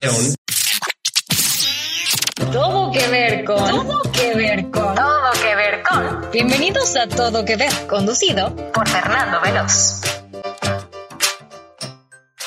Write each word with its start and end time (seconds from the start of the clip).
Todo 0.00 0.36
que 2.92 3.08
ver 3.08 3.44
con. 3.44 3.68
Todo 3.68 4.12
que 4.12 4.34
ver 4.36 4.70
con. 4.70 4.94
Todo 4.94 5.32
que 5.42 5.56
ver 5.56 5.82
con. 5.82 6.30
Bienvenidos 6.30 6.94
a 6.94 7.08
Todo 7.08 7.44
que 7.44 7.56
ver, 7.56 7.72
conducido 7.88 8.54
por 8.72 8.88
Fernando 8.88 9.40
Veloz. 9.40 10.00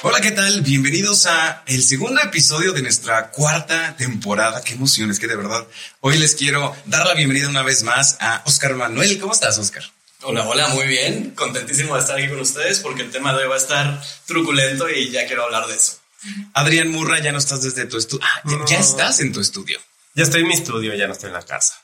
Hola, 0.02 0.22
¿qué 0.22 0.32
tal? 0.32 0.62
Bienvenidos 0.62 1.26
a 1.26 1.64
el 1.68 1.84
segundo 1.84 2.22
episodio 2.22 2.72
de 2.72 2.84
nuestra 2.84 3.32
cuarta 3.32 3.98
temporada. 3.98 4.62
Qué 4.64 4.76
emoción, 4.76 5.12
es 5.12 5.20
que 5.20 5.28
de 5.28 5.36
verdad 5.36 5.68
hoy 6.00 6.18
les 6.20 6.36
quiero 6.36 6.74
dar 6.86 7.06
la 7.06 7.16
bienvenida 7.16 7.50
una 7.50 7.64
vez 7.64 7.84
más 7.84 8.16
a 8.22 8.44
Oscar 8.46 8.76
Manuel. 8.76 9.20
¿Cómo 9.20 9.34
estás, 9.34 9.58
Oscar? 9.58 9.84
Hola, 10.22 10.48
hola, 10.48 10.70
muy 10.70 10.88
bien. 10.88 11.32
Contentísimo 11.32 11.96
de 11.96 12.00
estar 12.00 12.18
aquí 12.18 12.30
con 12.30 12.40
ustedes 12.40 12.80
porque 12.80 13.02
el 13.02 13.12
tema 13.12 13.34
de 13.34 13.44
hoy 13.44 13.50
va 13.50 13.56
a 13.56 13.58
estar 13.58 14.02
truculento 14.26 14.90
y 14.90 15.10
ya 15.12 15.28
quiero 15.28 15.44
hablar 15.44 15.68
de 15.68 15.76
eso. 15.76 16.01
Adrián 16.54 16.90
Murra, 16.90 17.20
ya 17.20 17.32
no 17.32 17.38
estás 17.38 17.62
desde 17.64 17.86
tu 17.86 17.98
estudio. 17.98 18.26
Ah, 18.26 18.42
ya, 18.46 18.66
ya 18.66 18.80
estás 18.80 19.20
en 19.20 19.32
tu 19.34 19.40
estudio. 19.40 19.80
Ya 20.14 20.24
estoy 20.24 20.42
en 20.42 20.48
mi 20.48 20.54
estudio, 20.54 20.94
ya 20.94 21.08
no 21.08 21.14
estoy 21.14 21.28
en 21.28 21.34
la 21.34 21.44
casa. 21.46 21.81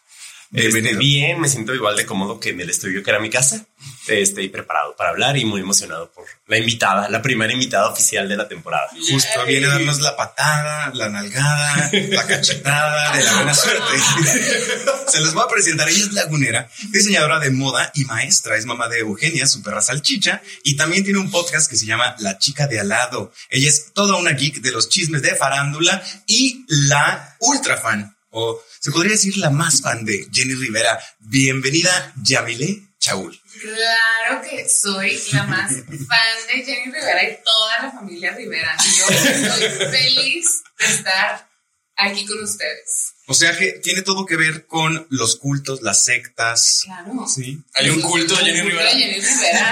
Este, 0.53 0.95
bien, 0.95 1.39
me 1.41 1.49
siento 1.49 1.75
igual 1.75 1.95
de 1.97 2.05
cómodo 2.05 2.39
que 2.39 2.49
en 2.49 2.61
el 2.61 2.69
estudio 2.69 3.03
que 3.03 3.09
era 3.09 3.19
mi 3.19 3.29
casa. 3.29 3.65
Estoy 4.07 4.47
preparado 4.47 4.95
para 4.95 5.09
hablar 5.09 5.37
y 5.37 5.43
muy 5.43 5.61
emocionado 5.61 6.09
por 6.11 6.25
la 6.47 6.57
invitada, 6.57 7.09
la 7.09 7.21
primera 7.21 7.51
invitada 7.51 7.89
oficial 7.89 8.29
de 8.29 8.37
la 8.37 8.47
temporada. 8.47 8.87
Justo 9.09 9.45
viene 9.45 9.67
a 9.67 9.71
darnos 9.71 9.99
la 9.99 10.15
patada, 10.15 10.91
la 10.93 11.09
nalgada, 11.09 11.91
la 11.91 12.25
cachetada 12.25 13.15
de 13.17 13.23
la 13.23 13.33
buena 13.35 13.53
suerte. 13.53 13.93
Se 15.07 15.19
los 15.19 15.33
voy 15.33 15.43
a 15.43 15.49
presentar. 15.49 15.89
Ella 15.89 16.05
es 16.05 16.13
lagunera, 16.13 16.69
diseñadora 16.91 17.39
de 17.39 17.49
moda 17.49 17.91
y 17.95 18.05
maestra. 18.05 18.55
Es 18.55 18.65
mamá 18.65 18.87
de 18.87 18.99
Eugenia, 18.99 19.45
su 19.45 19.61
perra 19.61 19.81
salchicha, 19.81 20.41
y 20.63 20.77
también 20.77 21.03
tiene 21.03 21.19
un 21.19 21.29
podcast 21.29 21.69
que 21.69 21.75
se 21.75 21.85
llama 21.85 22.15
La 22.19 22.37
chica 22.37 22.67
de 22.67 22.79
al 22.79 22.89
lado. 22.89 23.33
Ella 23.49 23.69
es 23.69 23.91
toda 23.93 24.15
una 24.15 24.31
geek 24.31 24.61
de 24.61 24.71
los 24.71 24.89
chismes 24.89 25.21
de 25.21 25.35
farándula 25.35 26.01
y 26.25 26.65
la 26.67 27.35
ultra 27.39 27.77
fan, 27.77 28.16
o 28.39 28.63
se 28.79 28.91
podría 28.91 29.13
decir 29.13 29.35
la 29.37 29.49
más 29.49 29.81
fan 29.81 30.05
de 30.05 30.27
Jenny 30.31 30.53
Rivera. 30.53 30.99
Bienvenida, 31.19 32.13
Yamile 32.23 32.83
Chaul. 32.99 33.39
Claro 33.59 34.41
que 34.47 34.69
soy 34.69 35.19
la 35.33 35.43
más 35.43 35.71
fan 35.71 36.37
de 36.47 36.63
Jenny 36.63 36.91
Rivera 36.91 37.23
y 37.23 37.39
toda 37.43 37.81
la 37.81 37.91
familia 37.91 38.33
Rivera. 38.33 38.77
Yo 38.77 39.07
estoy 39.07 39.87
feliz 39.89 40.63
de 40.77 40.85
estar 40.85 41.49
aquí 41.95 42.27
con 42.27 42.43
ustedes. 42.43 43.13
O 43.29 43.33
sea 43.33 43.57
que 43.57 43.73
tiene 43.73 44.01
todo 44.03 44.25
que 44.25 44.37
ver 44.37 44.65
con 44.67 45.05
los 45.09 45.35
cultos, 45.35 45.81
las 45.81 46.03
sectas. 46.05 46.81
Claro. 46.85 47.27
Sí. 47.27 47.59
Hay 47.73 47.89
un 47.89 48.01
culto 48.01 48.35
de 48.35 48.45
Jenny 48.45 48.61
Rivera. 48.61 48.93
de 48.93 48.99
Jenny 48.99 49.19
Rivera. 49.19 49.71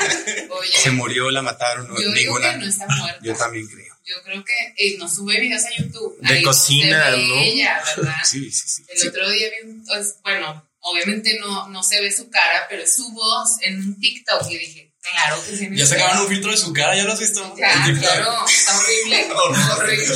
Oye, 0.51 0.71
Se 0.77 0.91
murió, 0.91 1.31
la 1.31 1.41
mataron. 1.41 1.87
No, 1.87 1.95
yo 1.99 2.11
digo 2.11 2.37
ninguna. 2.37 2.51
que 2.51 2.57
no 2.57 2.65
está 2.67 2.85
muerta. 2.87 3.19
Yo 3.23 3.33
también 3.35 3.65
creo. 3.67 3.95
Yo 4.05 4.15
creo 4.23 4.43
que 4.43 4.53
eh, 4.77 4.97
nos 4.99 5.15
sube 5.15 5.39
videos 5.39 5.63
a 5.63 5.69
YouTube. 5.81 6.17
De 6.19 6.33
Ahí 6.33 6.43
no 6.43 6.49
cocina, 6.51 7.05
se 7.05 7.11
ve 7.17 7.27
¿no? 7.27 7.35
Ella, 7.37 7.83
¿verdad? 7.97 8.15
Sí, 8.23 8.51
sí, 8.51 8.67
sí. 8.67 8.83
El 8.89 8.99
Sí. 8.99 9.07
otro 9.07 9.29
día 9.31 9.47
vi 9.49 9.69
un, 9.69 9.85
pues, 9.85 10.17
bueno, 10.21 10.69
obviamente 10.81 11.39
no, 11.39 11.67
no 11.69 11.81
se 11.81 12.01
ve 12.01 12.11
su 12.11 12.29
cara, 12.29 12.67
pero 12.69 12.85
su 12.85 13.09
voz 13.13 13.57
en 13.61 13.79
un 13.79 13.99
TikTok 13.99 14.51
y 14.51 14.57
dije, 14.57 14.91
claro 15.11 15.43
que 15.45 15.55
sí. 15.57 15.69
Ya 15.73 15.85
sacaban 15.85 16.19
un 16.19 16.27
filtro 16.27 16.51
de 16.51 16.57
su 16.57 16.73
cara, 16.73 16.95
¿ya 16.95 17.03
lo 17.03 17.13
has 17.13 17.19
visto? 17.19 17.55
Ya, 17.57 17.85
En 17.87 17.97
claro, 17.97 18.45
está 18.47 18.77
horrible. 18.79 19.27
horrible. 19.33 20.09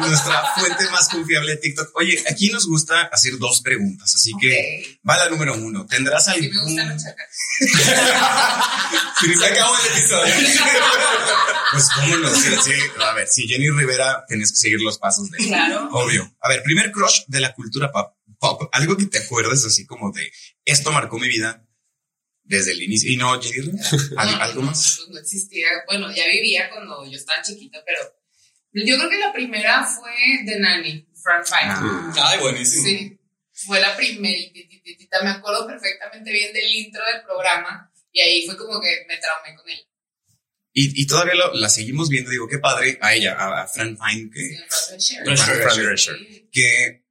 Nuestra 0.00 0.44
fuente 0.56 0.88
más 0.90 1.08
confiable 1.08 1.52
de 1.52 1.56
TikTok. 1.58 1.90
Oye, 1.94 2.22
aquí 2.30 2.50
nos 2.50 2.66
gusta 2.66 3.02
hacer 3.12 3.38
dos 3.38 3.60
preguntas, 3.62 4.14
así 4.14 4.32
que 4.40 4.98
va 5.08 5.16
la 5.16 5.28
número 5.28 5.54
uno. 5.54 5.86
¿Tendrás 5.86 6.24
Sí 6.24 6.30
algún... 6.32 6.50
me 6.54 6.62
gustan 6.62 6.88
los 6.90 7.02
chacas. 7.02 7.28
Sí, 9.20 9.34
Se 9.34 9.46
acabó 9.46 9.74
el 9.78 9.86
episodio. 9.92 10.34
Pues 11.72 11.88
cómo 11.92 12.16
no, 12.18 12.28
sí, 12.32 12.50
sí. 12.62 12.72
A 13.00 13.14
ver, 13.14 13.26
si 13.26 13.48
Jenny 13.48 13.68
Rivera 13.70 14.24
tenías 14.28 14.52
que 14.52 14.58
seguir 14.58 14.80
los 14.80 14.98
pasos 14.98 15.28
de 15.30 15.38
Claro. 15.38 15.88
Obvio. 15.92 16.32
A 16.40 16.48
ver, 16.48 16.62
primer 16.62 16.92
crush 16.92 17.22
de 17.26 17.40
la 17.40 17.52
cultura 17.52 17.90
pop. 17.90 18.14
pop. 18.38 18.68
Algo 18.72 18.96
que 18.96 19.06
te 19.06 19.18
acuerdes 19.18 19.64
así 19.64 19.84
como 19.84 20.12
de 20.12 20.30
esto 20.64 20.92
marcó 20.92 21.18
mi 21.18 21.26
vida 21.26 21.64
desde 22.44 22.72
el 22.72 22.82
inicio. 22.82 23.10
Y 23.10 23.16
no, 23.16 23.40
Rivera. 23.40 23.72
¿Al- 24.16 24.30
No, 24.30 24.42
¿Algo 24.42 24.60
no, 24.62 24.66
más? 24.68 24.96
pues 24.98 25.08
no 25.10 25.18
existía. 25.18 25.66
Bueno, 25.86 26.14
ya 26.14 26.26
vivía 26.30 26.70
cuando 26.70 27.04
yo 27.10 27.16
estaba 27.16 27.42
chiquita, 27.42 27.82
pero 27.84 27.98
yo 28.72 28.96
creo 28.96 29.08
que 29.10 29.18
la 29.18 29.32
primera 29.32 29.84
fue 29.84 30.12
The 30.46 30.58
Nanny, 30.60 31.08
Frank 31.22 31.44
Fine. 31.46 31.72
Ah. 31.72 32.12
Ay, 32.24 32.40
buenísimo. 32.40 32.84
Sí, 32.84 33.18
fue 33.52 33.80
la 33.80 33.96
primeritititita. 33.96 35.22
Me 35.22 35.30
acuerdo 35.30 35.66
perfectamente 35.66 36.30
bien 36.32 36.52
del 36.52 36.72
intro 36.74 37.02
del 37.12 37.22
programa 37.22 37.90
y 38.12 38.20
ahí 38.20 38.46
fue 38.46 38.56
como 38.56 38.80
que 38.80 39.04
me 39.08 39.16
traumé 39.18 39.56
con 39.56 39.68
ella. 39.70 39.82
Y, 40.76 41.02
y 41.02 41.06
todavía 41.06 41.34
lo- 41.34 41.54
la 41.54 41.68
seguimos 41.68 42.08
viendo. 42.08 42.30
Digo, 42.30 42.48
qué 42.48 42.58
padre 42.58 42.98
a 43.00 43.14
ella, 43.14 43.34
a, 43.38 43.62
a 43.62 43.66
Fran 43.68 43.96
Fine, 43.96 44.30
Sí, 44.98 45.14
que, 45.14 45.30
el 45.30 45.38
Fran. 45.38 45.56
Fran 45.62 45.76
Drescher. 45.84 46.16
Sí. 46.18 46.48
que 46.52 47.03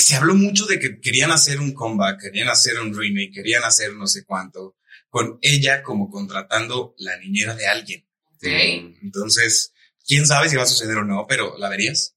se 0.00 0.16
habló 0.16 0.34
mucho 0.34 0.66
de 0.66 0.78
que 0.78 1.00
querían 1.00 1.30
hacer 1.30 1.60
un 1.60 1.72
comeback, 1.72 2.20
querían 2.20 2.48
hacer 2.48 2.80
un 2.80 2.96
remake, 2.96 3.32
querían 3.32 3.62
hacer 3.64 3.92
no 3.94 4.06
sé 4.06 4.24
cuánto, 4.24 4.76
con 5.08 5.38
ella 5.40 5.82
como 5.82 6.10
contratando 6.10 6.94
la 6.98 7.16
niñera 7.18 7.54
de 7.54 7.66
alguien. 7.66 8.06
Entonces, 8.42 9.72
quién 10.06 10.26
sabe 10.26 10.48
si 10.48 10.56
va 10.56 10.64
a 10.64 10.66
suceder 10.66 10.98
o 10.98 11.04
no, 11.04 11.26
pero 11.26 11.56
¿la 11.58 11.68
verías? 11.68 12.14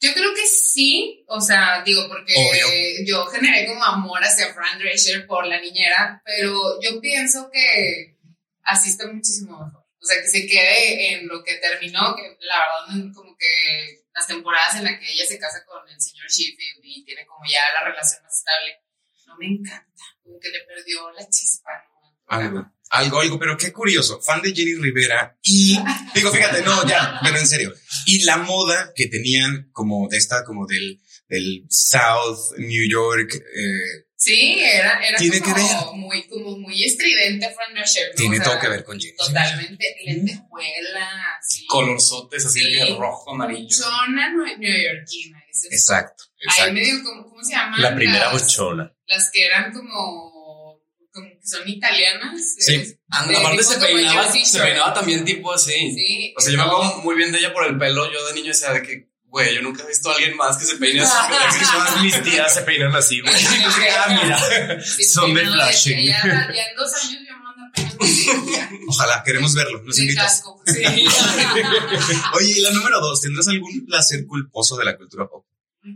Yo 0.00 0.12
creo 0.14 0.32
que 0.34 0.46
sí, 0.46 1.24
o 1.28 1.40
sea, 1.40 1.82
digo, 1.84 2.02
porque 2.08 2.34
Obvio. 2.34 3.06
yo 3.06 3.26
generé 3.26 3.66
como 3.66 3.84
amor 3.84 4.20
hacia 4.22 4.54
Fran 4.54 4.78
Drescher 4.78 5.26
por 5.26 5.46
la 5.46 5.60
niñera, 5.60 6.22
pero 6.24 6.80
yo 6.80 7.00
pienso 7.00 7.50
que 7.52 8.16
así 8.62 8.90
está 8.90 9.06
muchísimo 9.12 9.62
mejor. 9.62 9.84
O 10.02 10.06
sea, 10.06 10.22
que 10.22 10.28
se 10.28 10.46
quede 10.46 11.12
en 11.12 11.28
lo 11.28 11.44
que 11.44 11.56
terminó, 11.56 12.16
que 12.16 12.36
la 12.40 12.56
verdad, 12.88 13.12
como 13.14 13.36
que 13.36 14.00
las 14.20 14.26
temporadas 14.26 14.76
en 14.76 14.84
las 14.84 15.00
que 15.00 15.12
ella 15.12 15.24
se 15.26 15.38
casa 15.38 15.64
con 15.64 15.88
el 15.88 16.00
señor 16.00 16.28
Sheffield 16.28 16.80
y 16.82 17.04
tiene 17.04 17.24
como 17.26 17.40
ya 17.50 17.62
la 17.74 17.88
relación 17.88 18.22
más 18.22 18.36
estable, 18.36 18.76
no 19.26 19.36
me 19.38 19.46
encanta, 19.46 20.04
como 20.22 20.38
que 20.38 20.50
le 20.50 20.60
perdió 20.64 21.10
la 21.12 21.26
chispa. 21.28 21.70
Algo, 22.26 22.70
algo, 22.90 23.20
algo, 23.20 23.38
pero 23.38 23.56
qué 23.56 23.72
curioso, 23.72 24.20
fan 24.20 24.42
de 24.42 24.52
Jenny 24.54 24.74
Rivera 24.74 25.38
y, 25.42 25.78
digo, 26.14 26.30
fíjate, 26.30 26.62
no, 26.62 26.86
ya, 26.86 27.18
pero 27.22 27.38
en 27.38 27.46
serio, 27.46 27.72
y 28.06 28.22
la 28.24 28.36
moda 28.36 28.92
que 28.94 29.06
tenían 29.06 29.70
como 29.72 30.06
de 30.08 30.18
esta, 30.18 30.44
como 30.44 30.66
del, 30.66 31.00
del 31.28 31.64
South, 31.70 32.58
New 32.58 32.88
York, 32.88 33.34
eh, 33.34 34.09
Sí, 34.22 34.60
era, 34.60 35.00
era 35.02 35.16
Tiene 35.16 35.40
como, 35.40 35.54
que 35.54 35.60
ver. 35.62 35.70
muy, 35.94 36.28
como 36.28 36.58
muy 36.58 36.84
estridente 36.84 37.48
Fran. 37.54 37.72
¿no? 37.74 37.82
tiene 38.16 38.36
O 38.38 38.42
sea, 38.42 38.50
todo 38.52 38.60
que 38.60 38.68
ver 38.68 38.84
con 38.84 39.00
Jenny. 39.00 39.16
Totalmente, 39.16 39.96
lentejuela, 40.04 41.08
así. 41.38 41.66
Colorzotes 41.66 42.44
así 42.44 42.60
Sí. 42.60 42.74
de 42.74 42.96
rojo, 42.96 43.30
amarillo. 43.32 43.68
Nue- 44.08 44.58
neoyorquina. 44.58 45.42
es- 45.50 45.68
Exacto, 45.72 46.24
Ahí 46.36 46.46
exacto. 46.48 46.72
medio, 46.74 47.02
como, 47.02 47.28
¿cómo 47.30 47.42
se 47.44 47.52
llaman? 47.52 47.80
La 47.82 47.94
primera 47.94 48.30
las, 48.32 48.42
bochona. 48.42 48.92
Las 49.06 49.30
que 49.30 49.44
eran 49.46 49.72
como, 49.72 50.80
como 51.12 51.28
que 51.28 51.40
son 51.46 51.66
italianas. 51.68 52.56
Sí. 52.58 52.74
eh, 52.74 52.96
Ah, 53.10 53.26
de 53.26 53.36
Aparte 53.36 53.62
se 53.64 53.78
peinaba, 53.80 54.32
se 54.32 54.60
peinaba 54.60 54.94
también 54.94 55.24
tipo 55.24 55.52
así. 55.52 55.72
Sí. 55.72 56.34
O 56.36 56.40
sea, 56.40 56.52
yo 56.52 56.58
me 56.58 56.64
acuerdo 56.64 56.96
muy 57.02 57.16
bien 57.16 57.32
de 57.32 57.38
ella 57.38 57.52
por 57.52 57.66
el 57.66 57.76
pelo. 57.78 58.10
Yo 58.12 58.24
de 58.28 58.34
niño 58.34 58.48
decía 58.52 58.70
de 58.72 58.82
que, 58.82 59.09
güey, 59.30 59.54
yo 59.54 59.62
nunca 59.62 59.82
he 59.82 59.86
visto 59.86 60.10
a 60.10 60.14
alguien 60.14 60.36
más 60.36 60.56
que 60.58 60.64
se 60.66 60.76
peine 60.76 61.00
así. 61.00 61.64
Todas 61.72 62.02
mis 62.02 62.22
tías 62.22 62.52
se 62.54 62.62
peinan 62.62 62.94
así, 62.94 63.20
güey. 63.20 63.34
Ah, 63.34 64.18
mira, 64.22 64.80
Sí, 64.84 65.04
son 65.04 65.32
de 65.34 65.44
no, 65.44 65.52
flashing. 65.52 66.04
Ya, 66.06 66.20
en 66.22 66.76
dos 66.76 66.92
años 67.04 67.22
yo. 67.28 67.34
Ojalá, 68.88 69.22
queremos 69.24 69.54
verlo, 69.54 69.82
nos 69.82 69.98
invitas. 69.98 70.24
casco. 70.24 70.60
Sí. 70.66 70.82
Oye, 72.34 72.54
y 72.56 72.60
la 72.60 72.70
número 72.72 73.00
dos, 73.00 73.20
¿tendrás 73.20 73.48
algún 73.48 73.86
placer 73.86 74.26
culposo 74.26 74.76
de 74.76 74.84
la 74.84 74.96
cultura 74.96 75.26
pop? 75.28 75.46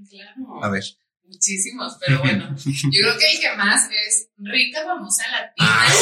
Claro. 0.09 0.65
A 0.65 0.69
ver. 0.69 0.85
Muchísimos, 1.27 1.97
pero 1.99 2.21
bueno, 2.21 2.55
yo 2.65 3.01
creo 3.01 3.19
que 3.19 3.33
el 3.33 3.41
que 3.41 3.57
más 3.57 3.89
es 4.07 4.29
Rica 4.39 4.85
Famosa 4.85 5.25
Latina, 5.31 5.55
Ah, 5.59 5.93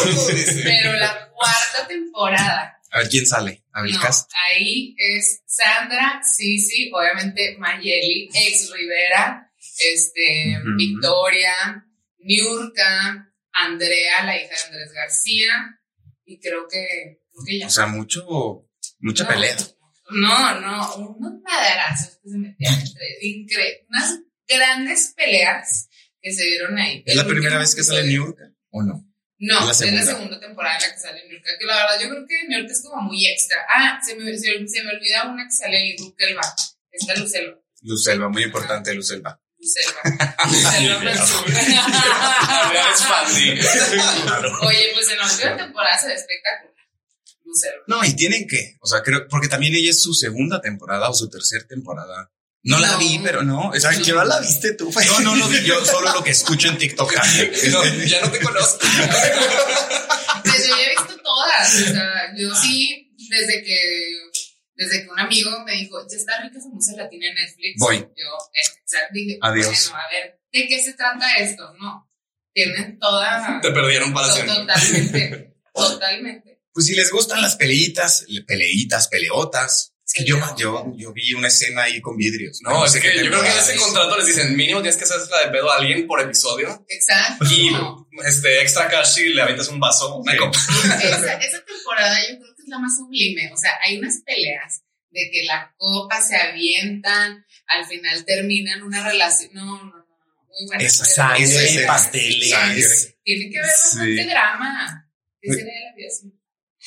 pero 0.65 0.93
la 0.95 1.29
cuarta 1.31 1.87
temporada. 1.89 2.79
A 2.95 2.99
ver, 2.99 3.09
¿quién 3.09 3.27
sale? 3.27 3.65
A 3.73 3.81
ver, 3.83 3.91
el 3.91 3.97
No, 3.97 4.03
cast. 4.03 4.31
ahí 4.51 4.95
es 4.99 5.43
Sandra, 5.47 6.21
Sisi, 6.23 6.91
obviamente 6.93 7.57
Mayeli, 7.59 8.29
ex 8.35 8.71
Rivera, 8.71 9.51
este. 9.79 10.57
Victoria, 10.77 11.87
Niurka, 12.19 13.33
Andrea, 13.53 14.25
la 14.25 14.37
hija 14.37 14.49
de 14.49 14.67
Andrés 14.67 14.93
García, 14.93 15.81
y 16.25 16.39
creo 16.39 16.67
que, 16.69 17.21
creo 17.33 17.45
que 17.47 17.59
ya. 17.59 17.67
O 17.67 17.71
sea, 17.71 17.87
mucho, 17.87 18.69
mucha 19.01 19.25
No, 19.25 19.31
pelea. 19.31 19.57
No, 20.11 20.61
no, 20.61 20.95
unos 20.97 21.41
madrazos 21.43 22.19
que 22.23 22.29
se 22.31 22.37
metían 22.39 22.75
entre, 22.75 23.19
incre- 23.23 23.87
unas 23.89 24.19
grandes 24.47 25.15
peleas 25.17 25.89
que 26.21 26.33
se 26.33 26.45
dieron 26.45 26.79
ahí. 26.79 27.03
¿Es 27.07 27.17
la 27.17 27.27
primera 27.27 27.59
vez 27.59 27.75
que 27.75 27.83
sale 27.83 28.13
York 28.13 28.39
o 28.71 28.83
no? 28.83 29.09
No, 29.45 29.59
Es 29.71 29.81
la 29.81 29.87
es 29.89 29.93
la 29.95 30.05
segunda. 30.05 30.39
temporada 30.39 30.77
en 30.77 30.83
la 30.83 30.95
que 30.95 31.01
sale 31.01 31.23
New 31.27 31.33
York, 31.33 31.45
que 31.59 31.67
la 31.67 31.75
verdad 31.77 32.01
yo 32.01 32.09
creo 32.11 32.27
que 32.29 32.45
New 32.49 32.61
York 32.61 32.71
es 32.71 32.83
como 32.83 33.03
muy 33.03 33.27
extra. 33.27 33.59
Ah, 33.69 33.99
se 34.05 34.15
me, 34.15 34.39
se, 34.39 34.67
se 34.69 34.83
me 34.85 34.93
olvida 34.95 35.25
una 35.27 35.45
que 35.47 35.51
sale 35.53 35.77
ahí, 35.79 35.97
Rukelba, 35.99 36.43
esta 36.93 37.15
Lucelo. 37.17 37.61
Lucelva, 37.83 38.29
muy 38.29 38.45
importante, 38.45 38.95
Lucelva. 38.95 39.41
Lucelva. 39.59 40.01
Lucelva 40.47 41.01
de- 43.35 43.61
Oye, 44.67 44.91
pues 44.95 45.11
en 45.11 45.19
la 45.19 45.25
última 45.31 45.57
temporada 45.57 45.99
se 45.99 46.07
ve 46.09 46.15
espectacular. 46.15 46.73
Lucelva. 47.45 47.85
No, 47.87 48.05
y 48.05 48.15
tienen 48.15 48.47
que, 48.47 48.77
o 48.81 48.87
sea, 48.87 49.03
creo, 49.03 49.27
porque 49.29 49.49
también 49.49 49.75
ella 49.75 49.91
es 49.91 50.01
su 50.03 50.15
segunda 50.15 50.61
temporada 50.61 51.11
o 51.11 51.15
su 51.15 51.29
tercera 51.29 51.67
temporada 51.67 52.31
No, 52.65 52.79
la 52.79 52.97
vi, 52.97 53.19
pero 53.23 53.43
no. 53.43 53.71
O 53.71 53.81
sea, 53.81 53.91
que 53.91 54.13
no 54.13 54.25
la 54.25 54.39
viste 54.41 54.75
tú. 54.75 54.93
No, 55.07 55.21
no 55.21 55.35
lo 55.35 55.49
vi. 55.49 55.65
Yo 55.65 55.85
solo 55.85 56.13
lo 56.13 56.23
que 56.23 56.31
escucho 56.31 56.69
en 56.69 56.79
TikTok. 56.79 57.13
No, 57.71 57.85
ya 58.05 58.21
no 58.21 58.31
te 58.31 58.41
conozco. 58.41 58.79
Pues 60.45 60.69
yo 60.69 60.77
ya 60.77 60.83
he 60.85 60.91
visto 60.91 61.17
todas. 61.23 61.75
O 61.75 61.93
sea, 61.93 62.33
yo 62.37 62.55
sí, 62.55 63.15
desde 63.31 63.63
que, 63.65 63.79
desde 64.75 65.03
que 65.03 65.09
un 65.09 65.19
amigo 65.19 65.51
me 65.65 65.73
dijo, 65.73 66.07
ya 66.09 66.17
está 66.17 66.41
rica 66.43 66.61
famosa 66.61 66.93
latina 66.97 67.27
en 67.29 67.35
Netflix. 67.35 67.79
Voy. 67.79 67.99
Yo, 67.99 68.05
eh, 68.05 68.69
o 68.69 68.87
sea, 68.89 69.01
dije, 69.13 69.39
Adiós. 69.41 69.91
bueno, 69.91 69.97
a 69.97 70.11
ver, 70.11 70.41
¿de 70.53 70.69
qué 70.69 70.83
se 70.83 70.93
trata 70.95 71.35
esto? 71.37 71.73
No. 71.81 72.09
Tienen 72.55 72.99
toda. 72.99 73.61
Te 73.61 73.71
perdieron 73.71 74.13
para 74.13 74.31
siempre. 74.31 74.55
Totalmente. 74.55 75.57
Totalmente. 75.75 76.63
Pues 76.73 76.87
si 76.87 76.95
les 76.95 77.11
gustan 77.11 77.43
las 77.43 77.57
peleitas, 77.57 78.27
peleitas, 78.47 79.09
peleotas. 79.09 79.92
Es 80.15 80.25
que 80.25 80.25
yo, 80.29 80.37
yo, 80.59 80.93
yo 80.97 81.13
vi 81.13 81.33
una 81.33 81.49
escena 81.49 81.85
ahí 81.85 82.01
con 82.03 82.17
vidrios. 82.17 82.61
No, 82.63 82.85
es 82.85 82.93
sé 82.93 83.01
que 83.01 83.15
yo 83.17 83.27
creo 83.31 83.41
que 83.43 83.49
en 83.51 83.57
ese 83.59 83.75
es. 83.75 83.81
contrato 83.81 84.19
les 84.19 84.27
dicen 84.27 84.55
mínimo 84.55 84.83
tienes 84.83 84.97
que 84.99 85.05
hacer 85.05 85.19
la 85.31 85.47
de 85.47 85.51
pedo 85.53 85.71
a 85.73 85.77
alguien 85.79 86.07
por 86.07 86.21
episodio 86.21 86.85
Exacto. 86.89 87.45
y 87.51 87.71
este 88.27 88.61
extra 88.61 88.89
cash 88.89 89.15
si 89.15 89.29
le 89.31 89.41
avientas 89.41 89.69
un 89.69 89.81
vaso, 89.81 90.17
una 90.17 90.33
Sí. 90.33 90.39
copa. 90.39 90.59
esa, 91.03 91.35
esa 91.39 91.65
temporada 91.65 92.21
yo 92.29 92.39
creo 92.39 92.55
que 92.55 92.63
es 92.63 92.69
la 92.69 92.79
más 92.79 92.97
sublime. 92.97 93.51
O 93.53 93.57
sea, 93.57 93.71
hay 93.83 93.99
unas 93.99 94.21
peleas 94.27 94.83
de 95.11 95.31
que 95.33 95.45
la 95.45 95.75
copa 95.79 96.21
se 96.21 96.37
avientan, 96.37 97.45
al 97.69 97.87
final 97.87 98.25
terminan 98.27 98.83
una 98.83 99.09
relación. 99.09 99.51
No, 99.55 99.65
no, 99.79 99.85
no. 99.85 100.07
Muy 100.49 100.67
buena. 100.67 100.85
Esa 100.85 101.05
Pero- 101.05 101.15
sangre, 101.49 101.87
pasteles. 101.87 102.51
Sangre. 102.51 102.85
Tiene 103.25 103.51
que 103.51 103.59
haber 103.59 103.71
bastante 103.71 104.23
Sí. 104.25 104.29
drama. 104.29 105.09
¿Qué 105.41 105.51
sería 105.55 105.65
de 105.65 105.81
la 105.81 105.97
vida 105.97 106.09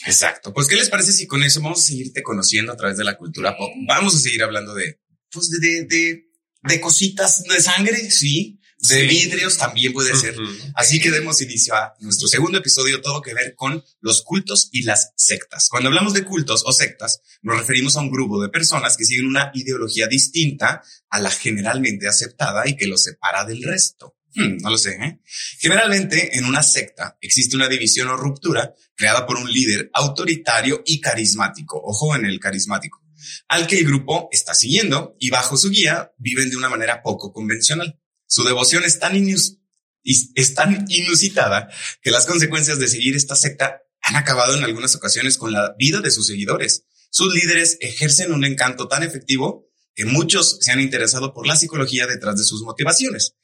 Exacto. 0.06 0.54
Pues, 0.54 0.68
¿qué 0.68 0.76
les 0.76 0.90
parece 0.90 1.12
si 1.12 1.26
con 1.28 1.44
eso 1.44 1.62
vamos 1.62 1.80
a 1.82 1.88
seguirte 1.88 2.22
conociendo 2.24 2.72
a 2.74 2.78
través 2.78 2.98
de 2.98 3.04
la 3.04 3.18
cultura 3.18 3.56
pop? 3.58 3.72
Vamos 3.88 4.16
a 4.16 4.20
seguir 4.20 4.44
hablando 4.44 4.74
de, 4.74 5.00
pues, 5.32 5.50
de, 5.50 5.60
de, 5.60 5.86
de, 5.86 6.24
de 6.64 6.82
cositas 6.82 7.44
de 7.44 7.62
sangre, 7.62 8.12
sí. 8.12 8.60
De 8.78 9.02
Sí. 9.02 9.08
vidrios 9.08 9.58
también 9.58 9.94
puede 9.94 10.14
ser. 10.16 10.36
Así 10.76 11.00
que 11.00 11.10
demos 11.10 11.42
inicio 11.42 11.74
a 11.74 11.96
nuestro 12.02 12.28
segundo 12.28 12.58
episodio, 12.60 13.02
todo 13.02 13.22
que 13.22 13.34
ver 13.34 13.56
con 13.56 13.84
los 14.02 14.22
cultos 14.22 14.68
y 14.74 14.84
las 14.84 15.12
sectas. 15.16 15.70
Cuando 15.72 15.88
hablamos 15.88 16.14
de 16.14 16.24
cultos 16.26 16.62
o 16.66 16.74
sectas, 16.74 17.22
nos 17.42 17.58
referimos 17.58 17.96
a 17.96 18.02
un 18.02 18.12
grupo 18.12 18.40
de 18.44 18.50
personas 18.50 18.96
que 18.98 19.06
siguen 19.06 19.28
una 19.28 19.50
ideología 19.56 20.08
distinta 20.08 20.84
a 21.10 21.20
la 21.20 21.32
generalmente 21.32 22.08
aceptada 22.08 22.68
y 22.68 22.76
que 22.76 22.86
los 22.86 23.02
separa 23.02 23.46
del 23.46 23.64
resto. 23.64 24.18
Hmm, 24.36 24.58
no 24.62 24.70
lo 24.70 24.78
sé, 24.78 24.92
¿eh? 25.02 25.20
Generalmente, 25.60 26.38
en 26.38 26.46
una 26.46 26.62
secta 26.62 27.18
existe 27.22 27.56
una 27.56 27.70
división 27.70 28.10
o 28.10 28.18
ruptura 28.18 28.74
creada 28.96 29.26
por 29.26 29.38
un 29.38 29.52
líder 29.52 29.90
autoritario 29.94 30.82
y 30.86 31.00
carismático. 31.00 31.82
Ojo 31.84 32.16
en 32.16 32.26
el 32.26 32.40
carismático. 32.40 33.02
Al 33.48 33.66
que 33.66 33.80
el 33.80 33.86
grupo 33.86 34.28
está 34.32 34.54
siguiendo 34.54 35.16
y 35.20 35.30
bajo 35.30 35.58
su 35.58 35.70
guía 35.70 36.12
viven 36.18 36.50
de 36.50 36.58
una 36.58 36.70
manera 36.70 37.02
poco 37.02 37.32
convencional. 37.32 38.00
Su 38.28 38.44
devoción 38.44 38.84
es 38.84 39.00
tan, 39.00 39.14
inus- 39.16 39.58
es 40.04 40.54
tan 40.54 40.86
inusitada 40.90 41.70
que 42.02 42.12
las 42.12 42.26
consecuencias 42.26 42.78
de 42.78 42.88
seguir 42.88 43.16
esta 43.16 43.36
secta 43.36 43.82
han 44.02 44.16
acabado 44.16 44.56
en 44.56 44.64
algunas 44.64 44.96
ocasiones 44.96 45.38
con 45.38 45.52
la 45.52 45.74
vida 45.80 46.02
de 46.02 46.12
sus 46.12 46.28
seguidores. 46.28 46.86
Sus 47.10 47.34
líderes 47.34 47.78
ejercen 47.80 48.32
un 48.34 48.46
encanto 48.46 48.88
tan 48.88 49.02
efectivo 49.04 49.68
que 49.96 50.06
muchos 50.06 50.58
se 50.60 50.72
han 50.72 50.82
interesado 50.82 51.34
por 51.34 51.48
la 51.48 51.56
psicología 51.56 52.06
detrás 52.06 52.38
de 52.38 52.44
sus 52.44 52.62
motivaciones. 52.64 53.36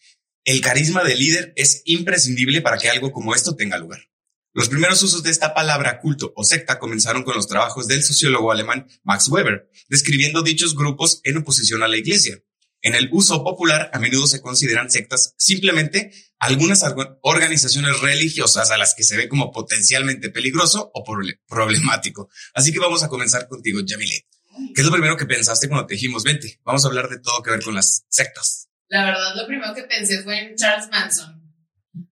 El 0.44 0.62
carisma 0.62 1.04
del 1.04 1.20
líder 1.20 1.54
es 1.56 1.82
imprescindible 1.86 2.62
para 2.62 2.78
que 2.78 2.90
algo 2.90 3.12
como 3.12 3.36
esto 3.36 3.56
tenga 3.56 3.78
lugar. 3.78 4.10
Los 4.54 4.70
primeros 4.70 5.02
usos 5.04 5.24
de 5.24 5.30
esta 5.32 5.54
palabra 5.54 6.00
culto 6.00 6.34
o 6.36 6.44
secta 6.44 6.78
comenzaron 6.80 7.24
con 7.24 7.36
los 7.36 7.48
trabajos 7.48 7.88
del 7.88 8.04
sociólogo 8.04 8.52
alemán 8.52 8.88
Max 9.04 9.28
Weber, 9.30 9.70
describiendo 9.88 10.42
dichos 10.42 10.76
grupos 10.76 11.22
en 11.24 11.38
oposición 11.38 11.84
a 11.84 11.88
la 11.88 11.98
iglesia. 11.98 12.44
En 12.82 12.96
el 12.96 13.10
uso 13.14 13.44
popular, 13.44 13.92
a 13.94 14.00
menudo 14.00 14.26
se 14.26 14.42
consideran 14.42 14.90
sectas 14.90 15.36
simplemente 15.38 16.12
algunas 16.40 16.82
orga- 16.82 17.20
organizaciones 17.22 18.02
religiosas 18.02 18.72
a 18.72 18.78
las 18.78 18.96
que 18.96 19.04
se 19.04 19.16
ve 19.16 19.30
como 19.30 19.52
potencialmente 19.52 20.30
peligroso 20.32 20.90
o 20.96 21.04
proble- 21.06 21.40
problemático. 21.48 22.30
Así 22.56 22.74
que 22.74 22.80
vamos 22.80 23.04
a 23.04 23.08
comenzar 23.08 23.48
contigo, 23.48 23.80
Yamile. 23.86 24.26
¿Qué 24.74 24.82
es 24.82 24.86
lo 24.86 24.92
primero 24.92 25.16
que 25.16 25.28
pensaste 25.28 25.70
cuando 25.70 25.86
te 25.86 25.94
dijimos, 25.94 26.24
vente, 26.24 26.60
vamos 26.66 26.84
a 26.84 26.88
hablar 26.88 27.08
de 27.08 27.20
todo 27.20 27.44
que 27.44 27.52
ver 27.52 27.62
con 27.62 27.76
las 27.76 28.04
sectas? 28.10 28.68
La 28.92 29.06
verdad, 29.06 29.36
lo 29.38 29.48
primero 29.48 29.74
que 29.74 29.84
pensé 29.84 30.22
fue 30.22 30.38
en 30.38 30.56
Charles 30.58 30.90
Manson. 30.90 31.42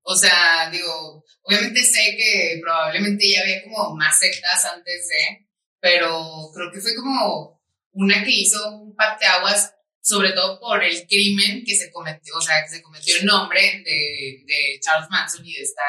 O 0.02 0.16
sea, 0.16 0.70
digo, 0.72 1.26
obviamente 1.42 1.84
sé 1.84 2.16
que 2.18 2.58
probablemente 2.62 3.30
ya 3.30 3.42
había 3.42 3.62
como 3.66 3.96
más 3.98 4.18
sectas 4.18 4.64
antes 4.74 5.08
de, 5.10 5.50
pero 5.82 6.50
creo 6.56 6.72
que 6.72 6.80
fue 6.80 6.96
como 6.96 7.62
una 7.92 8.24
que 8.24 8.32
hizo 8.32 8.78
un 8.78 8.96
parteaguas, 8.96 9.74
sobre 10.02 10.32
todo 10.32 10.58
por 10.62 10.82
el 10.82 11.06
crimen 11.06 11.66
que 11.66 11.76
se 11.76 11.92
cometió, 11.92 12.34
o 12.38 12.42
sea, 12.42 12.64
que 12.64 12.70
se 12.78 12.82
cometió 12.82 13.18
en 13.18 13.26
nombre 13.26 13.62
de, 13.86 14.44
de 14.46 14.80
Charles 14.82 15.10
Manson 15.10 15.46
y 15.46 15.54
de 15.56 15.62
esta 15.64 15.84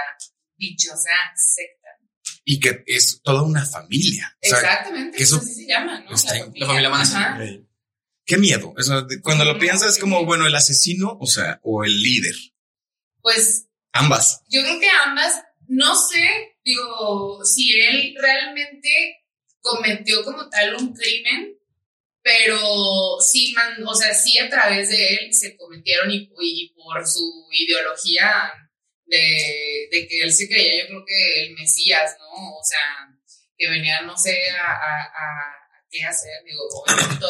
dichosa 0.57 1.11
secta. 1.37 1.89
Y 2.45 2.59
que 2.59 2.83
es 2.87 3.21
toda 3.23 3.43
una 3.43 3.65
familia. 3.65 4.37
O 4.43 4.49
sea, 4.49 4.59
Exactamente, 4.59 5.17
que 5.17 5.23
eso 5.23 5.37
así 5.37 5.55
se 5.55 5.67
llama, 5.69 6.01
¿no? 6.01 6.13
está- 6.13 6.35
la 6.35 6.67
familia 6.67 6.91
Manson. 6.91 7.23
Ajá. 7.23 7.39
Qué 8.31 8.39
miedo. 8.39 8.73
O 8.79 8.83
sea, 8.83 9.03
de- 9.03 9.21
cuando 9.21 9.45
lo 9.45 9.59
piensas 9.59 9.95
es 9.95 9.99
como, 9.99 10.25
bueno, 10.25 10.47
el 10.47 10.55
asesino, 10.55 11.19
o 11.21 11.27
sea, 11.27 11.61
o 11.63 11.85
el 11.85 12.01
líder. 12.01 12.35
Pues 13.21 13.67
Ambas. 13.93 14.43
Yo 14.49 14.63
creo 14.63 14.79
que 14.79 14.89
ambas, 15.05 15.43
no 15.67 15.97
sé, 15.97 16.55
digo, 16.65 17.45
si 17.45 17.73
él 17.81 18.15
realmente 18.21 18.89
cometió 19.61 20.25
como 20.25 20.49
tal 20.49 20.77
un 20.77 20.95
crimen, 20.95 21.59
pero 22.23 22.57
sí, 23.21 23.53
man, 23.57 23.83
o 23.85 23.95
sea, 23.95 24.15
sí 24.15 24.39
a 24.39 24.49
través 24.49 24.91
de 24.91 25.15
él 25.17 25.35
se 25.35 25.57
cometieron 25.57 26.09
y, 26.11 26.31
y 26.41 26.73
por 26.75 27.05
su 27.07 27.49
ideología 27.51 28.53
de, 29.07 29.89
de 29.91 30.07
que 30.07 30.21
él 30.23 30.33
se 30.33 30.49
creía, 30.49 30.83
yo 30.83 30.87
creo 30.89 31.05
que 31.05 31.43
el 31.47 31.55
Mesías, 31.55 32.15
¿no? 32.21 32.27
O 32.55 32.63
sea, 32.63 33.09
que 33.59 33.69
venía, 33.69 34.03
no 34.03 34.17
sé, 34.17 34.39
a, 34.51 34.71
a, 34.71 35.01
a- 35.03 35.60
a 35.60 35.60
qué 35.91 36.05
hacer, 36.05 36.43
digo, 36.45 36.63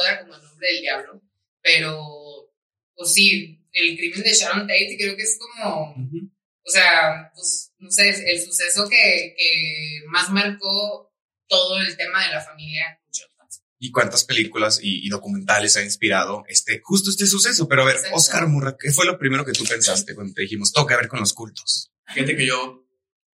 era 0.06 0.20
como 0.20 0.34
el 0.34 0.42
nombre 0.42 0.68
del 0.68 0.80
diablo, 0.80 1.22
pero, 1.62 2.52
pues 2.94 3.12
sí, 3.12 3.58
el 3.72 3.96
crimen 3.96 4.22
de 4.22 4.32
Sharon 4.32 4.66
Tate 4.66 4.96
creo 4.98 5.16
que 5.16 5.22
es 5.22 5.38
como 5.38 5.94
o 6.62 6.70
sea, 6.70 7.30
pues, 7.34 7.72
no 7.78 7.90
sé, 7.90 8.08
el 8.08 8.40
suceso 8.40 8.88
que, 8.88 9.34
que 9.36 10.02
más 10.08 10.30
marcó 10.30 11.12
todo 11.48 11.80
el 11.80 11.96
tema 11.96 12.24
de 12.24 12.34
la 12.34 12.40
familia 12.40 12.96
y 13.82 13.90
cuántas 13.90 14.24
películas 14.24 14.78
y, 14.82 15.06
y 15.06 15.08
documentales 15.08 15.76
ha 15.78 15.82
inspirado 15.82 16.44
este, 16.48 16.82
justo 16.84 17.08
este 17.08 17.26
suceso. 17.26 17.66
Pero 17.66 17.82
a 17.82 17.86
ver, 17.86 17.96
Exacto. 17.96 18.16
Oscar 18.16 18.46
Murra, 18.46 18.76
¿qué 18.78 18.92
fue 18.92 19.06
lo 19.06 19.18
primero 19.18 19.44
que 19.44 19.52
tú 19.52 19.64
pensaste 19.64 20.14
cuando 20.14 20.34
te 20.34 20.42
dijimos, 20.42 20.70
toca 20.70 20.98
ver 20.98 21.08
con 21.08 21.18
los 21.18 21.32
cultos? 21.32 21.90
Fíjate 22.12 22.36
que 22.36 22.46
yo 22.46 22.86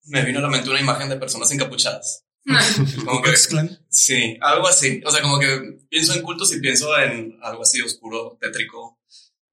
me 0.05 0.25
vino 0.25 0.39
a 0.39 0.41
la 0.41 0.49
mente 0.49 0.69
una 0.69 0.81
imagen 0.81 1.09
de 1.09 1.17
personas 1.17 1.51
encapuchadas. 1.51 2.25
Como 3.05 3.21
que, 3.21 3.33
sí, 3.89 4.37
algo 4.41 4.67
así. 4.67 5.01
O 5.05 5.11
sea, 5.11 5.21
como 5.21 5.39
que 5.39 5.79
pienso 5.89 6.13
en 6.15 6.21
cultos 6.21 6.53
y 6.53 6.59
pienso 6.59 6.97
en 6.97 7.37
algo 7.43 7.61
así 7.63 7.81
oscuro, 7.81 8.37
tétrico 8.41 8.99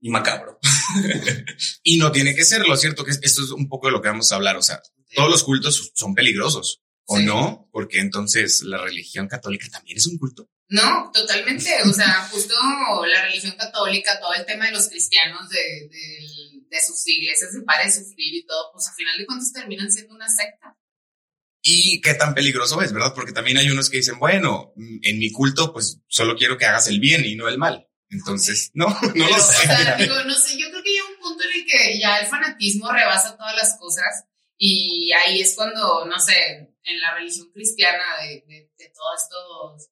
y 0.00 0.10
macabro. 0.10 0.58
Y 1.82 1.98
no 1.98 2.12
tiene 2.12 2.34
que 2.34 2.44
serlo, 2.44 2.76
¿cierto? 2.76 3.04
Que 3.04 3.10
esto 3.12 3.42
es 3.42 3.50
un 3.50 3.68
poco 3.68 3.86
de 3.88 3.92
lo 3.92 4.00
que 4.02 4.08
vamos 4.08 4.30
a 4.32 4.36
hablar. 4.36 4.56
O 4.56 4.62
sea, 4.62 4.80
todos 5.14 5.30
los 5.30 5.44
cultos 5.44 5.92
son 5.94 6.14
peligrosos, 6.14 6.82
¿o 7.06 7.18
Sí. 7.18 7.24
no? 7.24 7.68
Porque 7.72 8.00
entonces 8.00 8.62
la 8.62 8.78
religión 8.78 9.28
católica 9.28 9.68
también 9.70 9.98
es 9.98 10.06
un 10.06 10.18
culto. 10.18 10.48
No, 10.68 11.10
totalmente. 11.12 11.70
O 11.84 11.92
sea, 11.92 12.28
justo 12.30 12.54
la 13.06 13.22
religión 13.24 13.54
católica, 13.56 14.20
todo 14.20 14.34
el 14.34 14.44
tema 14.46 14.66
de 14.66 14.72
los 14.72 14.88
cristianos, 14.88 15.48
de, 15.48 15.58
de, 15.88 16.62
de 16.68 16.82
sus 16.86 17.06
iglesias, 17.08 17.52
de 17.52 17.62
para 17.62 17.84
de 17.84 17.92
sufrir 17.92 18.34
y 18.34 18.44
todo, 18.46 18.70
pues 18.72 18.86
al 18.88 18.94
final 18.94 19.18
de 19.18 19.26
cuentas 19.26 19.52
terminan 19.52 19.90
siendo 19.90 20.14
una 20.14 20.28
secta. 20.28 20.76
Y 21.70 22.00
qué 22.00 22.14
tan 22.14 22.34
peligroso 22.34 22.80
es, 22.80 22.92
¿verdad? 22.94 23.12
Porque 23.14 23.32
también 23.32 23.58
hay 23.58 23.68
unos 23.70 23.90
que 23.90 23.98
dicen, 23.98 24.18
bueno, 24.18 24.72
en 24.76 25.18
mi 25.18 25.30
culto, 25.30 25.70
pues 25.72 26.00
solo 26.08 26.34
quiero 26.34 26.56
que 26.56 26.64
hagas 26.64 26.88
el 26.88 26.98
bien 26.98 27.24
y 27.26 27.36
no 27.36 27.46
el 27.46 27.58
mal. 27.58 27.86
Entonces, 28.08 28.70
no, 28.72 28.86
no 29.02 29.12
Pero, 29.12 29.28
lo 29.28 29.36
o 29.36 29.38
sé. 29.40 29.66
sea, 29.66 29.96
digo, 29.96 30.14
no 30.24 30.34
sé, 30.34 30.58
yo 30.58 30.70
creo 30.70 30.82
que 30.82 30.90
llega 30.92 31.08
un 31.08 31.20
punto 31.20 31.44
en 31.44 31.60
el 31.60 31.66
que 31.66 32.00
ya 32.00 32.18
el 32.20 32.26
fanatismo 32.26 32.90
rebasa 32.90 33.36
todas 33.36 33.54
las 33.54 33.76
cosas 33.78 34.24
y 34.56 35.12
ahí 35.12 35.40
es 35.42 35.54
cuando, 35.54 36.06
no 36.06 36.18
sé, 36.18 36.72
en 36.84 37.00
la 37.00 37.14
religión 37.14 37.50
cristiana 37.52 38.04
de, 38.22 38.44
de, 38.48 38.72
de 38.78 38.92
todos 38.94 39.22
estos, 39.22 39.90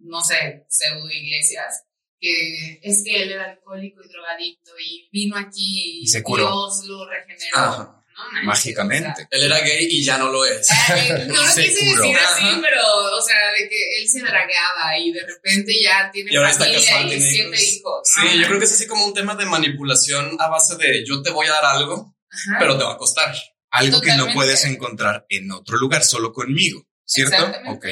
no 0.00 0.22
sé, 0.22 0.64
pseudo 0.68 1.10
iglesias, 1.10 1.82
que 2.20 2.78
es 2.82 3.02
que 3.04 3.22
él 3.22 3.32
era 3.32 3.50
alcohólico 3.50 4.00
y 4.02 4.08
drogadicto 4.08 4.70
y 4.78 5.08
vino 5.12 5.36
aquí 5.36 6.02
Y 6.02 6.06
se 6.06 6.22
curó. 6.22 6.46
Dios 6.46 6.84
lo 6.86 7.08
regeneró. 7.08 7.56
Ajá. 7.56 8.03
¿No? 8.16 8.42
Mágicamente. 8.44 9.26
Él 9.30 9.42
era 9.44 9.60
gay 9.60 9.86
y 9.90 10.04
ya 10.04 10.18
no 10.18 10.28
lo 10.30 10.44
es. 10.44 10.60
o 10.70 10.74
sea, 10.86 11.04
eh, 11.06 11.26
no 11.26 11.34
lo 11.34 11.48
Se 11.50 11.62
quise 11.64 11.84
decir 11.84 12.16
así, 12.16 12.44
Ajá. 12.44 12.60
pero, 12.62 12.80
o 12.86 13.22
sea, 13.22 13.36
de 13.58 13.68
que 13.68 13.98
él 14.00 14.08
se 14.08 14.20
dragaba 14.20 14.98
y 14.98 15.12
de 15.12 15.26
repente 15.26 15.72
ya 15.82 16.10
tiene 16.12 16.32
Y 16.32 16.36
ahora 16.36 16.50
está 16.50 16.64
familia 16.64 16.80
casado, 16.84 17.06
y 17.06 17.08
tiene 17.10 17.30
siete 17.30 17.48
hijos. 17.48 17.72
hijos. 17.72 18.00
Sí, 18.04 18.20
Ajá. 18.28 18.36
yo 18.36 18.46
creo 18.46 18.58
que 18.58 18.64
es 18.64 18.72
así 18.72 18.86
como 18.86 19.06
un 19.06 19.14
tema 19.14 19.34
de 19.34 19.44
manipulación 19.46 20.36
a 20.40 20.48
base 20.48 20.76
de 20.76 21.04
yo 21.06 21.22
te 21.22 21.30
voy 21.30 21.46
a 21.46 21.52
dar 21.52 21.64
algo, 21.64 22.14
Ajá. 22.30 22.56
pero 22.58 22.78
te 22.78 22.84
va 22.84 22.92
a 22.92 22.96
costar. 22.98 23.34
Algo 23.70 24.00
que 24.00 24.06
no 24.10 24.18
Totalmente. 24.26 24.34
puedes 24.34 24.64
encontrar 24.66 25.26
en 25.28 25.50
otro 25.50 25.76
lugar, 25.78 26.04
solo 26.04 26.32
conmigo, 26.32 26.86
¿cierto? 27.04 27.34
Exactamente. 27.34 27.70
Ok. 27.70 27.86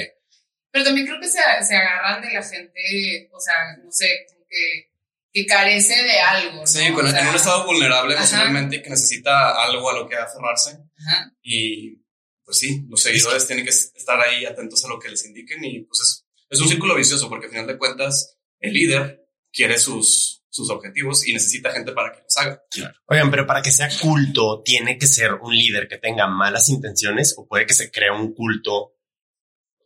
Pero 0.71 0.85
también 0.85 1.07
creo 1.09 1.21
que 1.21 1.29
se, 1.29 1.39
se 1.67 1.77
agarran 1.77 2.23
de 2.23 2.33
la 2.33 2.43
gente, 2.43 3.29
o 3.33 3.41
sea, 3.41 3.55
no 3.85 3.91
sé, 3.91 4.25
como 4.29 4.47
que 4.49 4.92
que 5.33 5.47
carece 5.47 6.03
de 6.03 6.21
algo. 6.21 6.61
¿no? 6.61 6.67
Sí, 6.67 6.93
con, 6.93 7.07
O 7.07 7.11
sea, 7.11 7.23
en 7.23 7.29
un 7.29 7.35
estado 7.35 7.65
vulnerable 7.65 8.15
ajá. 8.15 8.23
emocionalmente 8.23 8.77
y 8.77 8.83
que 8.83 8.91
necesita 8.91 9.63
algo 9.65 9.91
a 9.91 9.95
lo 9.95 10.09
que 10.09 10.17
aferrarse. 10.17 10.79
ajá. 11.07 11.33
Y 11.43 12.03
pues 12.45 12.59
sí, 12.59 12.85
los 12.89 13.03
seguidores 13.03 13.47
tienen 13.47 13.65
que 13.65 13.71
estar 13.71 14.21
ahí 14.21 14.45
atentos 14.45 14.85
a 14.85 14.89
lo 14.89 14.99
que 14.99 15.09
les 15.09 15.25
indiquen 15.25 15.65
y 15.65 15.85
pues 15.85 16.01
es, 16.01 16.27
es 16.51 16.61
un 16.61 16.69
círculo 16.69 16.95
vicioso 16.95 17.29
porque 17.29 17.47
al 17.47 17.53
final 17.53 17.67
de 17.67 17.79
cuentas 17.79 18.37
el 18.59 18.75
líder 18.75 19.25
quiere 19.53 19.79
sus, 19.79 20.43
sus 20.49 20.71
objetivos 20.71 21.27
y 21.27 21.33
necesita 21.33 21.73
gente 21.73 21.93
para 21.93 22.13
que 22.13 22.23
los 22.23 22.37
haga. 22.37 22.63
Oigan, 23.07 23.31
pero 23.31 23.47
para 23.47 23.63
que 23.63 23.71
sea 23.71 23.89
culto, 24.01 24.63
¿tiene 24.63 24.99
que 24.99 25.07
ser 25.07 25.35
un 25.35 25.55
líder 25.55 25.89
que 25.89 25.99
tenga 25.99 26.27
malas 26.27 26.69
intenciones 26.69 27.35
o 27.39 27.47
puede 27.47 27.67
que 27.67 27.75
se 27.75 27.91
crea 27.91 28.13
un 28.13 28.35
culto, 28.35 28.97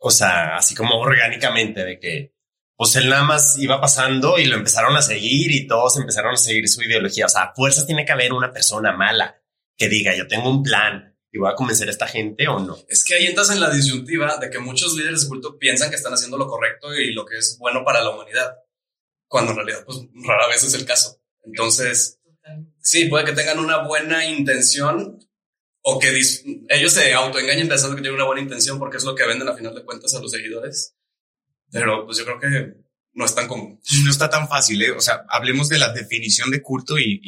o 0.00 0.10
sea, 0.10 0.56
así 0.56 0.74
como 0.74 0.98
orgánicamente 0.98 1.84
de 1.84 1.98
que, 1.98 2.35
pues 2.76 2.94
él 2.96 3.08
nada 3.08 3.24
más 3.24 3.58
iba 3.58 3.80
pasando 3.80 4.38
y 4.38 4.44
lo 4.44 4.56
empezaron 4.56 4.94
a 4.96 5.02
seguir 5.02 5.50
y 5.50 5.66
todos 5.66 5.96
empezaron 5.96 6.34
a 6.34 6.36
seguir 6.36 6.68
su 6.68 6.82
ideología. 6.82 7.26
O 7.26 7.28
sea, 7.28 7.44
a 7.44 7.54
fuerzas 7.54 7.86
tiene 7.86 8.04
que 8.04 8.12
haber 8.12 8.32
una 8.32 8.52
persona 8.52 8.92
mala 8.92 9.40
que 9.76 9.88
diga, 9.88 10.14
yo 10.14 10.26
tengo 10.26 10.50
un 10.50 10.62
plan 10.62 11.16
y 11.32 11.38
voy 11.38 11.50
a 11.50 11.54
convencer 11.54 11.88
a 11.88 11.90
esta 11.90 12.06
gente 12.06 12.48
o 12.48 12.58
no. 12.58 12.76
Es 12.88 13.04
que 13.04 13.14
ahí 13.14 13.26
entras 13.26 13.50
en 13.50 13.60
la 13.60 13.70
disyuntiva 13.70 14.36
de 14.38 14.50
que 14.50 14.58
muchos 14.58 14.94
líderes 14.94 15.22
de 15.22 15.28
culto 15.28 15.58
piensan 15.58 15.90
que 15.90 15.96
están 15.96 16.12
haciendo 16.12 16.36
lo 16.36 16.46
correcto 16.46 16.94
y 16.94 17.12
lo 17.12 17.24
que 17.24 17.38
es 17.38 17.56
bueno 17.58 17.84
para 17.84 18.02
la 18.02 18.10
humanidad, 18.10 18.56
cuando 19.26 19.52
en 19.52 19.56
realidad 19.58 19.84
pues 19.84 19.98
rara 20.26 20.46
vez 20.48 20.62
es 20.62 20.74
el 20.74 20.84
caso. 20.84 21.20
Entonces, 21.44 22.20
sí, 22.80 23.06
puede 23.06 23.24
que 23.24 23.32
tengan 23.32 23.58
una 23.58 23.86
buena 23.86 24.26
intención 24.26 25.18
o 25.82 25.98
que 25.98 26.08
ellos 26.10 26.92
se 26.92 27.14
autoengañen 27.14 27.68
pensando 27.68 27.96
que 27.96 28.02
tienen 28.02 28.16
una 28.16 28.26
buena 28.26 28.42
intención 28.42 28.78
porque 28.78 28.96
es 28.96 29.04
lo 29.04 29.14
que 29.14 29.26
venden 29.26 29.48
a 29.48 29.54
final 29.54 29.74
de 29.74 29.84
cuentas 29.84 30.14
a 30.14 30.20
los 30.20 30.30
seguidores. 30.30 30.96
Pero 31.70 32.04
pues 32.06 32.18
yo 32.18 32.24
creo 32.24 32.40
que 32.40 32.74
no 33.14 33.24
es 33.24 33.34
tan 33.34 33.48
común. 33.48 33.80
No 34.04 34.10
está 34.10 34.30
tan 34.30 34.48
fácil, 34.48 34.82
¿eh? 34.82 34.92
O 34.92 35.00
sea, 35.00 35.24
hablemos 35.28 35.68
de 35.68 35.78
la 35.78 35.92
definición 35.92 36.50
de 36.50 36.62
culto 36.62 36.98
y, 36.98 37.20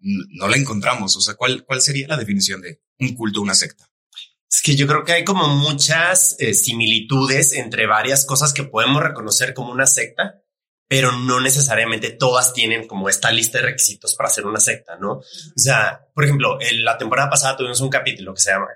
no 0.00 0.46
la 0.46 0.56
encontramos. 0.56 1.16
O 1.16 1.20
sea, 1.20 1.34
¿cuál, 1.34 1.64
¿cuál 1.64 1.80
sería 1.80 2.06
la 2.06 2.16
definición 2.16 2.60
de 2.60 2.80
un 3.00 3.14
culto, 3.14 3.40
una 3.40 3.54
secta? 3.54 3.90
Es 4.50 4.62
que 4.62 4.76
yo 4.76 4.86
creo 4.86 5.04
que 5.04 5.12
hay 5.12 5.24
como 5.24 5.48
muchas 5.48 6.36
eh, 6.38 6.54
similitudes 6.54 7.52
entre 7.52 7.86
varias 7.86 8.24
cosas 8.24 8.54
que 8.54 8.64
podemos 8.64 9.02
reconocer 9.02 9.52
como 9.54 9.72
una 9.72 9.86
secta, 9.86 10.42
pero 10.88 11.12
no 11.12 11.40
necesariamente 11.40 12.10
todas 12.10 12.54
tienen 12.54 12.86
como 12.86 13.08
esta 13.08 13.30
lista 13.30 13.58
de 13.58 13.64
requisitos 13.64 14.14
para 14.14 14.30
ser 14.30 14.46
una 14.46 14.60
secta, 14.60 14.96
¿no? 14.96 15.14
O 15.18 15.22
sea, 15.56 16.06
por 16.14 16.24
ejemplo, 16.24 16.58
en 16.60 16.82
la 16.82 16.96
temporada 16.96 17.28
pasada 17.28 17.56
tuvimos 17.56 17.80
un 17.82 17.90
capítulo 17.90 18.32
que 18.34 18.40
se 18.40 18.50
llama 18.50 18.68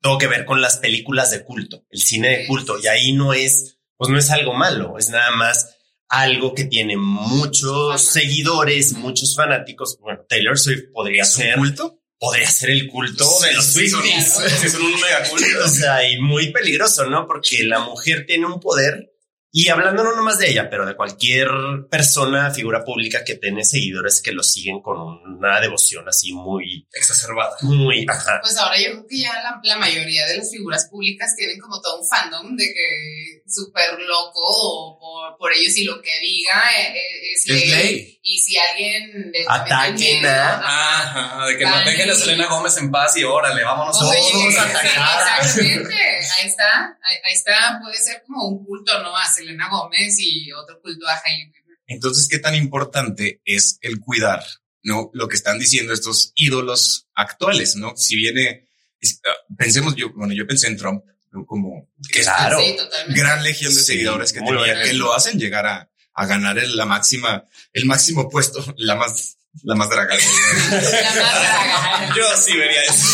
todo 0.00 0.18
que 0.18 0.26
ver 0.26 0.44
con 0.44 0.60
las 0.60 0.78
películas 0.78 1.30
de 1.30 1.44
culto, 1.44 1.86
el 1.88 2.02
cine 2.02 2.38
de 2.38 2.46
culto, 2.48 2.76
y 2.82 2.88
ahí 2.88 3.12
no 3.12 3.32
es, 3.32 3.78
pues 4.02 4.10
no 4.10 4.18
es 4.18 4.30
algo 4.30 4.52
malo, 4.52 4.98
es 4.98 5.10
nada 5.10 5.30
más 5.36 5.76
algo 6.08 6.54
que 6.54 6.64
tiene 6.64 6.96
muchos 6.96 8.02
seguidores, 8.02 8.94
muchos 8.94 9.36
fanáticos. 9.36 9.96
Bueno, 10.00 10.24
Taylor 10.28 10.58
Swift 10.58 10.90
podría 10.92 11.22
¿Es 11.22 11.36
un 11.36 11.42
ser, 11.42 11.54
culto? 11.56 12.00
podría 12.18 12.50
ser 12.50 12.70
el 12.70 12.88
culto 12.88 13.24
de 13.42 13.52
los 13.52 13.64
sí, 13.64 13.88
son- 13.88 14.00
Swifties. 14.02 14.34
Sí, 14.60 14.68
son 14.70 14.82
un 14.82 14.92
mega 15.00 15.28
culto. 15.28 15.46
O 15.64 15.68
sea, 15.68 16.08
y 16.10 16.18
muy 16.20 16.50
peligroso, 16.50 17.06
¿no? 17.06 17.28
Porque 17.28 17.62
la 17.62 17.78
mujer 17.78 18.26
tiene 18.26 18.46
un 18.46 18.58
poder 18.58 19.11
y 19.54 19.68
hablando 19.68 20.02
no 20.02 20.16
nomás 20.16 20.38
de 20.38 20.50
ella, 20.50 20.70
pero 20.70 20.86
de 20.86 20.96
cualquier 20.96 21.48
persona, 21.90 22.50
figura 22.50 22.84
pública 22.84 23.22
que 23.22 23.34
tiene 23.36 23.64
seguidores 23.64 24.22
que 24.22 24.32
lo 24.32 24.42
siguen 24.42 24.80
con 24.80 24.98
una 24.98 25.60
devoción 25.60 26.08
así 26.08 26.32
muy, 26.32 26.88
Exacerbada. 26.92 27.56
muy, 27.62 28.06
ajá. 28.08 28.40
Pues 28.42 28.56
ahora 28.56 28.78
yo 28.78 28.90
creo 28.92 29.06
que 29.06 29.18
ya 29.20 29.32
la, 29.42 29.60
la 29.62 29.76
mayoría 29.76 30.26
de 30.26 30.38
las 30.38 30.50
figuras 30.50 30.88
públicas 30.90 31.34
tienen 31.36 31.58
como 31.60 31.80
todo 31.82 32.00
un 32.00 32.08
fandom 32.08 32.56
de 32.56 32.64
que 32.64 33.42
súper 33.46 34.00
loco 34.00 34.40
o 34.40 34.98
por, 34.98 35.36
por 35.36 35.52
ellos 35.52 35.76
y 35.76 35.84
lo 35.84 36.00
que 36.00 36.10
diga 36.20 36.62
eh, 36.78 36.96
eh, 36.96 37.32
es, 37.34 37.42
Es 37.42 37.48
ley. 37.48 37.68
ley. 37.70 38.18
Y 38.22 38.38
si 38.38 38.56
alguien 38.56 39.30
le 39.32 39.44
Ataquen 39.46 40.24
a- 40.24 41.02
Ajá, 41.02 41.46
de 41.46 41.58
que 41.58 41.64
dejen 41.66 42.10
a 42.10 42.14
Selena 42.14 42.46
Gómez 42.46 42.76
en 42.78 42.90
paz 42.90 43.16
y 43.16 43.24
órale, 43.24 43.62
vámonos 43.64 44.00
Oye, 44.00 44.18
todos 44.32 44.56
a 44.56 44.62
atacar. 44.62 45.40
Exactamente, 45.42 45.94
ahí 45.94 46.46
está, 46.48 46.98
ahí, 47.02 47.16
ahí 47.24 47.34
está, 47.34 47.78
puede 47.82 47.96
ser 47.98 48.22
como 48.26 48.46
un 48.48 48.64
culto, 48.64 49.02
¿no? 49.02 49.14
Selena 49.42 49.68
Gómez 49.70 50.16
y 50.18 50.50
otro 50.52 50.80
culto 50.80 51.06
a 51.08 51.20
Hailey 51.24 51.46
Bieber. 51.50 51.78
Entonces, 51.86 52.28
¿qué 52.28 52.38
tan 52.38 52.54
importante 52.54 53.40
es 53.44 53.78
el 53.82 54.00
cuidar, 54.00 54.42
no? 54.82 55.10
Lo 55.12 55.28
que 55.28 55.36
están 55.36 55.58
diciendo 55.58 55.92
estos 55.92 56.32
ídolos 56.34 57.08
actuales, 57.14 57.76
¿no? 57.76 57.94
Si 57.96 58.16
viene, 58.16 58.68
es- 59.00 59.20
ah, 59.26 59.34
pensemos 59.56 59.94
yo, 59.96 60.12
bueno, 60.14 60.32
yo 60.32 60.46
pensé 60.46 60.68
en 60.68 60.76
Trump 60.76 61.04
¿no? 61.32 61.44
como 61.46 61.88
que 62.12 62.20
es 62.20 62.26
Claro. 62.26 62.58
Sí, 62.60 62.76
gran 63.14 63.42
legión 63.42 63.72
de 63.74 63.80
Sí, 63.80 63.86
seguidores 63.86 64.32
que 64.32 64.40
tenía, 64.40 64.54
buena. 64.54 64.82
que 64.82 64.92
lo 64.92 65.14
hacen 65.14 65.38
llegar 65.38 65.66
a, 65.66 65.90
a 66.14 66.26
ganar 66.26 66.58
el- 66.58 66.76
la 66.76 66.84
máxima, 66.84 67.46
el 67.72 67.86
máximo 67.86 68.28
puesto, 68.28 68.62
la 68.76 68.94
más, 68.96 69.38
la 69.64 69.74
más 69.74 69.88
draga. 69.90 70.16
La 70.16 70.22
más 70.70 70.90
draga. 70.90 72.14
Yo 72.16 72.24
sí 72.42 72.56
vería 72.56 72.82
eso. 72.82 73.06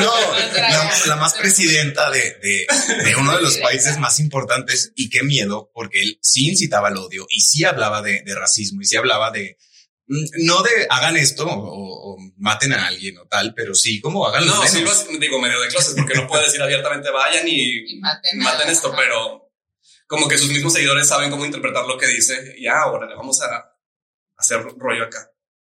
No, 0.00 0.12
la, 0.54 0.90
la 1.06 1.16
más 1.16 1.34
presidenta 1.34 2.10
de, 2.10 2.20
de, 2.42 2.66
de 3.04 3.16
uno 3.16 3.36
de 3.36 3.42
los 3.42 3.56
países 3.58 3.98
más 3.98 4.20
importantes 4.20 4.92
y 4.96 5.10
qué 5.10 5.22
miedo, 5.22 5.70
porque 5.74 6.00
él 6.02 6.18
sí 6.22 6.48
incitaba 6.48 6.88
al 6.88 6.96
odio 6.96 7.26
y 7.30 7.40
sí 7.40 7.64
hablaba 7.64 8.02
de, 8.02 8.22
de 8.22 8.34
racismo 8.34 8.80
y 8.80 8.86
sí 8.86 8.96
hablaba 8.96 9.30
de, 9.30 9.58
mm, 10.06 10.44
no 10.46 10.62
de 10.62 10.70
hagan 10.88 11.16
esto 11.16 11.46
o, 11.46 12.14
o 12.14 12.16
maten 12.38 12.72
a 12.72 12.86
alguien 12.86 13.18
o 13.18 13.26
tal, 13.26 13.54
pero 13.54 13.74
sí 13.74 14.00
como 14.00 14.26
hagan 14.26 14.46
No, 14.46 14.66
sí 14.66 14.80
lo 14.80 14.92
digo 15.18 15.38
medio 15.40 15.60
de 15.60 15.68
closet 15.68 15.94
porque 15.96 16.14
no 16.14 16.26
puede 16.26 16.44
decir 16.46 16.62
abiertamente 16.62 17.10
vayan 17.10 17.46
y 17.46 17.92
Y 17.92 18.00
maten, 18.00 18.38
maten 18.38 18.68
a- 18.68 18.72
esto, 18.72 18.94
pero 18.96 19.50
como 20.06 20.26
que 20.26 20.38
sus 20.38 20.50
mismos 20.50 20.72
seguidores 20.72 21.06
saben 21.06 21.30
cómo 21.30 21.44
interpretar 21.44 21.84
lo 21.86 21.96
que 21.98 22.06
dice 22.08 22.54
y 22.58 22.66
ah, 22.66 22.80
ahora 22.84 23.06
le 23.06 23.14
vamos 23.14 23.40
a 23.42 23.72
hacer 24.36 24.62
rollo 24.78 25.04
acá. 25.04 25.30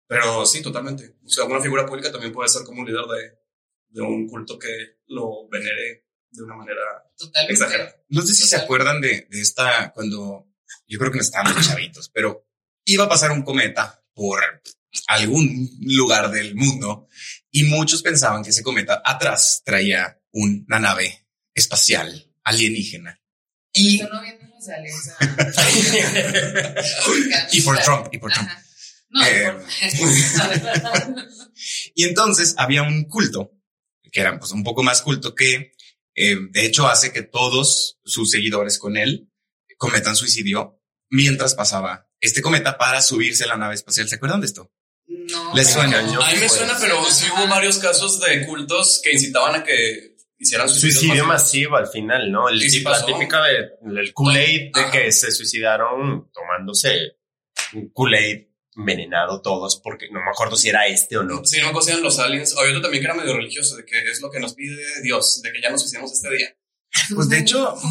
Pero 0.06 0.46
sí, 0.46 0.62
totalmente. 0.62 1.16
O 1.24 1.28
sea, 1.28 1.44
una 1.44 1.60
figura 1.60 1.86
pública 1.86 2.12
también 2.12 2.32
puede 2.32 2.48
ser 2.48 2.64
como 2.64 2.80
un 2.80 2.86
líder 2.86 3.04
de, 3.04 3.38
de 3.88 4.02
un 4.02 4.28
culto 4.28 4.58
que 4.58 4.98
lo 5.06 5.48
venere 5.48 6.06
de 6.30 6.42
una 6.42 6.56
manera 6.56 6.80
Totalmente. 7.16 7.52
exagerada. 7.52 7.96
No 8.08 8.22
sé 8.22 8.34
si 8.34 8.46
se 8.46 8.56
acuerdan 8.56 9.00
de, 9.00 9.26
de 9.30 9.40
esta 9.40 9.92
cuando 9.92 10.48
yo 10.86 10.98
creo 10.98 11.10
que 11.10 11.18
no 11.18 11.22
estábamos 11.22 11.66
chavitos, 11.66 12.10
pero 12.10 12.46
iba 12.84 13.04
a 13.04 13.08
pasar 13.08 13.30
un 13.30 13.42
cometa 13.42 14.02
por 14.12 14.40
algún 15.08 15.70
lugar 15.80 16.30
del 16.30 16.54
mundo 16.54 17.08
y 17.50 17.64
muchos 17.64 18.02
pensaban 18.02 18.42
que 18.42 18.50
ese 18.50 18.62
cometa 18.62 19.02
atrás 19.04 19.62
traía 19.64 20.20
una 20.32 20.78
nave 20.78 21.26
espacial 21.54 22.32
alienígena. 22.42 23.20
Y, 23.72 23.98
no 23.98 24.08
por 27.64 27.78
Trump, 27.80 28.08
y 28.12 28.18
por 28.18 28.32
Trump. 28.32 28.48
No, 29.14 29.24
Eh, 29.24 29.52
por- 29.52 29.64
Y 31.94 32.04
entonces 32.04 32.54
había 32.58 32.82
un 32.82 33.04
culto, 33.04 33.52
que 34.12 34.20
era 34.20 34.38
pues 34.38 34.50
un 34.52 34.64
poco 34.64 34.82
más 34.82 35.02
culto, 35.02 35.34
que 35.34 35.72
eh, 36.16 36.36
de 36.50 36.66
hecho 36.66 36.86
hace 36.88 37.12
que 37.12 37.22
todos 37.22 37.98
sus 38.04 38.30
seguidores 38.30 38.78
con 38.78 38.96
él 38.96 39.30
cometan 39.78 40.16
suicidio 40.16 40.80
mientras 41.10 41.54
pasaba 41.54 42.08
este 42.20 42.42
cometa 42.42 42.76
para 42.78 43.02
subirse 43.02 43.44
a 43.44 43.48
la 43.48 43.56
nave 43.56 43.74
espacial. 43.74 44.08
¿Se 44.08 44.16
acuerdan 44.16 44.40
de 44.40 44.46
esto? 44.46 44.72
No, 45.06 45.54
Les 45.54 45.70
suena, 45.70 46.00
yo- 46.12 46.22
A 46.22 46.32
mí 46.32 46.38
me 46.40 46.48
suena, 46.48 46.76
pero 46.80 47.04
sí 47.10 47.26
hubo 47.36 47.46
varios 47.48 47.78
casos 47.78 48.20
de 48.20 48.46
cultos 48.46 49.00
que 49.02 49.12
incitaban 49.12 49.60
a 49.60 49.64
que 49.64 50.16
hicieran 50.38 50.68
Suicidio 50.68 51.24
masivos. 51.26 51.28
masivo 51.28 51.76
al 51.76 51.86
final, 51.88 52.32
¿no? 52.32 52.48
El, 52.48 52.60
sí 52.68 52.80
la 52.80 53.04
típica 53.06 53.42
de, 53.44 53.70
del 53.82 54.12
Kool-Aid 54.12 54.72
de 54.74 54.90
que 54.90 55.12
se 55.12 55.30
suicidaron 55.30 56.30
tomándose 56.32 57.18
un 57.74 57.90
Kool-Aid 57.92 58.46
envenenado 58.76 59.40
todos, 59.40 59.80
porque 59.82 60.08
no 60.10 60.20
me 60.20 60.30
acuerdo 60.30 60.56
si 60.56 60.68
era 60.68 60.86
este 60.86 61.16
o 61.16 61.22
no. 61.22 61.44
Sí, 61.44 61.60
no 61.60 61.72
conocían 61.72 62.02
los 62.02 62.18
aliens. 62.18 62.56
Había 62.56 62.70
otro 62.70 62.82
también 62.82 63.02
que 63.02 63.10
era 63.10 63.14
medio 63.14 63.34
religioso, 63.34 63.76
de 63.76 63.84
que 63.84 63.98
es 64.02 64.20
lo 64.20 64.30
que 64.30 64.40
nos 64.40 64.54
pide 64.54 64.82
Dios, 65.02 65.40
de 65.42 65.52
que 65.52 65.60
ya 65.60 65.70
nos 65.70 65.80
suicidemos 65.80 66.12
este 66.12 66.30
día. 66.30 66.56
Pues 67.14 67.28
de 67.28 67.38
hecho. 67.40 67.74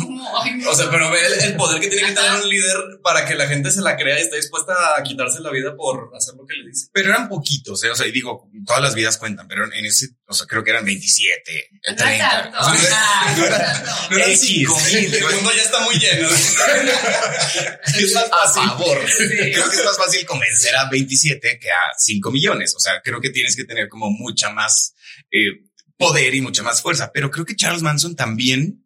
O 0.66 0.76
sea, 0.76 0.90
pero 0.90 1.12
ve 1.12 1.20
el, 1.26 1.34
el 1.52 1.56
poder 1.56 1.80
que 1.82 1.88
tiene 1.90 2.08
que 2.08 2.14
tener 2.14 2.32
un 2.42 2.50
líder 2.50 2.76
para 3.04 3.26
que 3.28 3.36
la 3.36 3.48
gente 3.48 3.70
se 3.72 3.82
la 3.82 3.96
crea 3.98 4.18
y 4.18 4.24
esté 4.24 4.38
dispuesta 4.38 4.74
a 4.98 5.04
quitarse 5.04 5.40
la 5.42 5.52
vida 5.52 5.76
por 5.76 6.10
hacer 6.16 6.34
lo 6.36 6.46
que 6.46 6.56
le 6.56 6.70
dice. 6.70 6.88
pero 6.92 7.10
eran 7.10 7.30
poquitos, 7.30 7.84
¿eh? 7.84 7.90
o 7.92 7.96
sea, 7.96 8.08
y 8.08 8.12
digo, 8.12 8.50
todas 8.66 8.82
las 8.82 8.96
vidas 8.96 9.18
cuentan, 9.18 9.48
pero 9.48 9.66
en 9.72 9.86
ese, 9.86 10.08
o 10.26 10.34
sea, 10.34 10.48
creo 10.48 10.64
que 10.64 10.72
eran 10.72 10.86
27, 10.86 11.70
No 11.72 11.92
es 11.92 11.96
30. 11.98 12.30
tanto. 12.30 12.58
O 12.60 12.76
sea, 12.78 12.90
Ah, 12.96 13.34
no 13.36 13.38
no 13.42 13.46
era- 13.46 13.84
no 14.10 14.18
eran 14.18 14.30
X. 14.32 14.40
5,000, 14.42 15.14
El 15.16 15.36
mundo 15.36 15.52
ya 15.56 15.62
está 15.64 15.80
muy 15.82 15.96
lleno. 15.96 16.30
Es 17.98 18.14
más 18.14 18.24
A 18.26 18.30
fácil. 18.30 18.64
favor. 18.70 19.00
Creo 19.18 19.70
que 19.70 19.76
es 19.76 19.86
más 19.86 19.98
fácil 19.98 20.26
convencer 20.26 20.76
a 20.76 20.90
27 20.90 21.60
que 21.60 21.70
a 21.70 21.76
5 21.98 22.32
millones. 22.32 22.74
O 22.76 22.80
sea, 22.80 23.02
creo 23.04 23.22
que 23.22 23.30
tienes 23.30 23.56
que 23.56 23.66
tener 23.66 23.88
como 23.90 24.10
mucha 24.10 24.50
más 24.50 24.96
eh, 25.32 25.62
poder 25.98 26.34
y 26.36 26.42
mucha 26.42 26.64
más 26.64 26.82
fuerza. 26.82 27.12
Pero 27.14 27.30
creo 27.30 27.46
que 27.46 27.56
Charles 27.56 27.82
Manson 27.82 28.16
también 28.16 28.83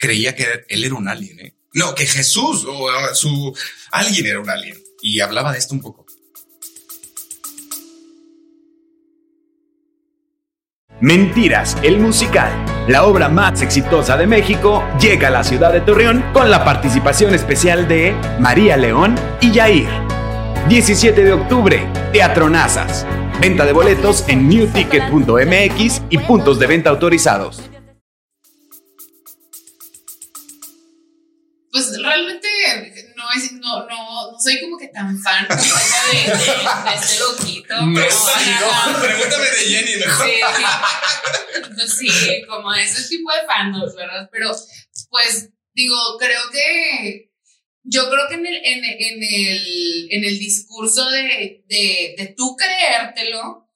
creía 0.00 0.34
que 0.34 0.64
él 0.68 0.84
era 0.84 0.94
un 0.94 1.06
alien. 1.06 1.38
¿eh? 1.38 1.54
No, 1.74 1.94
que 1.94 2.06
Jesús 2.06 2.66
o 2.66 3.14
su 3.14 3.56
alguien 3.92 4.26
era 4.26 4.40
un 4.40 4.50
alien. 4.50 4.76
Y 5.02 5.20
hablaba 5.20 5.52
de 5.52 5.58
esto 5.58 5.74
un 5.74 5.82
poco. 5.82 6.06
Mentiras, 11.02 11.78
el 11.82 11.98
musical, 11.98 12.52
la 12.86 13.04
obra 13.06 13.30
más 13.30 13.62
exitosa 13.62 14.18
de 14.18 14.26
México, 14.26 14.84
llega 15.00 15.28
a 15.28 15.30
la 15.30 15.44
ciudad 15.44 15.72
de 15.72 15.80
Torreón 15.80 16.22
con 16.34 16.50
la 16.50 16.62
participación 16.62 17.34
especial 17.34 17.88
de 17.88 18.14
María 18.38 18.76
León 18.76 19.14
y 19.40 19.50
Yair. 19.50 19.88
17 20.68 21.24
de 21.24 21.32
octubre, 21.32 21.90
Teatro 22.12 22.50
Nazas. 22.50 23.06
Venta 23.40 23.64
de 23.64 23.72
boletos 23.72 24.24
en 24.28 24.46
newticket.mx 24.46 26.02
y 26.10 26.18
puntos 26.18 26.58
de 26.58 26.66
venta 26.66 26.90
autorizados. 26.90 27.69
Pues 31.72 32.02
realmente 32.02 32.48
no, 33.16 33.24
es, 33.36 33.52
no, 33.52 33.86
no, 33.86 34.32
no 34.32 34.38
soy 34.42 34.60
como 34.60 34.76
que 34.76 34.88
tan 34.88 35.16
fan 35.22 35.46
de, 35.48 35.54
de, 35.54 36.32
de 36.32 36.94
este 36.96 37.18
loquito. 37.20 37.74
No, 37.76 37.94
como- 37.94 38.08
sí, 38.08 38.50
no, 38.60 39.00
pregúntame 39.00 39.44
de 39.44 39.64
Jenny 39.64 39.96
mejor. 40.04 40.26
Sí, 40.26 40.40
pues 41.74 41.94
sí, 41.96 42.42
como 42.48 42.72
ese 42.74 43.08
tipo 43.08 43.30
de 43.32 43.46
fandoms, 43.46 43.94
¿verdad? 43.94 44.28
Pero, 44.32 44.50
pues, 45.10 45.50
digo, 45.72 45.96
creo 46.18 46.40
que 46.50 47.30
yo 47.82 48.10
creo 48.10 48.28
que 48.28 48.34
en 48.34 48.46
el, 48.46 48.56
en, 48.56 48.84
en 48.84 49.22
el, 49.22 50.08
en 50.10 50.24
el 50.24 50.38
discurso 50.38 51.08
de, 51.10 51.64
de, 51.66 52.14
de 52.18 52.34
tú 52.36 52.56
creértelo, 52.56 53.68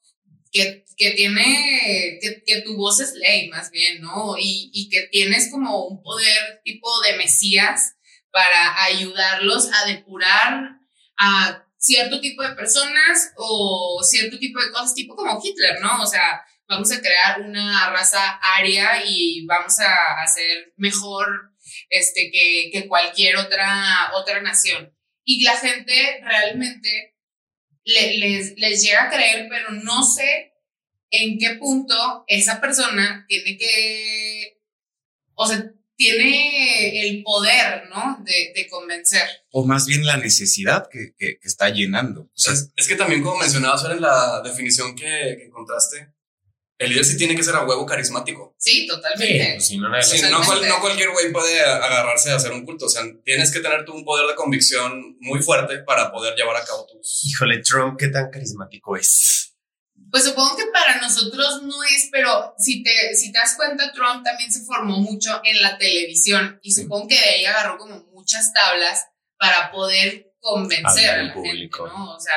que, 0.51 0.84
que 0.97 1.11
tiene, 1.11 2.17
que, 2.21 2.43
que 2.45 2.61
tu 2.61 2.75
voz 2.77 2.99
es 2.99 3.13
ley, 3.13 3.49
más 3.49 3.71
bien, 3.71 4.01
¿no? 4.01 4.35
Y, 4.37 4.69
y 4.73 4.89
que 4.89 5.03
tienes 5.11 5.49
como 5.51 5.85
un 5.85 6.01
poder 6.01 6.61
tipo 6.63 6.89
de 7.01 7.17
mesías 7.17 7.95
para 8.31 8.83
ayudarlos 8.83 9.69
a 9.73 9.87
depurar 9.87 10.79
a 11.17 11.65
cierto 11.77 12.19
tipo 12.19 12.43
de 12.43 12.55
personas 12.55 13.31
o 13.37 14.01
cierto 14.03 14.37
tipo 14.39 14.59
de 14.61 14.71
cosas, 14.71 14.93
tipo 14.95 15.15
como 15.15 15.39
Hitler, 15.43 15.79
¿no? 15.81 16.01
O 16.01 16.07
sea, 16.07 16.41
vamos 16.67 16.91
a 16.91 16.99
crear 17.01 17.41
una 17.41 17.89
raza 17.91 18.39
aria 18.57 19.03
y 19.05 19.45
vamos 19.45 19.79
a 19.79 20.21
hacer 20.23 20.73
mejor 20.77 21.51
este, 21.89 22.31
que, 22.31 22.69
que 22.73 22.87
cualquier 22.87 23.37
otra, 23.37 24.11
otra 24.15 24.41
nación. 24.41 24.91
Y 25.23 25.43
la 25.43 25.55
gente 25.57 26.19
realmente 26.23 27.15
le- 27.83 28.17
les, 28.17 28.53
les 28.57 28.83
llega 28.83 29.03
a 29.03 29.09
creer, 29.09 29.47
pero 29.49 29.71
no 29.71 30.03
sé 30.03 30.53
en 31.23 31.37
qué 31.37 31.55
punto 31.59 32.23
esa 32.27 32.59
persona 32.61 33.25
tiene 33.27 33.57
que, 33.57 34.59
o 35.33 35.47
sea, 35.47 35.71
tiene 35.97 37.07
el 37.07 37.23
poder, 37.23 37.87
¿no? 37.89 38.19
De, 38.25 38.51
de 38.53 38.67
convencer. 38.69 39.23
O 39.51 39.65
más 39.65 39.85
bien 39.85 40.05
la 40.05 40.17
necesidad 40.17 40.89
que, 40.91 41.13
que- 41.17 41.39
que 41.39 41.47
está 41.47 41.69
llenando. 41.69 42.21
O 42.23 42.31
sea, 42.33 42.53
Es, 42.53 42.71
es 42.75 42.87
que 42.87 42.95
también, 42.95 43.23
como 43.23 43.37
mencionabas 43.39 43.83
ahora 43.83 43.95
en 43.95 44.01
la 44.01 44.41
definición 44.43 44.95
que, 44.95 45.05
que 45.37 45.45
encontraste, 45.45 46.09
el 46.77 46.89
líder 46.89 47.05
sí 47.05 47.15
tiene 47.15 47.33
que 47.37 47.43
ser 47.43 47.55
a 47.55 47.63
huevo 47.65 47.85
carismático. 47.85 48.53
Sí, 48.57 48.85
totalmente. 48.85 49.53
pues, 49.53 49.67
si 49.67 49.77
no, 49.77 49.87
Sí, 50.03 50.21
no, 50.29 50.43
cual- 50.43 50.67
no 50.67 50.81
cualquier 50.81 51.11
güey 51.11 51.31
puede 51.31 51.61
agarrarse 51.61 52.31
a 52.31 52.35
hacer 52.35 52.51
un 52.51 52.65
culto. 52.65 52.87
O 52.87 52.89
sea, 52.89 53.01
tienes 53.23 53.49
que 53.53 53.61
tener 53.61 53.85
tú 53.85 53.93
un 53.93 54.03
poder 54.03 54.27
de 54.27 54.35
convicción 54.35 55.15
muy 55.21 55.41
fuerte 55.41 55.77
para 55.79 56.11
poder 56.11 56.35
llevar 56.35 56.57
a 56.57 56.65
cabo 56.65 56.85
tus. 56.87 57.21
Híjole, 57.23 57.59
Trump, 57.59 57.97
qué 57.97 58.09
tan 58.09 58.29
carismático 58.29 58.97
es. 58.97 59.44
Pues 60.11 60.23
supongo 60.23 60.55
que 60.55 60.65
para 60.71 61.01
nosotros 61.01 61.63
no 61.63 61.83
es, 61.83 62.07
pero 62.11 62.53
si 62.57 62.83
te, 62.83 63.15
si 63.15 63.31
te 63.31 63.39
das 63.39 63.55
cuenta, 63.55 63.91
Trump 63.91 64.23
también 64.23 64.51
se 64.51 64.63
formó 64.63 64.99
mucho 64.99 65.41
en 65.43 65.61
la 65.61 65.77
televisión 65.77 66.59
y 66.63 66.71
supongo 66.71 67.07
que 67.09 67.15
de 67.19 67.29
ahí 67.29 67.45
agarró 67.45 67.77
como 67.77 68.03
muchas 68.13 68.53
tablas 68.53 69.05
para 69.37 69.71
poder 69.71 70.31
convencer 70.39 71.09
Hablar 71.09 71.17
a 71.17 71.21
en 71.21 71.27
la 71.29 71.33
público. 71.33 71.85
gente, 71.85 71.97
¿no? 71.99 72.15
O 72.15 72.19
sea, 72.19 72.35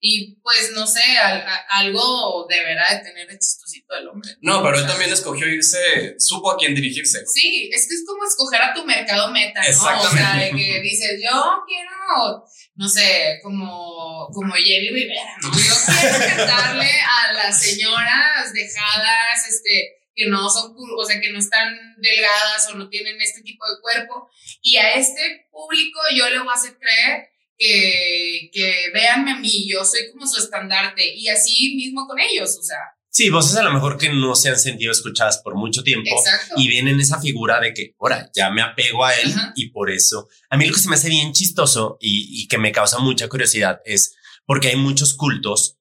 y 0.00 0.36
pues 0.40 0.72
no 0.74 0.86
sé, 0.86 1.02
al- 1.18 1.42
a- 1.42 1.66
algo 1.70 2.46
deberá 2.48 2.94
de 2.94 3.00
tener 3.04 3.30
el 3.30 3.38
chistosito 3.38 3.94
del 3.94 4.08
hombre. 4.08 4.30
No, 4.40 4.62
pero 4.62 4.78
él 4.78 4.86
también 4.86 5.12
escogió 5.12 5.46
irse, 5.46 6.14
supo 6.18 6.50
a 6.50 6.56
quién 6.56 6.74
dirigirse. 6.74 7.24
Sí, 7.26 7.70
es 7.72 7.86
que 7.86 7.94
es 7.96 8.04
como 8.06 8.24
escoger 8.24 8.62
a 8.62 8.72
tu 8.74 8.84
mercado 8.84 9.30
meta, 9.30 9.60
¿no? 9.60 9.68
Exactamente. 9.68 10.08
O 10.08 10.32
sea, 10.32 10.36
de 10.42 10.50
que 10.52 10.80
dices, 10.80 11.20
yo 11.22 11.62
quiero, 11.68 12.44
no 12.80 12.88
sé, 12.88 13.38
como, 13.42 14.30
como 14.32 14.54
Jenny 14.54 14.88
Rivera, 14.88 15.36
¿no? 15.42 15.50
Yo 15.52 15.74
quiero 16.00 16.18
cantarle 16.18 16.88
a 16.88 17.32
las 17.34 17.60
señoras 17.60 18.54
dejadas, 18.54 19.46
este, 19.46 19.98
que 20.14 20.24
no 20.28 20.48
son, 20.48 20.74
o 20.96 21.04
sea, 21.04 21.20
que 21.20 21.30
no 21.30 21.38
están 21.38 21.76
delgadas 21.98 22.70
o 22.70 22.76
no 22.76 22.88
tienen 22.88 23.20
este 23.20 23.42
tipo 23.42 23.66
de 23.68 23.82
cuerpo. 23.82 24.30
Y 24.62 24.78
a 24.78 24.94
este 24.94 25.46
público 25.50 26.00
yo 26.16 26.30
le 26.30 26.38
voy 26.38 26.48
a 26.48 26.54
hacer 26.54 26.78
creer 26.78 27.28
que, 27.58 28.48
que 28.50 28.90
véanme 28.94 29.32
a 29.32 29.36
mí, 29.36 29.68
yo 29.68 29.84
soy 29.84 30.10
como 30.10 30.26
su 30.26 30.40
estandarte. 30.40 31.06
Y 31.06 31.28
así 31.28 31.74
mismo 31.76 32.06
con 32.06 32.18
ellos, 32.18 32.56
o 32.58 32.62
sea, 32.62 32.78
Sí, 33.12 33.28
voces 33.28 33.56
a 33.56 33.64
lo 33.64 33.72
mejor 33.72 33.98
que 33.98 34.08
no 34.08 34.36
se 34.36 34.50
han 34.50 34.58
sentido 34.58 34.92
escuchadas 34.92 35.38
por 35.38 35.56
mucho 35.56 35.82
tiempo 35.82 36.10
exacto. 36.16 36.54
y 36.56 36.68
vienen 36.68 37.00
esa 37.00 37.20
figura 37.20 37.58
de 37.60 37.74
que, 37.74 37.94
ahora, 37.98 38.30
ya 38.34 38.50
me 38.50 38.62
apego 38.62 39.04
a 39.04 39.12
él 39.14 39.32
Ajá. 39.34 39.52
y 39.56 39.70
por 39.70 39.90
eso. 39.90 40.28
A 40.48 40.56
mí 40.56 40.66
lo 40.66 40.74
que 40.74 40.80
se 40.80 40.88
me 40.88 40.94
hace 40.94 41.08
bien 41.08 41.32
chistoso 41.32 41.96
y, 42.00 42.42
y 42.42 42.46
que 42.46 42.58
me 42.58 42.70
causa 42.70 42.98
mucha 42.98 43.28
curiosidad 43.28 43.80
es 43.84 44.14
porque 44.46 44.68
hay 44.68 44.76
muchos 44.76 45.14
cultos 45.14 45.80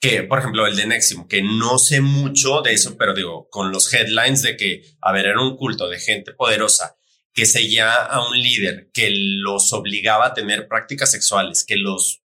que, 0.00 0.22
por 0.22 0.38
ejemplo, 0.38 0.66
el 0.66 0.76
de 0.76 0.86
Nexium, 0.86 1.26
que 1.26 1.42
no 1.42 1.78
sé 1.78 2.00
mucho 2.00 2.60
de 2.62 2.72
eso, 2.74 2.96
pero 2.96 3.14
digo, 3.14 3.48
con 3.50 3.72
los 3.72 3.92
headlines 3.92 4.42
de 4.42 4.56
que, 4.56 4.82
a 5.00 5.12
ver, 5.12 5.26
era 5.26 5.40
un 5.40 5.56
culto 5.56 5.88
de 5.88 5.98
gente 5.98 6.32
poderosa 6.32 6.96
que 7.32 7.46
seguía 7.46 7.94
a 7.94 8.26
un 8.26 8.40
líder 8.40 8.90
que 8.92 9.10
los 9.10 9.72
obligaba 9.72 10.26
a 10.26 10.34
tener 10.34 10.68
prácticas 10.68 11.10
sexuales, 11.10 11.64
que 11.64 11.76
los 11.76 12.22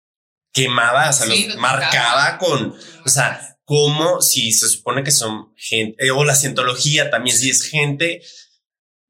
quemaba, 0.52 1.10
o 1.10 1.12
sea, 1.12 1.26
Sí, 1.26 1.44
los 1.44 1.54
los 1.54 1.62
marcaba 1.62 2.38
con, 2.38 2.74
o 3.04 3.08
sea, 3.08 3.57
como 3.68 4.22
si 4.22 4.50
se 4.52 4.66
supone 4.66 5.04
que 5.04 5.10
son 5.10 5.52
gente, 5.54 6.06
eh, 6.06 6.10
o 6.10 6.24
la 6.24 6.34
cientología 6.34 7.10
también, 7.10 7.36
si 7.36 7.50
es 7.50 7.60
gente, 7.60 8.22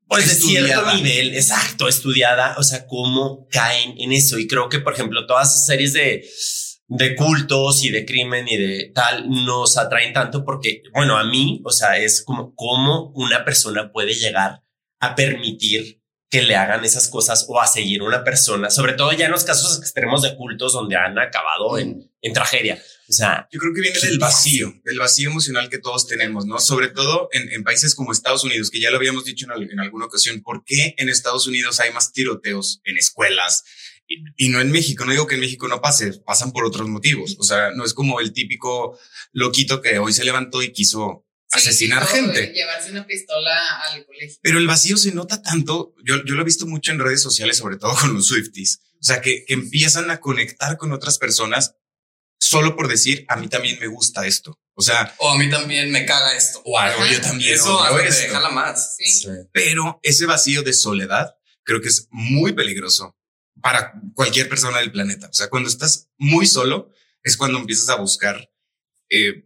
pues 0.09 0.27
de 0.27 0.35
cierto 0.35 0.67
Estudiada. 0.67 0.95
nivel, 0.97 1.35
exacto, 1.37 1.87
estudiada, 1.87 2.57
o 2.59 2.65
sea, 2.65 2.85
cómo 2.89 3.47
caen 3.53 3.95
en 3.99 4.11
eso. 4.11 4.37
Y 4.37 4.49
creo 4.49 4.69
que, 4.69 4.81
por 4.81 4.95
ejemplo, 4.95 5.27
todas 5.29 5.51
esas 5.51 5.67
series 5.67 5.93
de, 5.93 6.29
de 6.89 7.15
cultos 7.15 7.85
y 7.85 7.91
de 7.91 8.05
crimen 8.05 8.49
y 8.49 8.57
de 8.57 8.91
tal 8.93 9.31
nos 9.31 9.79
atraen 9.79 10.13
tanto 10.13 10.45
porque, 10.45 10.83
bueno, 10.93 11.17
a 11.17 11.23
mí, 11.23 11.63
o 11.65 11.71
sea, 11.71 11.97
es 11.97 12.25
como 12.25 12.53
cómo 12.57 13.13
una 13.15 13.45
persona 13.45 13.93
puede 13.93 14.15
llegar 14.15 14.65
a 14.99 15.15
permitir 15.15 16.03
que 16.29 16.43
le 16.43 16.57
hagan 16.57 16.85
esas 16.85 17.07
cosas 17.07 17.47
o 17.49 17.61
a 17.61 17.69
seguir 17.69 18.03
una 18.03 18.25
persona, 18.25 18.71
sobre 18.71 18.95
todo 18.95 19.13
ya 19.13 19.27
en 19.27 19.31
los 19.31 19.45
casos 19.45 19.79
extremos 19.79 20.23
de 20.23 20.35
cultos 20.35 20.73
donde 20.73 20.97
han 20.97 21.17
acabado 21.17 21.79
en, 21.79 22.08
en 22.23 22.33
tragedia. 22.33 22.83
O 23.09 23.13
sea, 23.13 23.49
Yo 23.51 23.59
creo 23.59 23.73
que 23.73 23.81
viene 23.81 23.99
del 24.01 24.19
vacío, 24.19 24.75
del 24.85 24.99
vacío 24.99 25.31
emocional 25.31 25.71
que 25.71 25.79
todos 25.79 26.07
tenemos, 26.07 26.45
¿no? 26.47 26.59
Sobre 26.59 26.89
todo 26.89 27.29
en, 27.33 27.51
en 27.53 27.65
países 27.65 27.95
como 27.95 28.13
Estados 28.13 28.45
Unidos, 28.45 28.71
que 28.71 28.81
ya 28.81 28.91
lo 28.91 28.97
habíamos 28.99 29.25
dicho 29.25 29.47
en, 29.47 29.53
al- 29.53 29.71
en 29.71 29.81
alguna 29.81 30.07
ocasión. 30.07 30.43
¿Por 30.43 30.63
qué 30.65 30.95
en 30.99 31.09
Estados 31.09 31.47
Unidos 31.47 31.81
hay 31.81 31.91
más 31.93 32.13
tiroteos 32.13 32.81
en 32.85 32.99
escuelas 32.99 33.65
y, 34.07 34.17
y 34.37 34.49
no 34.51 34.61
en 34.61 34.71
México? 34.71 35.05
No 35.07 35.13
digo 35.13 35.27
que 35.27 35.37
en 35.37 35.41
México 35.41 35.69
no 35.69 35.81
pase, 35.81 36.13
pasan 36.27 36.53
por 36.53 36.67
otros 36.67 36.87
motivos. 36.89 37.37
O 37.39 37.45
sea, 37.45 37.71
no 37.71 37.85
es 37.85 37.95
como 37.95 38.21
el 38.21 38.33
típico 38.35 38.99
loquito 39.33 39.81
que 39.81 39.99
hoy 39.99 40.13
se 40.13 40.25
levantó 40.25 40.63
y 40.63 40.73
quiso 40.73 41.25
Sí, 41.51 41.61
asesinar 41.61 42.03
tipo, 42.07 42.15
gente. 42.15 42.53
Llevarse 42.53 42.91
una 42.91 43.07
pistola 43.07 43.59
al 43.91 44.05
colegio. 44.05 44.37
Pero 44.43 44.59
el 44.59 44.67
vacío 44.67 44.99
se 44.99 45.13
nota 45.15 45.41
tanto, 45.41 45.95
yo, 46.05 46.23
yo 46.27 46.35
lo 46.35 46.43
he 46.43 46.45
visto 46.45 46.67
mucho 46.67 46.93
en 46.93 46.99
redes 46.99 47.23
sociales, 47.23 47.57
sobre 47.57 47.79
todo 47.79 47.95
con 47.99 48.13
los 48.13 48.27
Swifties, 48.27 48.81
o 49.01 49.03
sea, 49.03 49.23
que, 49.23 49.45
que 49.47 49.55
empiezan 49.55 50.11
a 50.11 50.21
conectar 50.21 50.77
con 50.77 50.93
otras 50.93 51.17
personas 51.17 51.77
solo 52.41 52.77
por 52.77 52.89
decir, 52.89 53.25
a 53.29 53.37
mí 53.37 53.49
también 53.49 53.79
me 53.81 53.87
gusta 53.87 54.27
esto. 54.27 54.59
O 54.75 54.83
sea, 54.83 55.15
O 55.19 55.31
a 55.31 55.37
mí 55.39 55.51
también 55.51 55.91
me 55.91 56.07
caga 56.07 56.37
esto. 56.37 56.63
o 56.65 56.79
algo, 56.79 57.05
yo 57.07 57.21
también 57.21 57.55
Eso 57.55 57.77
odio 57.79 57.95
hace 57.97 58.03
que 58.03 58.09
esto. 58.09 58.23
te 58.23 58.29
jala 58.31 58.49
más. 58.51 58.97
Sí. 58.97 59.29
Pero 59.53 59.99
ese 60.03 60.27
vacío 60.27 60.63
de 60.63 60.73
soledad 60.73 61.35
creo 61.65 61.81
que 61.81 61.89
es 61.89 62.07
muy 62.11 62.53
peligroso 62.53 63.17
para 63.61 63.93
cualquier 64.15 64.49
persona 64.49 64.79
del 64.79 64.93
planeta. 64.93 65.27
O 65.29 65.33
sea, 65.35 65.49
cuando 65.49 65.69
estás 65.69 66.09
muy 66.17 66.47
solo 66.47 66.93
es 67.25 67.37
cuando 67.37 67.59
empiezas 67.59 67.89
a 67.89 67.97
buscar 67.97 68.51
eh, 69.11 69.45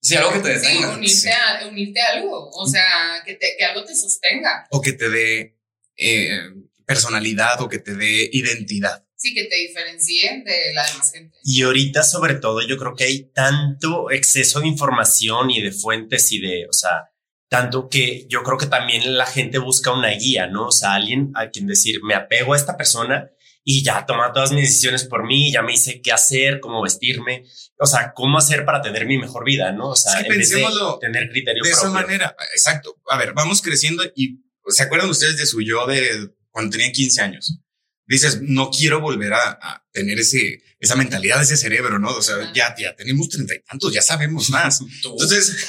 Sí, 0.00 0.14
algo 0.14 0.32
que 0.32 0.38
te 0.38 0.60
Sí, 0.60 0.66
detenga. 0.66 0.90
unirte, 0.94 1.16
sí. 1.16 1.28
A, 1.28 1.66
unirte 1.66 2.00
a 2.00 2.08
algo, 2.12 2.48
o 2.50 2.66
sea, 2.68 2.84
que, 3.26 3.34
te, 3.34 3.56
que 3.58 3.64
algo 3.64 3.84
te 3.84 3.96
sostenga, 3.96 4.66
o 4.70 4.80
que 4.80 4.92
te 4.92 5.08
dé 5.10 5.58
eh, 5.96 6.38
personalidad 6.86 7.60
o 7.60 7.68
que 7.68 7.80
te 7.80 7.94
dé 7.96 8.30
identidad. 8.32 9.04
Sí, 9.18 9.34
que 9.34 9.44
te 9.44 9.56
diferencie 9.56 10.42
de 10.44 10.74
la 10.74 10.86
demás 10.86 11.12
gente. 11.12 11.36
Y 11.44 11.62
ahorita, 11.62 12.02
sobre 12.02 12.36
todo, 12.36 12.66
yo 12.66 12.78
creo 12.78 12.94
que 12.94 13.04
hay 13.04 13.30
tanto 13.32 14.10
exceso 14.10 14.60
de 14.60 14.68
información 14.68 15.50
y 15.50 15.60
de 15.60 15.72
fuentes 15.72 16.32
y 16.32 16.40
de, 16.40 16.66
o 16.68 16.72
sea, 16.72 17.10
tanto 17.48 17.88
que 17.88 18.26
yo 18.28 18.42
creo 18.42 18.58
que 18.58 18.66
también 18.66 19.16
la 19.16 19.26
gente 19.26 19.58
busca 19.58 19.92
una 19.92 20.10
guía, 20.10 20.46
¿no? 20.46 20.66
O 20.66 20.72
sea, 20.72 20.94
alguien 20.94 21.32
a 21.34 21.50
quien 21.50 21.66
decir, 21.66 22.00
me 22.02 22.14
apego 22.14 22.54
a 22.54 22.56
esta 22.56 22.76
persona 22.76 23.30
y 23.64 23.82
ya 23.82 24.06
toma 24.06 24.32
todas 24.32 24.52
mis 24.52 24.68
decisiones 24.68 25.04
por 25.04 25.26
mí, 25.26 25.52
ya 25.52 25.62
me 25.62 25.72
dice 25.72 26.00
qué 26.00 26.12
hacer, 26.12 26.60
cómo 26.60 26.82
vestirme, 26.82 27.44
o 27.78 27.86
sea, 27.86 28.12
cómo 28.14 28.38
hacer 28.38 28.64
para 28.64 28.80
tener 28.80 29.04
mi 29.06 29.18
mejor 29.18 29.44
vida, 29.44 29.72
¿no? 29.72 29.90
O 29.90 29.96
sea, 29.96 30.20
Es 30.20 30.26
que 30.26 30.32
en 30.32 30.38
vez 30.38 30.48
de 30.48 30.56
pensémoslo 30.56 30.98
tener 30.98 31.28
criterio 31.28 31.62
de 31.62 31.70
esa 31.70 31.90
manera. 31.90 32.36
Exacto. 32.54 32.96
A 33.10 33.18
ver, 33.18 33.32
vamos 33.34 33.60
creciendo 33.60 34.04
y 34.14 34.40
¿se 34.68 34.82
acuerdan 34.84 35.10
ustedes 35.10 35.36
de 35.36 35.46
su 35.46 35.60
yo 35.60 35.86
de 35.86 36.30
cuando 36.50 36.70
tenían 36.70 36.92
15 36.92 37.20
años? 37.20 37.60
Dices, 38.08 38.40
no 38.40 38.70
quiero 38.70 39.00
volver 39.02 39.34
a, 39.34 39.58
a 39.60 39.86
tener 39.92 40.18
ese, 40.18 40.62
esa 40.80 40.96
mentalidad, 40.96 41.42
ese 41.42 41.58
cerebro, 41.58 41.98
¿no? 41.98 42.08
O 42.08 42.22
sea, 42.22 42.50
ya, 42.54 42.74
ya 42.78 42.96
tenemos 42.96 43.28
treinta 43.28 43.54
y 43.54 43.60
tantos, 43.60 43.92
ya 43.92 44.00
sabemos 44.00 44.48
más. 44.48 44.78
Tú. 45.02 45.10
Entonces, 45.12 45.66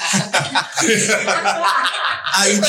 alguien, 2.32 2.64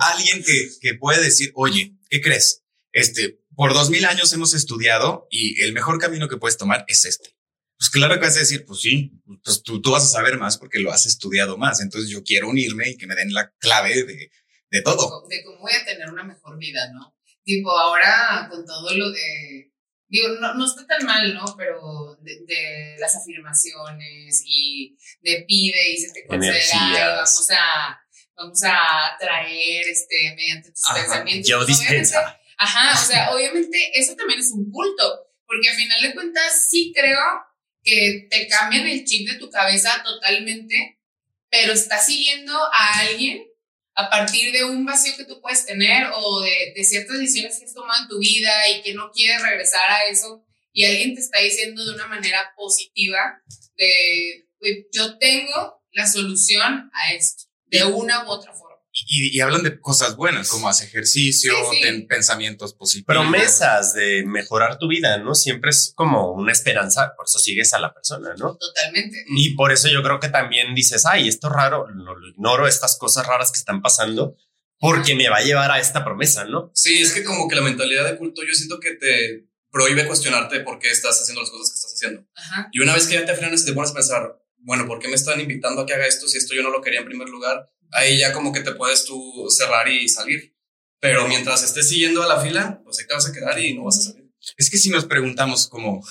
alguien 0.00 0.42
que, 0.42 0.70
que 0.80 0.94
puede 0.94 1.22
decir, 1.22 1.52
oye, 1.54 1.94
¿qué 2.10 2.20
crees? 2.20 2.64
Este, 2.92 3.38
por 3.54 3.74
dos 3.74 3.90
mil 3.90 4.04
años 4.04 4.32
hemos 4.32 4.54
estudiado 4.54 5.28
y 5.30 5.62
el 5.62 5.72
mejor 5.72 6.00
camino 6.00 6.28
que 6.28 6.36
puedes 6.36 6.56
tomar 6.56 6.84
es 6.88 7.04
este. 7.04 7.36
Pues 7.78 7.90
claro 7.90 8.14
que 8.14 8.26
vas 8.26 8.36
a 8.36 8.40
decir, 8.40 8.64
pues 8.64 8.80
sí, 8.80 9.12
pues 9.44 9.62
tú, 9.62 9.80
tú 9.80 9.92
vas 9.92 10.02
a 10.02 10.08
saber 10.08 10.38
más 10.38 10.58
porque 10.58 10.80
lo 10.80 10.90
has 10.92 11.06
estudiado 11.06 11.58
más. 11.58 11.80
Entonces 11.80 12.10
yo 12.10 12.24
quiero 12.24 12.48
unirme 12.48 12.90
y 12.90 12.96
que 12.96 13.06
me 13.06 13.14
den 13.14 13.32
la 13.32 13.52
clave 13.58 14.02
de, 14.02 14.30
de 14.70 14.82
todo. 14.82 15.28
De 15.28 15.44
cómo 15.44 15.60
voy 15.60 15.72
a 15.72 15.84
tener 15.84 16.10
una 16.10 16.24
mejor 16.24 16.58
vida, 16.58 16.90
¿no? 16.92 17.15
Tipo, 17.46 17.70
ahora 17.70 18.48
con 18.50 18.66
todo 18.66 18.92
lo 18.92 19.10
de 19.10 19.70
digo, 20.08 20.28
no, 20.40 20.54
no 20.54 20.66
está 20.66 20.86
tan 20.86 21.06
mal, 21.06 21.32
¿no? 21.34 21.44
Pero 21.56 22.16
de, 22.20 22.40
de, 22.46 22.96
las 22.98 23.16
afirmaciones 23.16 24.42
y 24.44 24.96
de 25.20 25.44
pide 25.46 25.92
y 25.92 25.96
se 25.98 26.12
te 26.12 26.26
conceda 26.26 26.58
y 26.58 26.92
vamos 26.92 27.48
a, 27.50 28.00
vamos 28.36 28.60
a 28.64 29.16
traer 29.18 29.88
este, 29.88 30.34
mediante 30.34 30.70
tus 30.70 30.84
Ajá, 30.88 31.00
pensamientos. 31.00 31.48
yo 31.48 31.58
Pues, 31.58 31.68
dispensa. 31.68 32.40
Ajá, 32.58 33.00
o 33.00 33.06
sea, 33.06 33.34
obviamente 33.34 33.90
eso 33.94 34.16
también 34.16 34.40
es 34.40 34.50
un 34.50 34.70
culto, 34.70 35.28
porque 35.46 35.68
al 35.68 35.76
final 35.76 36.02
de 36.02 36.14
cuentas 36.14 36.68
sí 36.68 36.92
creo 36.94 37.20
que 37.82 38.26
te 38.30 38.48
cambian 38.48 38.86
el 38.86 39.04
chip 39.04 39.28
de 39.28 39.38
tu 39.38 39.50
cabeza 39.50 40.02
totalmente, 40.02 41.00
pero 41.48 41.72
estás 41.72 42.06
siguiendo 42.06 42.52
a 42.72 43.00
alguien 43.00 43.46
a 43.96 44.10
partir 44.10 44.52
de 44.52 44.64
un 44.64 44.84
vacío 44.84 45.16
que 45.16 45.24
tú 45.24 45.40
puedes 45.40 45.64
tener 45.64 46.06
o 46.14 46.40
de, 46.42 46.74
de 46.76 46.84
ciertas 46.84 47.18
decisiones 47.18 47.58
que 47.58 47.64
has 47.64 47.74
tomado 47.74 48.02
en 48.02 48.08
tu 48.08 48.18
vida 48.18 48.52
y 48.68 48.82
que 48.82 48.92
no 48.92 49.10
quieres 49.10 49.42
regresar 49.42 49.88
a 49.90 50.04
eso 50.04 50.44
y 50.72 50.84
alguien 50.84 51.14
te 51.14 51.20
está 51.22 51.40
diciendo 51.40 51.82
de 51.82 51.94
una 51.94 52.06
manera 52.06 52.52
positiva 52.54 53.42
de, 53.76 54.46
"Güey, 54.60 54.86
yo 54.92 55.16
tengo 55.18 55.82
la 55.92 56.06
solución 56.06 56.90
a 56.92 57.14
esto, 57.14 57.44
de 57.64 57.84
una 57.84 58.26
u 58.26 58.28
otra 58.28 58.52
forma. 58.52 58.65
Y, 59.06 59.36
y 59.36 59.40
hablan 59.40 59.62
de 59.62 59.78
cosas 59.78 60.16
buenas, 60.16 60.48
como 60.48 60.68
hace 60.68 60.86
ejercicio, 60.86 61.52
Sí, 61.70 61.76
sí. 61.76 61.82
ten 61.82 62.06
pensamientos 62.06 62.72
positivos. 62.74 63.06
Promesas 63.14 63.92
de 63.94 64.24
mejorar 64.26 64.78
tu 64.78 64.88
vida, 64.88 65.18
¿no? 65.18 65.34
Siempre 65.34 65.70
es 65.70 65.92
como 65.94 66.32
una 66.32 66.52
esperanza, 66.52 67.12
por 67.16 67.26
eso 67.26 67.38
sigues 67.38 67.74
a 67.74 67.78
la 67.78 67.92
persona, 67.92 68.34
¿no? 68.38 68.56
Totalmente. 68.56 69.24
Y 69.36 69.54
por 69.54 69.70
eso 69.72 69.88
yo 69.88 70.02
creo 70.02 70.18
que 70.18 70.28
también 70.30 70.74
dices, 70.74 71.04
ay, 71.04 71.28
esto 71.28 71.48
es 71.48 71.52
raro, 71.52 71.86
lo, 71.90 72.16
lo 72.16 72.28
ignoro, 72.28 72.66
estas 72.66 72.96
cosas 72.98 73.26
raras 73.26 73.52
que 73.52 73.58
están 73.58 73.82
pasando, 73.82 74.36
porque 74.78 75.14
me 75.14 75.28
va 75.28 75.38
a 75.38 75.42
llevar 75.44 75.70
a 75.70 75.78
esta 75.78 76.02
promesa, 76.04 76.44
¿no? 76.44 76.70
Sí, 76.74 77.00
es 77.02 77.12
que 77.12 77.22
como 77.22 77.48
que 77.48 77.56
la 77.56 77.62
mentalidad 77.62 78.04
de 78.10 78.16
culto 78.16 78.42
yo 78.48 78.54
siento 78.54 78.80
que 78.80 78.92
te 78.94 79.46
prohíbe 79.70 80.06
cuestionarte 80.06 80.60
por 80.60 80.78
qué 80.78 80.88
estás 80.90 81.20
haciendo 81.20 81.42
las 81.42 81.50
cosas 81.50 81.70
que 81.70 81.74
estás 81.76 81.92
haciendo. 81.92 82.26
Ajá. 82.34 82.68
Y 82.72 82.80
una 82.80 82.94
vez 82.94 83.06
que 83.06 83.14
ya 83.14 83.26
te 83.26 83.34
frenas 83.34 83.62
y 83.62 83.66
te 83.66 83.72
pones 83.74 83.90
a 83.90 83.94
pensar, 83.94 84.42
bueno, 84.58 84.86
¿por 84.86 84.98
qué 84.98 85.08
me 85.08 85.14
están 85.14 85.38
invitando 85.40 85.82
a 85.82 85.86
que 85.86 85.92
haga 85.94 86.06
esto 86.06 86.26
si 86.26 86.38
esto 86.38 86.54
yo 86.54 86.62
no 86.62 86.70
lo 86.70 86.80
quería 86.80 87.00
en 87.00 87.06
primer 87.06 87.28
lugar? 87.28 87.70
Ahí 87.92 88.18
ya 88.18 88.32
como 88.32 88.52
que 88.52 88.60
te 88.60 88.72
puedes 88.72 89.04
tú 89.04 89.46
cerrar 89.50 89.88
y 89.88 90.08
salir. 90.08 90.54
Pero 91.00 91.28
mientras 91.28 91.62
estés 91.62 91.88
siguiendo 91.88 92.22
a 92.22 92.26
la 92.26 92.40
fila, 92.40 92.80
pues 92.84 92.98
ahí 92.98 93.06
te 93.06 93.14
vas 93.14 93.28
a 93.28 93.32
quedar 93.32 93.58
y 93.58 93.74
no 93.74 93.84
vas 93.84 93.98
a 93.98 94.02
salir. 94.02 94.30
Es 94.56 94.70
que 94.70 94.78
si 94.78 94.90
nos 94.90 95.04
preguntamos 95.04 95.68
como, 95.68 96.06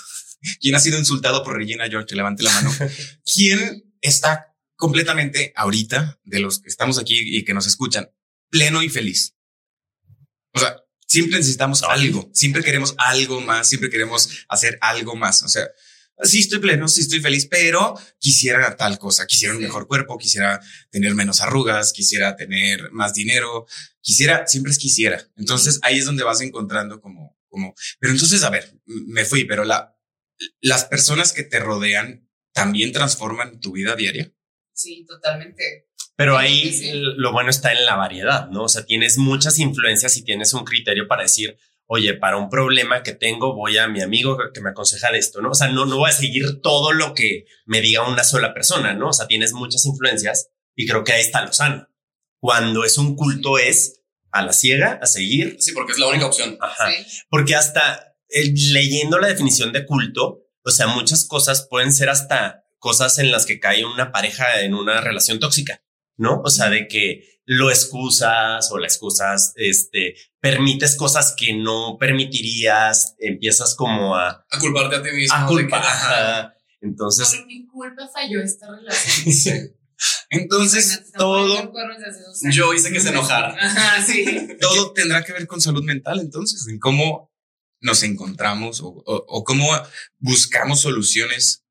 ¿quién 0.60 0.76
ha 0.76 0.80
sido 0.80 1.00
insultado 1.00 1.44
por 1.44 1.58
Regina 1.58 1.88
George? 1.90 2.16
Levante 2.16 2.44
la 2.44 2.52
mano. 2.52 2.72
¿Quién 3.26 3.94
está 4.02 4.56
completamente 4.76 5.54
ahorita 5.56 6.20
de 6.24 6.40
los 6.40 6.60
que 6.60 6.70
estamos 6.70 7.00
aquí 7.00 7.18
y 7.18 7.44
que 7.44 7.54
nos 7.54 7.68
escuchan, 7.68 8.10
pleno 8.50 8.84
y 8.84 8.90
feliz? 8.90 9.36
O 10.54 10.60
sea, 10.60 10.78
siempre 11.08 11.38
necesitamos 11.38 11.84
algo, 11.84 12.30
siempre 12.34 12.64
queremos 12.64 12.96
algo 12.98 13.42
más, 13.42 13.68
siempre 13.68 13.90
queremos 13.90 14.46
hacer 14.50 14.78
algo 14.82 15.16
más. 15.16 15.44
O 15.44 15.48
sea, 15.48 15.68
sí 16.24 16.40
estoy 16.40 16.60
pleno, 16.60 16.88
sí 16.88 17.02
estoy 17.02 17.20
feliz, 17.20 17.48
pero 17.48 18.00
quisiera 18.20 18.76
tal 18.76 18.98
cosa, 18.98 19.26
quisiera 19.28 19.56
un 19.56 19.62
mejor 19.62 19.88
cuerpo, 19.88 20.18
quisiera 20.18 20.62
tener 20.90 21.16
menos 21.16 21.42
arrugas, 21.42 21.94
quisiera 21.94 22.36
tener 22.36 22.92
más 22.92 23.14
dinero, 23.14 23.66
quisiera, 24.02 24.48
siempre 24.48 24.72
es 24.72 24.78
quisiera. 24.78 25.28
Entonces 25.36 25.80
ahí 25.84 26.00
es 26.00 26.06
donde 26.06 26.24
vas 26.24 26.42
encontrando 26.42 27.02
como, 27.02 27.38
como, 27.50 27.76
pero 28.00 28.14
entonces, 28.14 28.44
a 28.44 28.50
ver, 28.50 28.80
me 28.86 29.26
fui, 29.26 29.46
pero 29.46 29.64
la, 29.64 29.98
las 30.62 30.86
personas 30.86 31.34
que 31.34 31.44
te 31.44 31.60
rodean 31.60 32.30
también 32.54 32.92
transforman 32.92 33.60
tu 33.60 33.74
vida 33.74 33.96
diaria. 33.96 34.32
Sí, 34.74 35.06
totalmente. 35.08 35.90
Pero 36.16 36.40
Sí, 36.40 36.46
ahí 36.46 36.74
sí, 36.74 36.92
lo 36.94 37.34
bueno 37.34 37.50
está 37.50 37.74
en 37.74 37.86
la 37.86 37.96
variedad, 37.96 38.50
¿no? 38.50 38.64
O 38.64 38.70
sea, 38.70 38.86
tienes 38.86 39.18
muchas 39.18 39.60
influencias 39.60 40.16
y 40.16 40.24
tienes 40.24 40.54
un 40.54 40.64
criterio 40.64 41.08
para 41.08 41.24
decir, 41.24 41.58
oye, 41.88 42.14
para 42.16 42.38
un 42.38 42.50
problema 42.50 43.04
que 43.04 43.14
tengo, 43.14 43.56
voy 43.56 43.78
a 43.78 43.88
mi 43.88 44.02
amigo 44.02 44.38
que 44.54 44.62
me 44.62 44.72
aconseja 44.72 45.12
de 45.12 45.20
esto, 45.20 45.42
¿no? 45.42 45.52
O 45.52 45.54
sea, 45.56 45.68
no, 45.70 45.86
no 45.86 45.98
voy 45.98 46.10
a 46.10 46.14
seguir 46.14 46.62
todo 46.62 46.92
lo 46.92 47.14
que 47.14 47.46
me 47.66 47.82
diga 47.82 48.08
una 48.08 48.24
sola 48.24 48.54
persona, 48.54 48.94
¿no? 48.94 49.10
O 49.10 49.14
sea, 49.14 49.28
tienes 49.28 49.54
muchas 49.54 49.86
influencias 49.86 50.50
y 50.76 50.88
creo 50.88 51.04
que 51.04 51.14
ahí 51.14 51.22
está 51.22 51.46
lo 51.46 51.54
sano. 51.54 51.88
Cuando 52.40 52.84
es 52.84 52.98
un 52.98 53.16
culto 53.16 53.58
es 53.58 54.02
a 54.32 54.44
la 54.44 54.54
ciega, 54.54 55.00
a 55.02 55.06
seguir. 55.06 55.58
Sí, 55.60 55.72
porque 55.72 55.94
es 55.94 56.00
la 56.00 56.08
única 56.08 56.26
opción. 56.26 56.58
Ajá. 56.60 56.90
Sí. 56.92 57.24
Porque 57.30 57.56
hasta 57.56 58.16
eh, 58.30 58.54
leyendo 58.72 59.20
la 59.20 59.28
definición 59.28 59.72
de 59.72 59.86
culto, 59.86 60.42
o 60.64 60.72
sea, 60.72 60.88
muchas 60.88 61.26
cosas 61.26 61.68
pueden 61.70 61.94
ser 61.94 62.10
hasta 62.10 62.66
cosas 62.80 63.18
en 63.20 63.32
las 63.32 63.46
que 63.46 63.60
cae 63.60 63.86
una 63.86 64.12
pareja 64.12 64.62
en 64.62 64.74
una 64.74 65.02
relación 65.02 65.40
tóxica, 65.40 65.84
¿no? 66.18 66.42
O 66.44 66.50
sea, 66.50 66.70
de 66.70 66.88
que 66.88 67.35
lo 67.48 67.70
excusas 67.70 68.72
o 68.72 68.78
la 68.80 68.88
excusas, 68.88 69.54
este, 69.56 70.16
permites 70.40 70.96
cosas 70.96 71.36
que 71.38 71.54
no 71.56 71.98
permitirías, 72.00 73.16
empiezas 73.20 73.76
como 73.76 74.16
a, 74.16 74.46
A 74.50 74.60
culparte 74.60 74.96
a 74.98 75.04
ti 75.04 75.12
mismo. 75.12 75.36
a 75.36 75.46
culpar. 75.46 75.82
ajá. 75.84 76.56
Entonces, 76.82 77.30
Por 77.36 77.46
mi 77.48 77.66
culpa 77.68 78.08
falló 78.14 78.42
esta 78.42 78.68
relación. 78.76 79.34
Sí. 79.34 79.52
Entonces 80.30 81.12
todo. 81.18 81.72
Yo 82.52 82.74
hice 82.74 82.92
que 82.92 83.00
se 83.00 83.10
enojara. 83.10 83.56
Ajá, 83.60 84.06
sí. 84.06 84.26
todo 84.60 84.92
tendrá 84.94 85.24
que 85.24 85.34
ver 85.34 85.48
con 85.48 85.62
salud 85.62 85.84
mental, 85.84 86.20
entonces, 86.20 86.68
en 86.68 86.80
cómo 86.80 87.32
nos 87.82 88.04
encontramos 88.04 88.82
o, 88.82 88.88
o- 88.88 89.26
o 89.28 89.44
cómo 89.44 89.68
buscamos 90.18 90.82
soluciones 90.82 91.64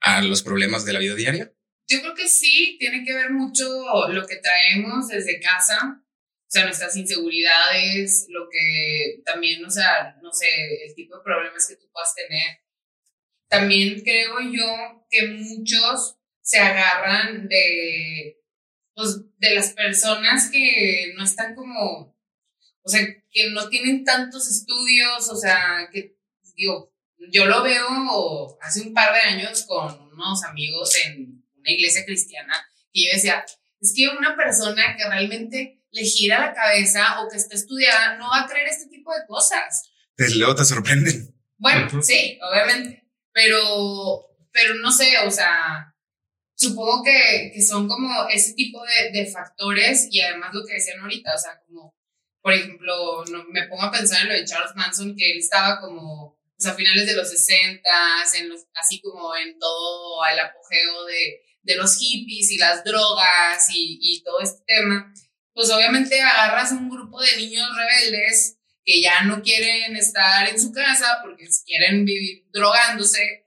a 0.00 0.22
los 0.22 0.42
problemas 0.42 0.84
de 0.84 0.92
la 0.92 0.98
vida 1.00 1.14
diaria. 1.14 1.52
Yo 1.88 2.00
creo 2.02 2.14
que 2.14 2.28
sí, 2.28 2.76
tiene 2.78 3.02
que 3.02 3.14
ver 3.14 3.30
mucho 3.30 3.64
lo 4.08 4.26
que 4.26 4.36
traemos 4.36 5.08
desde 5.08 5.40
casa, 5.40 6.02
o 6.48 6.50
sea, 6.50 6.64
nuestras 6.64 6.94
inseguridades, 6.96 8.26
lo 8.28 8.48
que 8.50 9.22
también, 9.24 9.64
o 9.64 9.70
sea, 9.70 10.16
no 10.22 10.30
sé, 10.32 10.46
el 10.86 10.94
tipo 10.94 11.16
de 11.16 11.24
problemas 11.24 11.66
que 11.66 11.76
tú 11.76 11.88
puedas 11.90 12.14
tener. 12.14 12.60
También 13.48 14.02
creo 14.02 14.40
yo 14.40 15.06
que 15.08 15.28
muchos 15.28 16.16
se 16.42 16.58
agarran 16.58 17.48
de, 17.48 18.38
pues, 18.94 19.20
de 19.38 19.54
las 19.54 19.72
personas 19.72 20.50
que 20.50 21.14
no 21.16 21.24
están 21.24 21.54
como, 21.54 22.14
o 22.82 22.88
sea, 22.88 23.00
que 23.30 23.50
no 23.50 23.68
tienen 23.70 24.04
tantos 24.04 24.46
estudios, 24.48 25.30
o 25.30 25.36
sea, 25.36 25.88
que, 25.90 26.18
digo, 26.54 26.94
yo 27.30 27.46
lo 27.46 27.62
veo 27.62 28.58
hace 28.60 28.82
un 28.82 28.92
par 28.92 29.14
de 29.14 29.20
años 29.20 29.64
con 29.66 30.12
unos 30.12 30.44
amigos 30.44 30.94
en 31.06 31.37
una 31.68 31.76
iglesia 31.76 32.04
cristiana 32.04 32.54
que 32.92 33.04
yo 33.04 33.14
decía, 33.14 33.44
es 33.80 33.92
que 33.94 34.08
una 34.08 34.36
persona 34.36 34.96
que 34.96 35.08
realmente 35.08 35.82
le 35.90 36.02
gira 36.02 36.40
la 36.40 36.54
cabeza 36.54 37.20
o 37.20 37.28
que 37.28 37.36
está 37.36 37.54
estudiada 37.54 38.16
no 38.16 38.28
va 38.30 38.44
a 38.44 38.48
creer 38.48 38.68
este 38.68 38.88
tipo 38.88 39.12
de 39.12 39.26
cosas. 39.26 39.90
Desde 40.16 40.36
luego 40.36 40.54
te 40.54 40.64
sorprenden. 40.64 41.34
Bueno, 41.56 41.86
Ujú. 41.86 42.02
sí, 42.02 42.38
obviamente, 42.42 43.04
pero, 43.32 44.26
pero 44.52 44.74
no 44.74 44.90
sé, 44.90 45.18
o 45.26 45.30
sea, 45.30 45.94
supongo 46.54 47.02
que, 47.04 47.50
que 47.54 47.62
son 47.62 47.88
como 47.88 48.28
ese 48.28 48.54
tipo 48.54 48.80
de, 48.84 49.18
de 49.18 49.30
factores 49.30 50.08
y 50.10 50.20
además 50.20 50.54
lo 50.54 50.64
que 50.66 50.74
decían 50.74 51.00
ahorita, 51.00 51.34
o 51.34 51.38
sea, 51.38 51.60
como, 51.66 51.94
por 52.40 52.52
ejemplo, 52.52 53.24
no, 53.26 53.44
me 53.50 53.66
pongo 53.68 53.82
a 53.82 53.92
pensar 53.92 54.22
en 54.22 54.28
lo 54.28 54.34
de 54.34 54.44
Charles 54.44 54.74
Manson, 54.74 55.14
que 55.16 55.32
él 55.32 55.38
estaba 55.38 55.80
como, 55.80 56.38
pues 56.56 56.66
a 56.66 56.74
finales 56.74 57.06
de 57.06 57.14
los 57.14 57.28
60, 57.28 57.90
en 58.38 58.48
los, 58.48 58.66
así 58.74 59.00
como 59.00 59.36
en 59.36 59.58
todo 59.58 60.24
el 60.32 60.38
apogeo 60.38 61.04
de, 61.06 61.40
de 61.68 61.76
los 61.76 61.96
hippies 61.98 62.50
y 62.50 62.58
las 62.58 62.82
drogas 62.82 63.68
y, 63.72 63.98
y 64.00 64.22
todo 64.22 64.40
este 64.40 64.62
tema, 64.66 65.12
pues 65.52 65.70
obviamente 65.70 66.20
agarras 66.20 66.72
un 66.72 66.88
grupo 66.88 67.20
de 67.20 67.36
niños 67.36 67.68
rebeldes 67.76 68.56
que 68.84 69.02
ya 69.02 69.22
no 69.24 69.42
quieren 69.42 69.94
estar 69.96 70.48
en 70.48 70.58
su 70.58 70.72
casa 70.72 71.18
porque 71.22 71.46
quieren 71.66 72.06
vivir 72.06 72.46
drogándose 72.52 73.44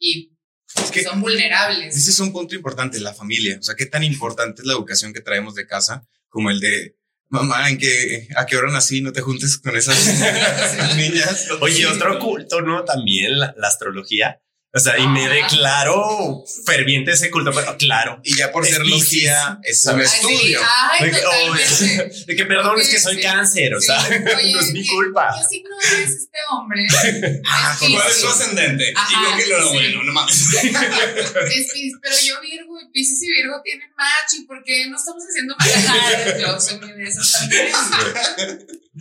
y 0.00 0.32
Es 0.74 0.90
que 0.90 1.04
son 1.04 1.20
vulnerables. 1.20 1.96
ese 1.96 2.10
es 2.10 2.18
un 2.18 2.32
punto 2.32 2.56
importante, 2.56 2.98
la 2.98 3.14
familia. 3.14 3.56
O 3.60 3.62
sea, 3.62 3.76
qué 3.76 3.86
tan 3.86 4.02
importante 4.02 4.62
es 4.62 4.66
la 4.66 4.72
educación 4.72 5.12
que 5.12 5.20
traemos 5.20 5.54
de 5.54 5.66
casa 5.66 6.08
como 6.28 6.50
el 6.50 6.58
de 6.58 6.96
mamá, 7.28 7.68
en 7.70 7.78
que 7.78 8.26
a 8.36 8.46
qué 8.46 8.56
hora 8.56 8.72
nací, 8.72 9.00
no 9.00 9.12
te 9.12 9.20
juntes 9.20 9.58
con 9.58 9.76
esas 9.76 9.96
niñas. 10.96 11.46
oye, 11.60 11.86
otro 11.86 12.18
culto, 12.18 12.60
¿no? 12.60 12.84
También 12.84 13.38
la, 13.38 13.54
la 13.56 13.68
astrología. 13.68 14.40
O 14.72 14.78
sea, 14.78 14.96
y 14.98 15.08
me 15.08 15.28
declaro 15.28 16.44
ferviente 16.64 17.10
ese 17.10 17.28
culto, 17.28 17.50
pero 17.52 17.76
claro. 17.76 18.20
Y 18.22 18.36
ya 18.36 18.52
por 18.52 18.64
ser 18.64 18.86
logía, 18.86 19.58
es 19.64 19.84
un 19.86 20.00
estudio. 20.00 20.60
ay, 20.90 21.06
De 21.06 21.10
que, 21.10 21.26
oh, 21.26 21.30
totalmente. 21.56 22.24
de 22.26 22.36
que 22.36 22.44
perdón, 22.46 22.80
es 22.80 22.88
que 22.88 23.00
soy 23.00 23.16
Sí. 23.16 23.22
cáncer, 23.22 23.74
o 23.74 23.80
Sí, 23.80 23.86
sea, 23.88 23.98
oye, 24.06 24.20
no 24.52 24.60
es 24.60 24.72
mi 24.72 24.82
¿qué- 24.84 24.88
culpa. 24.90 25.34
¿Qué 25.36 25.48
signo 25.56 25.70
es 25.80 26.10
este 26.10 26.38
hombre? 26.52 26.86
Ah, 27.46 27.76
¿Cuál 27.80 28.08
es 28.10 28.20
su 28.20 28.28
ascendente? 28.28 28.92
Ajá, 28.96 29.10
y 29.10 29.42
creo 29.42 29.56
que 29.58 29.62
lo 29.64 29.68
sí. 29.70 29.74
bueno, 29.74 30.02
no 30.04 30.12
mames. 30.12 30.40
Es 30.54 31.30
Piscis, 31.52 31.94
pero 32.00 32.14
yo 32.24 32.40
Virgo 32.40 32.80
y 32.80 32.92
Piscis 32.92 33.22
y 33.24 33.30
Virgo 33.32 33.60
tienen 33.64 33.90
match 33.96 34.34
y 34.38 34.44
¿por 34.44 34.62
qué 34.62 34.86
no 34.88 34.96
estamos 34.96 35.24
haciendo 35.28 35.56
match? 35.58 36.38
Yo 36.40 36.60
soy 36.60 36.78
muy 36.78 36.92
de 36.92 37.04
esos 37.08 37.32
también. 37.32 37.68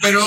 Pero, 0.02 0.26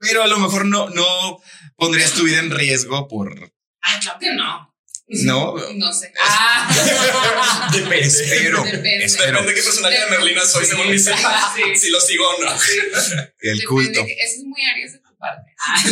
Pero 0.00 0.22
a 0.22 0.26
lo 0.26 0.38
mejor 0.38 0.64
no, 0.64 0.88
no 0.90 1.38
pondrías 1.76 2.12
tu 2.12 2.24
vida 2.24 2.38
en 2.40 2.50
riesgo 2.50 3.06
por. 3.06 3.52
Ah, 3.82 3.98
claro 4.02 4.18
que 4.18 4.34
no. 4.34 4.74
No. 5.10 5.54
No 5.74 5.92
sé. 5.92 6.12
Ah. 6.20 6.68
Espero. 8.00 8.62
Depende. 8.64 9.04
Espero. 9.04 9.32
Depende 9.40 9.48
de 9.52 9.54
qué 9.54 9.62
personaje 9.62 9.98
de 10.04 10.10
Merlina 10.10 10.44
soy, 10.44 10.66
según 10.66 10.90
mi 10.90 10.98
signo. 10.98 11.16
Sí. 11.54 11.62
Si 11.76 11.90
lo 11.90 12.00
sigo 12.00 12.24
o 12.28 12.42
no. 12.44 12.50
El 12.50 13.58
Depende 13.58 13.64
culto. 13.66 14.04
que- 14.04 14.12
Eso 14.12 14.36
es 14.40 14.44
muy 14.44 14.60
Aries 14.64 14.92
de 14.92 14.98
tu 14.98 15.16
parte. 15.16 15.52
Ah. 15.60 15.82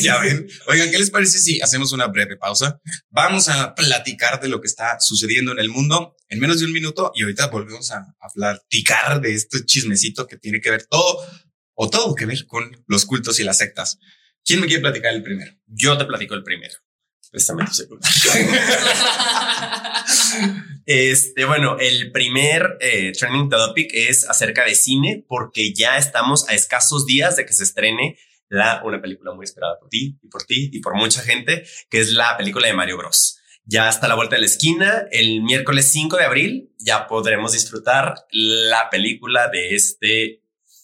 Ya 0.00 0.18
ven. 0.18 0.46
Oigan, 0.68 0.90
¿qué 0.90 0.98
les 0.98 1.10
parece 1.10 1.38
si 1.38 1.60
hacemos 1.60 1.92
una 1.92 2.06
breve 2.06 2.36
pausa? 2.36 2.80
Vamos 3.10 3.48
a 3.48 3.74
platicar 3.74 4.40
de 4.40 4.48
lo 4.48 4.60
que 4.60 4.68
está 4.68 4.98
sucediendo 5.00 5.52
en 5.52 5.58
el 5.58 5.68
mundo 5.68 6.16
en 6.28 6.40
menos 6.40 6.60
de 6.60 6.64
un 6.66 6.72
minuto 6.72 7.12
y 7.14 7.22
ahorita 7.24 7.48
volvemos 7.48 7.90
a, 7.90 7.98
a 8.20 8.28
platicar 8.34 9.20
de 9.20 9.34
este 9.34 9.64
chismecito 9.66 10.26
que 10.26 10.38
tiene 10.38 10.60
que 10.62 10.70
ver 10.70 10.86
todo 10.86 11.18
o 11.74 11.90
todo 11.90 12.14
que 12.14 12.24
ver 12.26 12.46
con 12.46 12.82
los 12.86 13.04
cultos 13.04 13.38
y 13.38 13.44
las 13.44 13.58
sectas. 13.58 13.98
¿Quién 14.44 14.60
me 14.60 14.66
quiere 14.66 14.80
platicar 14.82 15.12
el 15.14 15.22
primero? 15.22 15.52
Yo 15.66 15.96
te 15.98 16.04
platico 16.06 16.34
el 16.34 16.42
primero. 16.42 16.74
Este, 20.84 21.44
bueno, 21.44 21.78
el 21.78 22.10
primer 22.10 22.76
eh, 22.80 23.12
trending 23.12 23.48
topic 23.48 23.90
es 23.94 24.28
acerca 24.28 24.64
de 24.64 24.74
cine, 24.74 25.24
porque 25.28 25.72
ya 25.72 25.96
estamos 25.96 26.48
a 26.48 26.54
escasos 26.54 27.06
días 27.06 27.36
de 27.36 27.46
que 27.46 27.52
se 27.52 27.62
estrene 27.62 28.18
la, 28.48 28.82
una 28.84 29.00
película 29.00 29.32
muy 29.32 29.44
esperada 29.44 29.78
por 29.78 29.88
ti 29.88 30.18
y 30.22 30.28
por 30.28 30.42
ti 30.42 30.70
y 30.72 30.80
por 30.80 30.94
mucha 30.94 31.22
gente, 31.22 31.64
que 31.88 32.00
es 32.00 32.10
la 32.12 32.36
película 32.36 32.66
de 32.66 32.74
Mario 32.74 32.98
Bros. 32.98 33.38
Ya 33.64 33.88
está 33.88 34.06
a 34.06 34.08
la 34.08 34.16
vuelta 34.16 34.34
de 34.34 34.40
la 34.40 34.46
esquina. 34.46 35.06
El 35.12 35.42
miércoles 35.42 35.92
5 35.92 36.16
de 36.16 36.24
abril 36.24 36.74
ya 36.78 37.06
podremos 37.06 37.52
disfrutar 37.52 38.26
la 38.30 38.90
película 38.90 39.48
de 39.48 39.76
este 39.76 40.41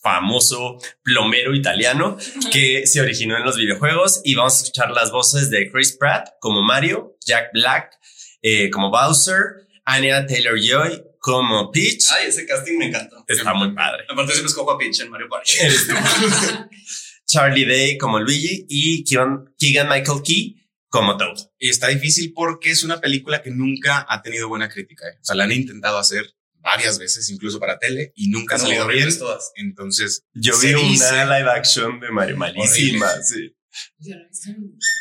famoso 0.09 0.79
plomero 1.03 1.55
italiano 1.55 2.16
que 2.51 2.87
se 2.87 3.03
originó 3.03 3.37
en 3.37 3.44
los 3.44 3.57
videojuegos 3.59 4.23
y 4.25 4.35
vamos 4.35 4.55
a 4.55 4.57
escuchar 4.62 4.90
las 4.90 5.11
voces 5.11 5.51
de 5.51 5.71
Chris 5.71 5.94
Pratt 5.99 6.31
como 6.40 6.62
Mario, 6.62 7.18
Jack 7.27 7.51
Black 7.53 7.92
eh, 8.40 8.71
como 8.71 8.90
Bowser, 8.90 9.68
Anya 9.85 10.27
Taylor-Joy 10.27 11.05
como 11.21 11.71
Peach. 11.71 12.05
Ay, 12.11 12.29
ese 12.29 12.47
casting 12.47 12.79
me 12.79 12.87
encantó. 12.87 13.23
Está 13.29 13.53
muy 13.53 13.75
padre. 13.75 14.05
Aparte 14.09 14.33
siempre 14.33 14.49
escojo 14.49 14.71
a 14.71 14.79
Peach 14.79 14.99
en 15.01 15.11
Mario 15.11 15.29
Party. 15.29 15.53
Charlie 17.27 17.66
Day 17.66 17.99
como 17.99 18.18
Luigi 18.18 18.64
y 18.66 19.05
Keegan, 19.05 19.53
Keegan 19.59 19.90
Michael 19.90 20.23
Key 20.25 20.57
como 20.88 21.18
Toad. 21.18 21.37
Y 21.59 21.68
está 21.68 21.88
difícil 21.88 22.33
porque 22.35 22.71
es 22.71 22.83
una 22.83 22.99
película 22.99 23.42
que 23.42 23.51
nunca 23.51 24.07
ha 24.09 24.23
tenido 24.23 24.49
buena 24.49 24.71
crítica. 24.71 25.07
¿eh? 25.07 25.18
O 25.21 25.25
sea, 25.25 25.37
la 25.37 25.44
han 25.44 25.53
intentado 25.53 25.99
hacer 25.99 26.35
varias 26.61 26.99
veces, 26.99 27.29
incluso 27.31 27.59
para 27.61 27.79
tele, 27.79 28.12
y 28.16 28.29
nunca 28.29 28.57
ha 28.57 28.59
No, 28.59 28.64
salido 28.64 28.87
bien. 28.88 29.18
todas. 29.18 29.53
Entonces, 29.57 30.25
Yo 30.35 30.59
vi 30.59 30.75
dice- 30.75 31.12
una 31.12 31.38
live 31.38 31.51
action 31.51 32.01
de 32.01 32.11
Mario 32.11 32.37
malísima. 32.37 33.11
Sí. 33.23 33.55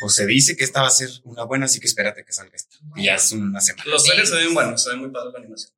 O 0.02 0.08
se 0.08 0.26
dice 0.26 0.56
que 0.56 0.64
esta 0.64 0.82
va 0.82 0.88
a 0.88 0.92
ser 0.92 1.08
una 1.24 1.44
buena, 1.44 1.64
así 1.66 1.80
que 1.80 1.86
espérate 1.86 2.24
que 2.24 2.32
salga 2.32 2.54
esta. 2.54 2.76
Y 2.96 3.04
ya 3.06 3.16
es 3.16 3.32
una 3.32 3.60
semana. 3.60 3.84
Los 3.90 4.04
trailers 4.04 4.28
se 4.30 4.36
ven 4.36 4.54
buenos, 4.54 4.82
se 4.82 4.90
ven 4.90 5.00
muy 5.00 5.10
padres 5.10 5.32
la 5.32 5.40
animación. 5.40 5.72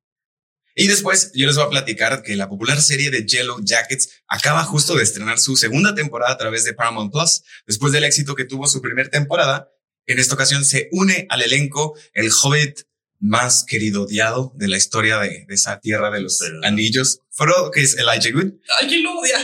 Y 0.75 0.87
después 0.87 1.31
yo 1.33 1.47
les 1.47 1.55
voy 1.57 1.65
a 1.65 1.69
platicar 1.69 2.21
que 2.23 2.35
la 2.35 2.47
popular 2.47 2.81
serie 2.81 3.09
de 3.11 3.25
Yellow 3.25 3.59
Jackets 3.63 4.09
acaba 4.27 4.63
justo 4.63 4.95
de 4.95 5.03
estrenar 5.03 5.37
su 5.39 5.57
segunda 5.57 5.95
temporada 5.95 6.33
a 6.33 6.37
través 6.37 6.63
de 6.63 6.73
Paramount 6.73 7.11
Plus. 7.11 7.41
Después 7.65 7.91
del 7.91 8.03
éxito 8.05 8.35
que 8.35 8.45
tuvo 8.45 8.67
su 8.67 8.81
primera 8.81 9.09
temporada, 9.09 9.69
en 10.05 10.19
esta 10.19 10.35
ocasión 10.35 10.63
se 10.63 10.87
une 10.91 11.25
al 11.29 11.41
elenco 11.41 11.97
el 12.13 12.29
hobbit 12.41 12.81
más 13.21 13.63
querido 13.67 14.03
odiado 14.03 14.51
de 14.55 14.67
la 14.67 14.77
historia 14.77 15.19
de, 15.19 15.45
de 15.47 15.53
esa 15.55 15.79
tierra 15.79 16.09
de 16.11 16.21
los 16.21 16.37
Pero- 16.39 16.59
anillos. 16.63 17.19
Frodo, 17.33 17.71
que 17.71 17.81
es 17.81 17.95
Elijah 17.97 18.35
Wood. 18.35 18.53
Ay, 18.79 18.87
¿quién 18.89 19.03
lo 19.03 19.17
odia? 19.17 19.37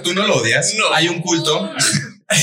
Tú 0.04 0.14
no 0.14 0.26
lo 0.26 0.36
odias. 0.36 0.72
No. 0.76 0.92
Hay 0.94 1.08
un 1.08 1.20
culto. 1.22 1.72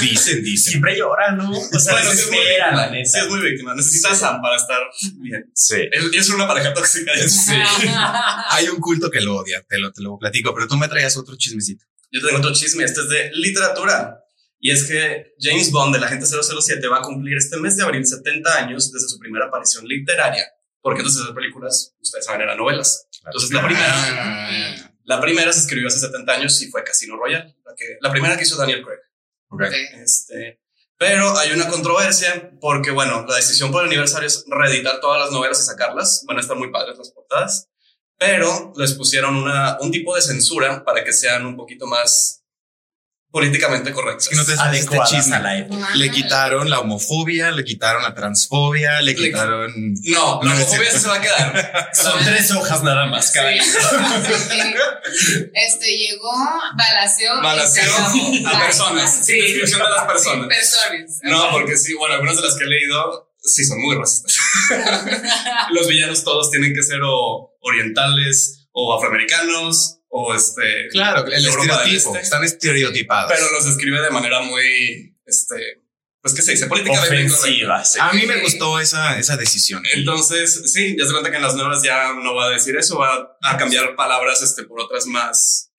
Dicen, 0.00 0.42
dicen. 0.44 0.70
Siempre 0.72 0.96
llora, 0.96 1.32
¿no? 1.32 1.50
O 1.50 1.78
sea, 1.78 1.94
Bueno, 1.94 2.10
se 2.12 2.20
es 2.20 2.26
muy 2.28 2.36
la 2.58 2.66
víctima. 2.70 2.86
neta. 2.90 3.08
Sí 3.08 3.18
es 3.18 3.28
muy 3.28 3.40
víctima. 3.40 3.74
Necesita 3.74 4.14
Sam 4.14 4.40
para 4.42 4.56
estar 4.56 4.78
bien. 5.20 5.50
Sí. 5.54 5.76
Es, 5.90 6.04
es 6.12 6.28
una 6.30 6.46
pareja 6.46 6.72
tóxica. 6.74 7.12
Sí. 7.26 7.52
Hay 8.50 8.68
un 8.68 8.80
culto 8.80 9.10
que 9.10 9.20
lo 9.20 9.36
odia. 9.36 9.64
Te 9.68 9.78
lo, 9.78 9.92
te 9.92 10.02
lo 10.02 10.18
platico, 10.18 10.54
pero 10.54 10.68
tú 10.68 10.76
me 10.76 10.88
traías 10.88 11.16
otro 11.16 11.36
chismecito. 11.36 11.84
Yo 12.10 12.20
tengo 12.24 12.38
otro 12.38 12.52
chisme. 12.52 12.84
Este 12.84 13.00
es 13.00 13.08
de 13.08 13.30
literatura. 13.34 14.18
Y 14.60 14.72
es 14.72 14.84
que 14.86 15.34
James 15.38 15.70
Bond, 15.70 15.94
el 15.94 16.04
agente 16.04 16.26
007, 16.26 16.86
va 16.88 16.98
a 16.98 17.02
cumplir 17.02 17.36
este 17.36 17.56
mes 17.58 17.76
de 17.76 17.84
abril 17.84 18.06
70 18.06 18.56
años 18.56 18.92
desde 18.92 19.08
su 19.08 19.18
primera 19.18 19.46
aparición 19.46 19.86
literaria. 19.86 20.46
Porque 20.80 21.00
entonces 21.00 21.22
esas 21.22 21.34
películas, 21.34 21.94
ustedes 22.00 22.24
saben, 22.24 22.42
eran 22.42 22.56
novelas. 22.56 23.08
Entonces 23.24 23.50
la 23.52 23.64
primera, 23.64 23.86
Ah, 23.88 24.92
la 25.04 25.20
primera 25.20 25.52
se 25.52 25.60
escribió 25.60 25.88
hace 25.88 26.00
70 26.00 26.32
años 26.32 26.60
y 26.60 26.70
fue 26.70 26.84
Casino 26.84 27.16
Royale. 27.16 27.56
La, 27.64 27.74
que, 27.76 27.96
la 28.00 28.10
primera 28.10 28.36
que 28.36 28.42
hizo 28.42 28.56
Daniel 28.56 28.84
Craig. 28.84 29.72
Este, 30.02 30.60
pero 30.98 31.38
hay 31.38 31.52
una 31.52 31.68
controversia 31.68 32.52
porque, 32.60 32.90
bueno, 32.90 33.24
la 33.26 33.36
decisión 33.36 33.70
por 33.70 33.82
el 33.82 33.88
aniversario 33.88 34.26
es 34.26 34.44
reeditar 34.48 35.00
todas 35.00 35.20
las 35.20 35.30
novelas 35.30 35.60
y 35.60 35.64
sacarlas. 35.64 36.24
Van 36.26 36.36
a 36.36 36.40
estar 36.40 36.56
muy 36.56 36.70
padres 36.70 36.98
las 36.98 37.10
portadas, 37.10 37.70
pero 38.18 38.72
les 38.76 38.94
pusieron 38.94 39.36
una, 39.36 39.78
un 39.80 39.90
tipo 39.90 40.14
de 40.14 40.22
censura 40.22 40.84
para 40.84 41.04
que 41.04 41.12
sean 41.12 41.46
un 41.46 41.56
poquito 41.56 41.86
más 41.86 42.37
políticamente 43.38 43.92
correctas. 43.92 44.24
Es 44.24 44.28
que 44.30 44.36
no 44.36 44.44
te 44.44 44.78
este 44.78 44.98
chisme. 45.08 45.40
la 45.40 45.58
época. 45.58 45.88
Le 45.94 46.10
quitaron 46.10 46.68
la 46.70 46.80
homofobia, 46.80 47.50
le 47.50 47.64
quitaron 47.64 48.02
la 48.02 48.14
transfobia, 48.14 49.00
le 49.00 49.12
Le- 49.12 49.16
quitaron. 49.16 49.72
No, 50.04 50.40
la 50.42 50.52
homofobia 50.54 50.90
se 50.90 51.06
va 51.08 51.14
a 51.16 51.20
quedar. 51.20 51.90
Son 51.94 52.24
tres 52.24 52.50
hojas 52.50 52.82
nada 52.82 53.06
más. 53.06 53.30
cada 53.30 53.50
Sí. 53.52 53.60
Este 55.54 55.96
llegó, 55.96 56.30
balació. 56.76 57.32
A 57.32 58.60
personas. 58.60 59.24
Sí. 59.24 59.32
Descripción 59.40 59.82
de 59.82 59.90
las 59.90 60.04
personas. 60.04 60.42
Sí, 60.42 60.48
personas. 60.48 61.18
No, 61.22 61.50
porque 61.52 61.76
sí, 61.76 61.94
bueno, 61.94 62.14
algunas 62.14 62.36
de 62.36 62.42
las 62.42 62.56
que 62.56 62.64
he 62.64 62.68
leído 62.68 63.32
sí 63.40 63.64
son 63.64 63.80
muy 63.80 63.96
racistas. 63.96 64.34
Los 65.70 65.86
villanos 65.88 66.24
todos 66.24 66.50
tienen 66.50 66.74
que 66.74 66.82
ser 66.82 66.98
o 67.04 67.56
orientales 67.60 68.68
o 68.72 68.94
afroamericanos 68.96 69.97
o 70.08 70.34
este. 70.34 70.88
Claro, 70.90 71.26
el 71.26 71.46
estereotipo. 71.46 72.10
Este. 72.10 72.20
Están 72.20 72.44
estereotipados. 72.44 73.32
Pero 73.32 73.50
los 73.52 73.66
describe 73.66 74.00
de 74.00 74.10
manera 74.10 74.40
muy, 74.40 75.16
este, 75.26 75.82
pues 76.20 76.34
que 76.34 76.42
se 76.42 76.52
dice 76.52 76.66
políticamente. 76.66 77.32
Ofensiva. 77.32 77.84
sí. 77.84 77.98
a 78.00 78.12
mí 78.12 78.26
me 78.26 78.40
gustó 78.40 78.80
esa, 78.80 79.18
esa 79.18 79.36
decisión. 79.36 79.82
Entonces, 79.94 80.72
sí, 80.72 80.96
ya 80.98 81.06
se 81.06 81.12
cuenta 81.12 81.30
que 81.30 81.36
en 81.36 81.42
las 81.42 81.54
nuevas 81.54 81.82
ya 81.82 82.12
no 82.14 82.34
va 82.34 82.46
a 82.46 82.50
decir 82.50 82.76
eso, 82.76 82.98
va 82.98 83.36
a 83.42 83.56
cambiar 83.56 83.94
palabras 83.96 84.42
este, 84.42 84.64
por 84.64 84.80
otras 84.80 85.06
más, 85.06 85.72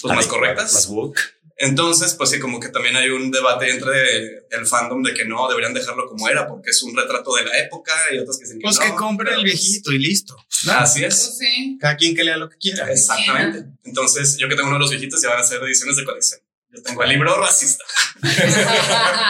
pues, 0.00 0.14
más 0.14 0.26
correctas. 0.26 0.72
Más 0.72 0.86
woke. 0.88 1.20
Entonces, 1.56 2.14
pues 2.14 2.30
sí, 2.30 2.40
como 2.40 2.58
que 2.58 2.68
también 2.68 2.96
hay 2.96 3.10
un 3.10 3.30
debate 3.30 3.70
entre 3.70 4.46
el 4.50 4.66
fandom 4.66 5.02
de 5.02 5.14
que 5.14 5.24
no 5.24 5.48
deberían 5.48 5.72
dejarlo 5.72 6.06
como 6.08 6.28
era 6.28 6.48
porque 6.48 6.70
es 6.70 6.82
un 6.82 6.96
retrato 6.96 7.34
de 7.36 7.44
la 7.44 7.58
época 7.58 7.92
y 8.12 8.18
otros 8.18 8.38
que 8.38 8.44
dicen 8.44 8.58
que 8.58 8.64
Pues 8.64 8.76
no. 8.80 8.82
que 8.86 8.94
compren 8.94 9.28
pero, 9.28 9.40
el 9.40 9.50
pues, 9.50 9.60
viejito 9.62 9.92
y 9.92 9.98
listo. 9.98 10.36
Así 10.70 11.04
es. 11.04 11.14
Pues 11.14 11.38
sí. 11.38 11.78
Cada 11.80 11.96
quien 11.96 12.16
que 12.16 12.24
lea 12.24 12.36
lo 12.36 12.48
que 12.50 12.56
quiera. 12.56 12.90
Exactamente. 12.90 13.66
Entonces, 13.84 14.36
yo 14.36 14.48
que 14.48 14.56
tengo 14.56 14.66
uno 14.68 14.78
de 14.78 14.80
los 14.82 14.90
viejitos 14.90 15.22
ya 15.22 15.28
van 15.30 15.40
a 15.40 15.44
ser 15.44 15.62
ediciones 15.62 15.96
de 15.96 16.04
colección. 16.04 16.40
Yo 16.72 16.82
tengo 16.82 17.04
el 17.04 17.10
libro 17.10 17.36
racista. 17.40 17.84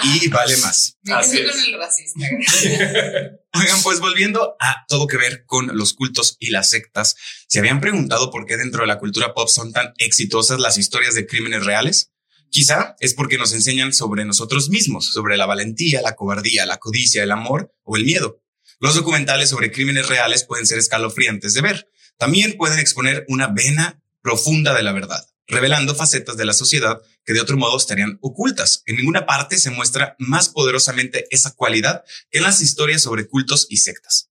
Y 0.04 0.28
vale 0.28 0.56
más. 0.58 0.96
Me 1.02 1.12
Así 1.14 1.37
quedé 1.38 1.48
es. 1.48 1.54
con 1.56 1.64
el 1.64 1.78
racista. 1.78 2.20
Oigan, 3.54 3.82
pues 3.82 4.00
volviendo 4.00 4.56
a 4.60 4.84
todo 4.88 5.06
que 5.06 5.16
ver 5.16 5.44
con 5.46 5.76
los 5.76 5.92
cultos 5.94 6.37
y 6.40 6.50
las 6.50 6.70
sectas, 6.70 7.16
¿se 7.48 7.58
habían 7.58 7.80
preguntado 7.80 8.30
por 8.30 8.46
qué 8.46 8.56
dentro 8.56 8.82
de 8.82 8.87
la 8.88 8.98
cultura 8.98 9.34
pop 9.34 9.48
son 9.48 9.72
tan 9.72 9.92
exitosas 9.98 10.58
las 10.60 10.78
historias 10.78 11.14
de 11.14 11.26
crímenes 11.26 11.64
reales? 11.64 12.10
Quizá 12.54 12.94
es 13.00 13.14
porque 13.14 13.36
nos 13.36 13.52
enseñan 13.52 13.92
sobre 13.92 14.24
nosotros 14.24 14.68
mismos, 14.68 15.12
sobre 15.12 15.36
la 15.36 15.44
valentía, 15.44 16.00
la 16.02 16.14
cobardía, 16.14 16.64
la 16.66 16.76
codicia, 16.76 17.24
el 17.24 17.32
amor 17.32 17.74
o 17.82 17.96
el 17.96 18.04
miedo. 18.04 18.44
Los 18.78 18.94
documentales 18.94 19.48
sobre 19.48 19.72
crímenes 19.72 20.06
reales 20.08 20.44
pueden 20.44 20.64
ser 20.64 20.78
escalofriantes 20.78 21.52
de 21.54 21.62
ver. 21.62 21.90
También 22.16 22.56
pueden 22.56 22.78
exponer 22.78 23.24
una 23.26 23.48
vena 23.48 24.00
profunda 24.22 24.72
de 24.72 24.84
la 24.84 24.92
verdad, 24.92 25.26
revelando 25.48 25.96
facetas 25.96 26.36
de 26.36 26.44
la 26.44 26.52
sociedad 26.52 27.02
que 27.24 27.32
de 27.32 27.40
otro 27.40 27.56
modo 27.56 27.76
estarían 27.76 28.20
ocultas. 28.22 28.84
En 28.86 28.98
ninguna 28.98 29.26
parte 29.26 29.58
se 29.58 29.70
muestra 29.70 30.14
más 30.20 30.48
poderosamente 30.48 31.26
esa 31.30 31.56
cualidad 31.56 32.04
que 32.30 32.38
en 32.38 32.44
las 32.44 32.62
historias 32.62 33.02
sobre 33.02 33.26
cultos 33.26 33.66
y 33.68 33.78
sectas. 33.78 34.30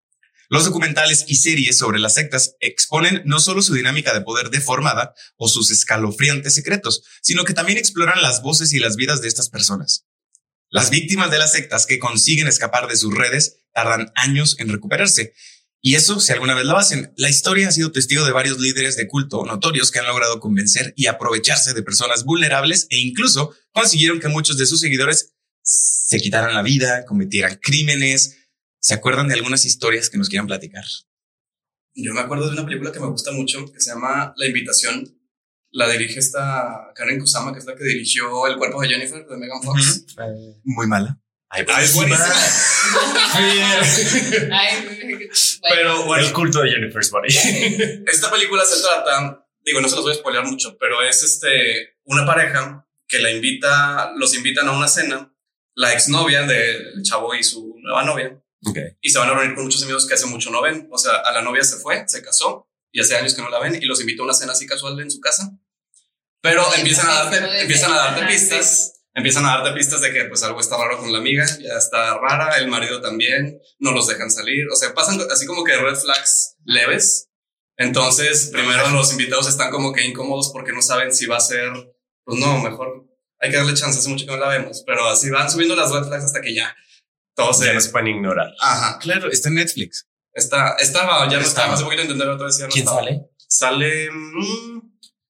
Los 0.50 0.66
documentales 0.66 1.26
y 1.28 1.36
series 1.36 1.78
sobre 1.78 2.00
las 2.00 2.14
sectas 2.14 2.56
exponen 2.60 3.22
no 3.26 3.40
solo 3.40 3.62
su 3.62 3.74
dinámica 3.74 4.14
de 4.14 4.22
poder 4.22 4.50
deformada 4.50 5.14
o 5.36 5.50
sus 5.50 5.72
escalofriantes 5.72 6.56
secretos, 6.56 7.04
sino 7.22 7.44
que 7.44 7.54
también 7.54 7.78
exploran 7.78 8.22
las 8.22 8.42
voces 8.42 8.74
y 8.74 8.80
las 8.80 8.96
vidas 8.96 9.22
de 9.22 9.28
estas 9.28 9.50
personas. 9.50 10.06
Las 10.70 10.90
víctimas 10.90 11.32
de 11.32 11.40
las 11.40 11.52
sectas 11.52 11.86
que 11.86 12.00
consiguen 12.00 12.48
escapar 12.48 12.88
de 12.88 12.98
sus 12.98 13.14
redes 13.14 13.58
tardan 13.74 14.12
años 14.16 14.56
en 14.60 14.70
recuperarse. 14.70 15.34
Y 15.82 15.96
eso, 15.96 16.20
si 16.20 16.34
alguna 16.34 16.56
vez 16.56 16.66
lo 16.66 16.78
hacen, 16.78 17.14
la 17.16 17.30
historia 17.30 17.70
ha 17.70 17.72
sido 17.72 17.92
testigo 17.92 18.26
de 18.26 18.32
varios 18.32 18.60
líderes 18.60 18.98
de 18.98 19.08
culto 19.08 19.46
notorios 19.46 19.92
que 19.92 20.00
han 20.00 20.08
logrado 20.08 20.40
convencer 20.40 20.94
y 20.98 21.08
aprovecharse 21.08 21.74
de 21.74 21.84
personas 21.84 22.24
vulnerables 22.26 22.88
e 22.90 22.98
incluso 22.98 23.54
consiguieron 23.72 24.20
que 24.20 24.28
muchos 24.28 24.58
de 24.58 24.66
sus 24.66 24.82
seguidores 24.82 25.34
se 25.62 26.20
quitaran 26.20 26.54
la 26.54 26.64
vida, 26.64 27.06
cometieran 27.06 27.60
crímenes. 27.62 28.38
¿Se 28.80 28.94
acuerdan 28.94 29.28
de 29.28 29.34
algunas 29.36 29.66
historias 29.66 30.10
que 30.10 30.18
nos 30.18 30.30
quieran 30.30 30.48
platicar? 30.48 30.86
Yo 31.96 32.14
me 32.14 32.22
acuerdo 32.22 32.48
de 32.48 32.54
una 32.54 32.66
película 32.66 32.92
que 32.92 33.00
me 33.00 33.08
gusta 33.08 33.32
mucho 33.32 33.66
que 33.72 33.80
se 33.82 33.90
llama 33.92 34.34
La 34.38 34.46
Invitación. 34.46 35.14
La 35.72 35.90
dirige 35.90 36.20
esta 36.20 36.92
Karen 36.96 37.20
Kusama, 37.20 37.52
que 37.54 37.60
es 37.60 37.66
la 37.66 37.76
que 37.76 37.84
dirigió 37.84 38.48
El 38.48 38.58
cuerpo 38.58 38.82
de 38.82 38.90
Jennifer 38.90 39.26
de 39.26 39.38
Megan 39.38 39.62
Fox. 39.62 40.06
Muy 40.64 40.88
mala. 40.88 41.20
Ay, 41.50 41.66
Ah, 41.70 41.82
es 41.82 41.94
buenísima. 41.94 42.26
Ay. 43.34 44.88
Pero 45.70 46.06
bueno, 46.06 46.26
El 46.26 46.34
culto 46.34 46.62
de 46.62 46.72
Jennifer's 46.72 47.12
Body. 47.12 47.28
esta 48.08 48.32
película 48.32 48.64
se 48.66 48.82
trata, 48.82 49.46
digo, 49.64 49.82
no 49.82 49.90
se 49.90 49.96
los 49.96 50.04
voy 50.06 50.14
a 50.14 50.18
spoilear 50.18 50.46
mucho, 50.46 50.78
pero 50.80 51.02
es 51.02 51.24
este 51.24 51.98
una 52.06 52.26
pareja 52.26 52.88
que 53.08 53.20
la 53.20 53.32
invita, 53.32 54.12
los 54.16 54.36
invitan 54.36 54.68
a 54.68 54.72
una 54.72 54.88
cena, 54.88 55.34
la 55.76 55.94
exnovia 55.94 56.44
del 56.44 57.02
chavo 57.04 57.36
y 57.36 57.44
su 57.44 57.76
nueva 57.80 58.04
novia, 58.04 58.42
Ok. 58.66 58.78
y 59.02 59.10
se 59.10 59.20
van 59.20 59.30
a 59.30 59.34
reunir 59.36 59.56
con 59.56 59.66
muchos 59.66 59.84
amigos 59.84 60.08
que 60.08 60.16
hace 60.16 60.26
mucho 60.26 60.50
no 60.50 60.62
ven. 60.62 60.88
O 60.92 60.98
sea, 60.98 61.18
a 61.18 61.32
la 61.32 61.42
novia 61.42 61.64
se 61.64 61.78
fue, 61.78 62.04
se 62.08 62.22
casó, 62.24 62.68
y 62.92 63.00
hace 63.02 63.16
años 63.16 63.34
que 63.36 63.42
no 63.42 63.50
la 63.50 63.60
ven, 63.60 63.76
y 63.76 63.86
los 63.86 64.02
invita 64.02 64.22
a 64.24 64.26
una 64.26 64.34
cena 64.34 64.54
así 64.54 64.66
casual 64.66 65.00
en 65.00 65.12
su 65.12 65.20
casa. 65.20 65.52
Pero 66.42 66.64
Sí, 66.72 66.80
empiezan 66.82 67.10
a 67.10 67.14
darte, 67.24 67.62
empiezan 67.62 67.92
a 67.92 67.96
que- 67.96 68.00
darte 68.22 68.26
pistas. 68.34 68.94
Empiezan 69.14 69.46
a 69.46 69.58
darte 69.58 69.72
pistas 69.74 70.02
de 70.02 70.14
que 70.14 70.26
pues 70.26 70.44
algo 70.44 70.60
está 70.60 70.78
raro 70.78 71.00
con 71.00 71.12
la 71.12 71.18
amiga, 71.18 71.44
ya 71.60 71.74
está 71.78 72.18
rara, 72.20 72.58
el 72.58 72.68
marido 72.68 73.02
también, 73.02 73.60
no 73.80 73.92
los 73.92 74.06
dejan 74.08 74.30
salir, 74.30 74.68
o 74.72 74.76
sea, 74.76 74.94
pasan 74.94 75.20
así 75.32 75.48
como 75.48 75.64
que 75.64 75.76
red 75.76 75.96
flags 75.96 76.56
leves. 76.66 77.28
Entonces, 77.78 78.50
primero 78.52 78.90
los 78.90 79.12
invitados 79.12 79.48
están 79.48 79.72
como 79.72 79.92
que 79.94 80.06
incómodos 80.06 80.52
porque 80.54 80.72
no 80.72 80.82
saben 80.84 81.14
si 81.14 81.26
va 81.26 81.38
a 81.38 81.42
ser, 81.42 81.72
pues 82.24 82.40
no, 82.40 82.60
mejor 82.62 83.06
hay 83.40 83.50
que 83.52 83.58
darle 83.58 83.74
chance, 83.76 84.00
hace 84.00 84.10
mucho 84.10 84.26
que 84.26 84.32
no 84.32 84.38
la 84.38 84.50
vemos, 84.50 84.84
pero 84.86 85.08
así 85.08 85.30
van 85.32 85.50
subiendo 85.52 85.76
las 85.76 85.92
red 85.92 86.04
flags 86.08 86.26
hasta 86.26 86.42
que 86.42 86.54
ya 86.56 86.76
todos 87.38 87.60
Ya 87.60 87.68
se... 87.68 87.74
no 87.76 87.82
se 87.82 87.90
pueden 87.92 88.08
ignorar. 88.10 88.54
Ajá, 88.60 89.00
Claro, 89.00 89.32
está 89.32 89.48
en 89.50 89.56
Netflix. 89.56 90.08
está, 90.34 90.76
estaba, 90.80 91.30
ya 91.32 91.40
no 91.40 91.46
Estaba. 91.46 91.74
hace 91.74 91.84
poquito 91.84 92.02
intenté 92.02 92.26
otra 92.26 92.48
vez, 92.48 92.58
ya 92.58 92.66
no 92.66 92.72
¿Quién 92.72 92.84
estaba. 92.84 93.00
sale? 93.04 93.22
Sale, 93.48 94.12
mm, 94.12 94.82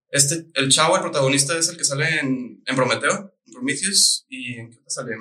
este, 0.09 0.45
el 0.55 0.71
chavo, 0.71 0.95
el 0.95 1.01
protagonista 1.01 1.57
es 1.57 1.69
el 1.69 1.77
que 1.77 1.83
sale 1.83 2.19
en, 2.19 2.63
en 2.65 2.75
Prometeo, 2.75 3.35
en 3.45 3.53
Prometheus, 3.53 4.25
y 4.29 4.55
en 4.55 4.71
qué 4.71 4.77
otra 4.77 4.89
sale. 4.89 5.11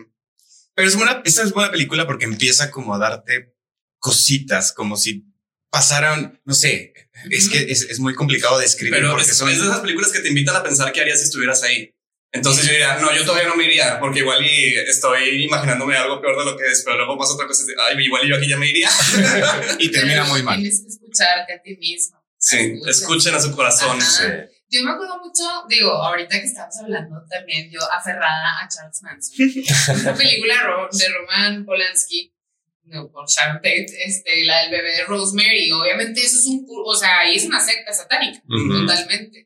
Pero 0.75 0.89
es 0.89 0.97
buena, 0.97 1.23
esta 1.25 1.43
es 1.43 1.53
buena 1.53 1.71
película 1.71 2.07
porque 2.07 2.25
empieza 2.25 2.71
como 2.71 2.95
a 2.95 2.99
darte 2.99 3.55
cositas, 3.99 4.73
como 4.73 4.97
si 4.97 5.27
pasaran, 5.71 6.41
no 6.45 6.55
sé, 6.55 6.95
es 7.31 7.49
que 7.49 7.71
es, 7.71 7.83
es 7.83 7.99
muy 7.99 8.15
complicado 8.15 8.59
de 8.59 8.65
escribir 8.67 8.95
Pero 9.01 9.11
porque 9.11 9.25
es, 9.25 9.37
son 9.37 9.51
es 9.51 9.59
de 9.59 9.65
esas 9.67 9.81
películas 9.81 10.13
que 10.13 10.21
te 10.21 10.29
invitan 10.29 10.55
a 10.57 10.63
pensar 10.63 10.93
qué 10.93 11.01
harías 11.01 11.19
si 11.19 11.25
estuvieras 11.27 11.63
ahí. 11.65 11.93
Entonces 12.33 12.67
yo 12.67 12.73
diría, 12.73 12.97
no, 12.99 13.15
yo 13.15 13.25
todavía 13.25 13.49
no 13.49 13.57
me 13.57 13.65
iría, 13.65 13.99
porque 13.99 14.19
igual 14.21 14.45
y 14.45 14.75
estoy 14.89 15.45
imaginándome 15.45 15.97
algo 15.97 16.21
peor 16.21 16.39
de 16.39 16.45
lo 16.51 16.57
que 16.57 16.65
es, 16.71 16.83
pero 16.85 16.97
luego 16.99 17.17
pasa 17.19 17.33
otra 17.35 17.47
cosa 17.47 17.65
y 17.67 17.97
ay, 17.97 18.05
igual 18.05 18.27
y 18.27 18.29
yo 18.31 18.37
aquí 18.37 18.49
ya 18.49 18.57
me 18.59 18.69
iría. 18.69 18.91
y 19.79 19.91
termina 19.91 20.25
muy 20.25 20.43
mal. 20.43 20.57
Tienes 20.59 20.83
que 20.83 20.89
escucharte 20.89 21.55
a 21.55 21.63
ti 21.63 21.77
mismo. 21.77 22.23
Sí, 22.39 22.57
Escucha. 22.59 22.91
escuchen 22.91 23.35
a 23.35 23.41
su 23.41 23.55
corazón. 23.57 24.01
Sí. 24.03 24.23
Yo 24.69 24.83
me 24.83 24.91
acuerdo 24.91 25.19
mucho, 25.19 25.45
digo, 25.69 25.91
ahorita 25.93 26.39
que 26.41 26.47
estamos 26.47 26.75
hablando 26.83 27.17
también, 27.31 27.71
yo 27.71 27.81
aferrada 27.97 28.61
a 28.63 28.69
Charles 28.69 29.01
Manson. 29.03 29.97
Una 30.03 30.15
película 30.15 30.55
de 30.55 30.61
Ro- 30.61 30.89
de 30.93 31.09
Roman 31.09 31.65
Polanski, 31.65 32.35
no, 32.85 33.11
por 33.11 33.29
Sharon 33.29 33.57
Tate, 33.57 33.87
este, 34.05 34.45
la 34.45 34.63
del 34.63 34.71
bebé 34.73 34.91
de 34.93 35.05
Rosemary. 35.05 35.71
Obviamente 35.73 36.21
eso 36.21 36.37
es 36.39 36.47
un, 36.47 36.67
o 36.69 36.95
sea, 36.97 37.21
ahí 37.21 37.37
es 37.37 37.45
una 37.45 37.65
secta 37.65 37.93
satánica, 37.93 38.43
Ujú. 38.49 38.81
totalmente. 38.87 39.46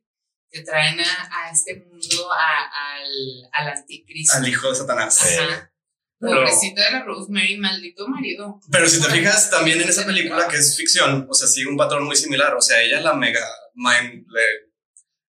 Que 0.51 0.63
traen 0.63 0.99
a, 1.01 1.05
a 1.47 1.51
este 1.53 1.77
mundo 1.77 2.33
a- 2.33 2.95
al, 2.95 3.49
al 3.53 3.69
anticristo. 3.77 4.37
Al 4.37 4.49
hijo 4.49 4.69
de 4.69 4.75
Satanás. 4.75 5.21
Ajá. 5.23 5.73
Pero- 6.19 6.35
Pobrecita 6.35 6.85
de 6.85 6.91
la 6.91 7.03
Rosemary, 7.05 7.57
maldito 7.57 8.07
marido. 8.09 8.61
Pero 8.71 8.89
si 8.89 9.01
te 9.01 9.09
fijas 9.09 9.49
también 9.51 9.81
en 9.81 9.89
esa 9.89 10.05
película 10.05 10.49
que 10.49 10.57
es 10.57 10.77
ficción, 10.77 11.27
o 11.31 11.35
sea, 11.35 11.49
sigue 11.49 11.69
un 11.71 11.77
patrón 11.79 12.05
muy 12.05 12.17
similar. 12.17 12.55
O 12.55 12.61
sea, 12.61 12.83
ella 12.83 13.01
la 13.01 13.15
mega 13.15 13.41
mind, 13.75 14.27
le, 14.29 14.43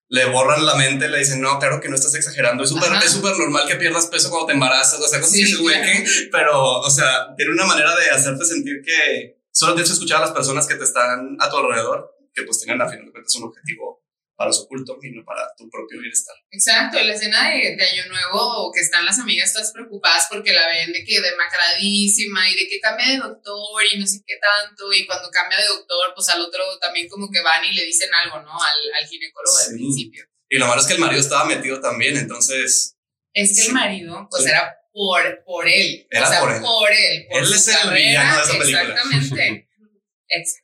le 0.10 0.26
borran 0.26 0.66
la 0.66 0.76
mente, 0.76 1.08
le 1.08 1.20
dicen, 1.20 1.40
no, 1.40 1.60
claro 1.60 1.80
que 1.80 1.88
no 1.88 1.96
estás 1.96 2.14
exagerando. 2.16 2.64
Es 2.64 2.72
súper 2.72 2.92
es 2.94 3.12
súper 3.12 3.38
normal 3.38 3.66
que 3.68 3.76
pierdas 3.78 4.08
peso 4.08 4.30
cuando 4.30 4.48
te 4.48 4.54
embarazas. 4.54 5.00
O 5.00 5.08
sea, 5.08 5.20
cosas 5.22 5.32
Sí, 5.34 5.40
que 5.40 5.46
dices, 5.46 5.60
güey, 5.62 5.82
claro. 5.82 6.04
Pero, 6.32 6.80
o 6.82 6.90
sea, 6.90 7.28
tiene 7.38 7.52
una 7.54 7.66
manera 7.66 7.96
de 7.96 8.10
hacerte 8.10 8.44
sentir 8.44 8.82
que 8.84 9.40
solo 9.52 9.74
tienes 9.76 9.90
que 9.92 9.94
escuchar 9.94 10.18
a 10.18 10.26
las 10.26 10.32
personas 10.32 10.68
que 10.68 10.76
te 10.76 10.84
están 10.84 11.38
a 11.40 11.50
tu 11.50 11.56
alrededor, 11.58 12.18
que 12.34 12.44
pues 12.44 12.60
tienen 12.60 12.82
a 12.82 12.90
fin 12.90 13.06
de 13.06 13.12
cuentas 13.12 13.34
un 13.36 13.44
objetivo 13.44 14.01
para 14.41 14.51
su 14.54 14.67
culto 14.67 14.97
y 15.04 15.12
no 15.12 15.23
para 15.23 15.43
tu 15.56 15.69
propio 15.69 15.99
bienestar. 15.99 16.36
Exacto, 16.49 16.97
la 16.99 17.13
escena 17.13 17.49
de, 17.51 17.75
de 17.75 17.84
Año 17.84 18.06
Nuevo, 18.10 18.71
que 18.73 18.82
están 18.82 19.06
las 19.06 19.19
amigas 19.19 19.54
todas 19.54 19.71
preocupadas 19.71 20.25
porque 20.32 20.51
la 20.51 20.65
ven 20.67 20.91
de 20.91 21.04
que 21.06 21.21
demacradísima 21.21 22.49
y 22.49 22.56
de 22.56 22.67
que 22.67 22.80
cambia 22.80 23.08
de 23.10 23.17
doctor 23.17 23.84
y 23.91 23.99
no 23.99 24.08
sé 24.08 24.21
qué 24.25 24.36
tanto, 24.41 24.91
y 24.93 25.06
cuando 25.06 25.30
cambia 25.30 25.60
de 25.60 25.67
doctor, 25.67 26.12
pues 26.15 26.27
al 26.30 26.41
otro 26.41 26.63
también 26.80 27.08
como 27.08 27.30
que 27.30 27.39
van 27.41 27.63
y 27.65 27.73
le 27.73 27.86
dicen 27.86 28.10
algo, 28.25 28.39
¿no? 28.41 28.51
Al, 28.51 28.93
al 28.99 29.08
ginecólogo 29.08 29.56
Sí. 29.58 29.69
al 29.69 29.75
principio. 29.75 30.25
Y 30.49 30.58
lo 30.58 30.65
malo 30.67 30.82
es 30.82 30.88
que 30.88 30.93
el 30.93 30.99
marido 30.99 31.21
estaba 31.21 31.45
metido 31.45 31.80
también, 31.80 32.17
entonces 32.17 32.97
Es 33.34 33.49
que 33.49 33.56
Sí. 33.62 33.67
el 33.67 33.73
marido, 33.73 34.27
pues 34.30 34.43
Sí. 34.43 34.49
era 34.49 34.75
por, 34.91 35.43
por 35.45 35.67
él. 35.67 36.08
Era 36.10 36.27
o 36.27 36.32
sea, 36.32 36.39
por 36.41 36.51
él. 36.51 36.58
él. 36.58 37.27
por 37.30 37.39
Él 37.41 37.47
su 37.47 37.54
es 37.54 37.67
el 37.69 37.93
villano 37.93 38.36
de 38.38 38.41
esa 38.43 38.58
película. 38.58 38.82
Exactamente. 38.82 39.67
Exacto. 40.27 40.61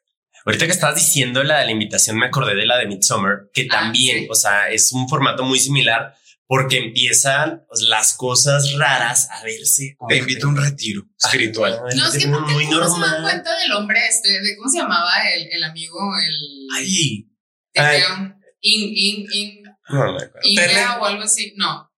Ahorita 0.47 0.65
que 0.65 0.71
estabas 0.71 0.95
diciendo 0.95 1.43
la 1.43 1.59
de 1.59 1.65
la 1.65 1.71
invitación, 1.71 2.17
me 2.17 2.25
acordé 2.27 2.55
de 2.55 2.65
la 2.65 2.77
de 2.77 2.87
Midsommar, 2.87 3.49
que 3.53 3.63
Ah, 3.69 3.81
también, 3.81 4.19
sí. 4.19 4.27
o 4.29 4.35
sea, 4.35 4.69
es 4.69 4.91
un 4.93 5.07
formato 5.09 5.43
muy 5.43 5.59
similar 5.59 6.15
porque 6.47 6.77
empiezan 6.77 7.65
pues, 7.67 7.81
las 7.81 8.13
cosas 8.13 8.73
raras 8.77 9.27
a 9.29 9.43
verse. 9.43 9.97
Te 10.07 10.17
invito 10.17 10.47
a 10.47 10.49
un 10.49 10.55
retiro 10.57 11.03
espiritual. 11.21 11.77
Ah, 11.83 11.89
No, 11.95 12.07
es 12.07 12.17
que 12.17 12.27
porque 12.29 12.53
muy 12.53 12.65
no 12.67 12.75
se 12.75 12.79
dan 12.79 12.99
normal. 13.01 13.21
cuenta 13.23 13.59
del 13.59 13.71
hombre 13.73 13.99
este, 14.07 14.41
de 14.41 14.55
cómo 14.55 14.69
se 14.71 14.77
llamaba 14.77 15.11
el, 15.35 15.47
el 15.51 15.63
amigo, 15.65 15.99
el... 16.17 16.67
Ay, 16.77 17.29
tenía 17.73 18.13
un- 18.17 18.37
In, 18.61 18.81
in, 18.95 19.27
in, 19.31 19.63
No, 19.89 20.05
no 20.05 20.13
me 20.13 20.23
acuerdo. 20.23 20.39
Inga 20.43 20.65
Pele. 20.65 20.85
o 20.99 21.05
algo 21.05 21.23
así. 21.23 21.53
No. 21.57 21.91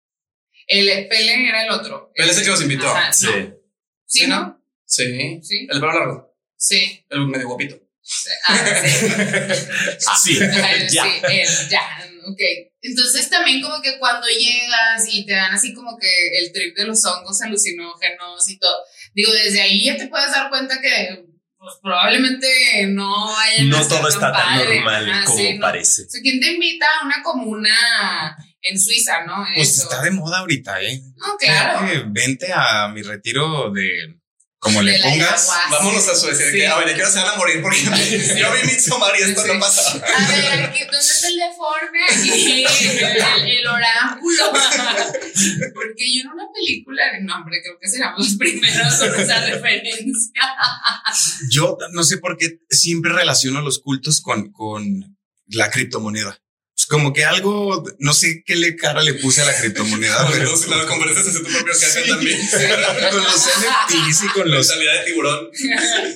El 0.67 1.07
Pele 1.07 1.47
era 1.49 1.63
el 1.65 1.71
otro. 1.71 2.11
Él 2.15 2.29
es 2.29 2.37
el 2.37 2.43
que 2.43 2.49
los 2.49 2.61
invitó. 2.61 2.87
Ajá, 2.89 3.13
Sí. 3.13 3.25
no. 3.27 3.31
¿Sí, 4.05 4.19
Sí, 4.21 4.27
no? 4.27 4.61
sí. 4.85 5.39
Sí. 5.43 5.67
El 5.69 5.79
pelo 5.79 5.93
largo, 5.93 6.35
Sí. 6.57 7.05
el 7.09 7.27
medio 7.27 7.47
guapito. 7.47 7.79
Ah, 8.45 8.65
sí. 8.83 9.07
Sí, 10.37 10.43
Ajá, 10.43 10.77
ya. 10.89 11.03
Sí, 11.03 11.09
él, 11.31 11.47
ya. 11.69 11.81
Ok. 12.27 12.39
Entonces 12.81 13.29
también 13.29 13.61
como 13.61 13.81
que 13.81 13.97
cuando 13.99 14.27
llegas 14.27 15.03
y 15.11 15.25
te 15.25 15.33
dan 15.33 15.53
así 15.53 15.73
como 15.73 15.97
que 15.97 16.39
el 16.39 16.51
trip 16.53 16.75
de 16.77 16.85
los 16.85 17.03
hongos 17.05 17.41
alucinógenos 17.41 18.49
y 18.49 18.57
todo. 18.57 18.75
Digo, 19.13 19.31
desde 19.33 19.61
ahí 19.61 19.83
ya 19.85 19.97
te 19.97 20.07
puedes 20.07 20.31
dar 20.31 20.49
cuenta 20.49 20.79
que 20.81 21.25
pues, 21.57 21.73
probablemente 21.81 22.47
no 22.87 23.37
haya 23.37 23.63
No 23.63 23.87
todo 23.87 24.07
está 24.07 24.31
tan 24.31 24.57
normal 24.57 25.09
Ajá, 25.09 25.25
como 25.25 25.37
sí, 25.37 25.53
no. 25.55 25.61
parece. 25.61 26.03
O 26.03 26.09
sea, 26.09 26.21
¿quién 26.21 26.39
te 26.39 26.51
invita 26.53 26.85
a 27.01 27.05
una 27.05 27.21
comuna 27.21 28.37
en 28.61 28.79
Suiza, 28.79 29.25
no? 29.25 29.45
pues 29.55 29.69
Eso. 29.69 29.83
está 29.83 30.01
de 30.01 30.11
moda 30.11 30.39
ahorita, 30.39 30.81
¿eh? 30.81 31.01
No, 31.17 31.37
claro. 31.37 31.87
Eh, 31.87 32.03
Vente 32.07 32.51
a 32.53 32.87
mi 32.89 33.01
retiro 33.01 33.71
de 33.71 34.18
como 34.59 34.81
le 34.81 34.99
pongas. 35.01 35.49
ayahuasca. 35.49 35.69
Vámonos 35.71 36.07
a 36.09 36.15
Suecia. 36.15 36.45
Sí. 36.51 36.57
que, 36.57 36.67
a 36.67 36.77
ver, 36.77 36.87
¿de 36.89 36.95
qué 36.95 37.01
hora 37.01 37.11
se 37.11 37.19
van 37.19 37.29
a 37.29 37.35
morir? 37.37 37.61
Porque 37.61 37.79
yo 38.39 38.51
vi 38.53 38.67
Midsommar 38.67 39.13
y 39.17 39.23
esto 39.23 39.41
Sí. 39.41 39.47
no 39.53 39.59
pasa. 39.59 39.91
A 39.91 40.27
ver, 40.27 40.63
aquí, 40.65 40.79
¿dónde 40.83 40.97
está 40.99 41.27
el 41.29 41.37
deforme? 41.37 41.99
Aquí, 42.09 42.65
el, 42.99 43.47
el 43.59 43.67
oráculo. 43.67 44.43
Porque 45.73 46.13
yo 46.13 46.21
en 46.21 46.27
una 46.33 46.45
película, 46.53 47.03
no, 47.21 47.35
hombre, 47.37 47.61
creo 47.63 47.77
que 47.81 47.87
seremos 47.87 48.19
los 48.19 48.35
primeros 48.37 48.93
con 48.95 49.19
esa 49.21 49.45
referencia. 49.45 50.41
Yo 51.49 51.77
no 51.93 52.03
sé 52.03 52.17
por 52.17 52.37
qué 52.37 52.59
siempre 52.69 53.13
relaciono 53.13 53.61
los 53.61 53.79
cultos 53.79 54.21
con, 54.21 54.51
con 54.51 55.17
la 55.47 55.69
criptomoneda. 55.71 56.37
Como 56.89 57.13
que 57.13 57.23
algo, 57.23 57.83
no 57.99 58.13
sé 58.13 58.41
qué 58.43 58.55
le 58.55 58.75
cara 58.75 59.03
le 59.03 59.13
puse 59.13 59.41
a 59.41 59.45
la 59.45 59.55
criptomoneda, 59.55 60.27
pero 60.31 60.49
en 60.49 60.55
tu 60.55 61.43
propio 61.43 61.73
café 61.79 62.03
Sí. 62.03 62.09
también. 62.09 62.39
con 63.11 63.23
los 63.23 63.35
NFTs 63.47 64.23
y 64.23 64.27
con 64.29 64.49
los 64.51 64.67
Mentalidad 64.67 64.93
de 64.99 65.05
tiburón. 65.05 65.49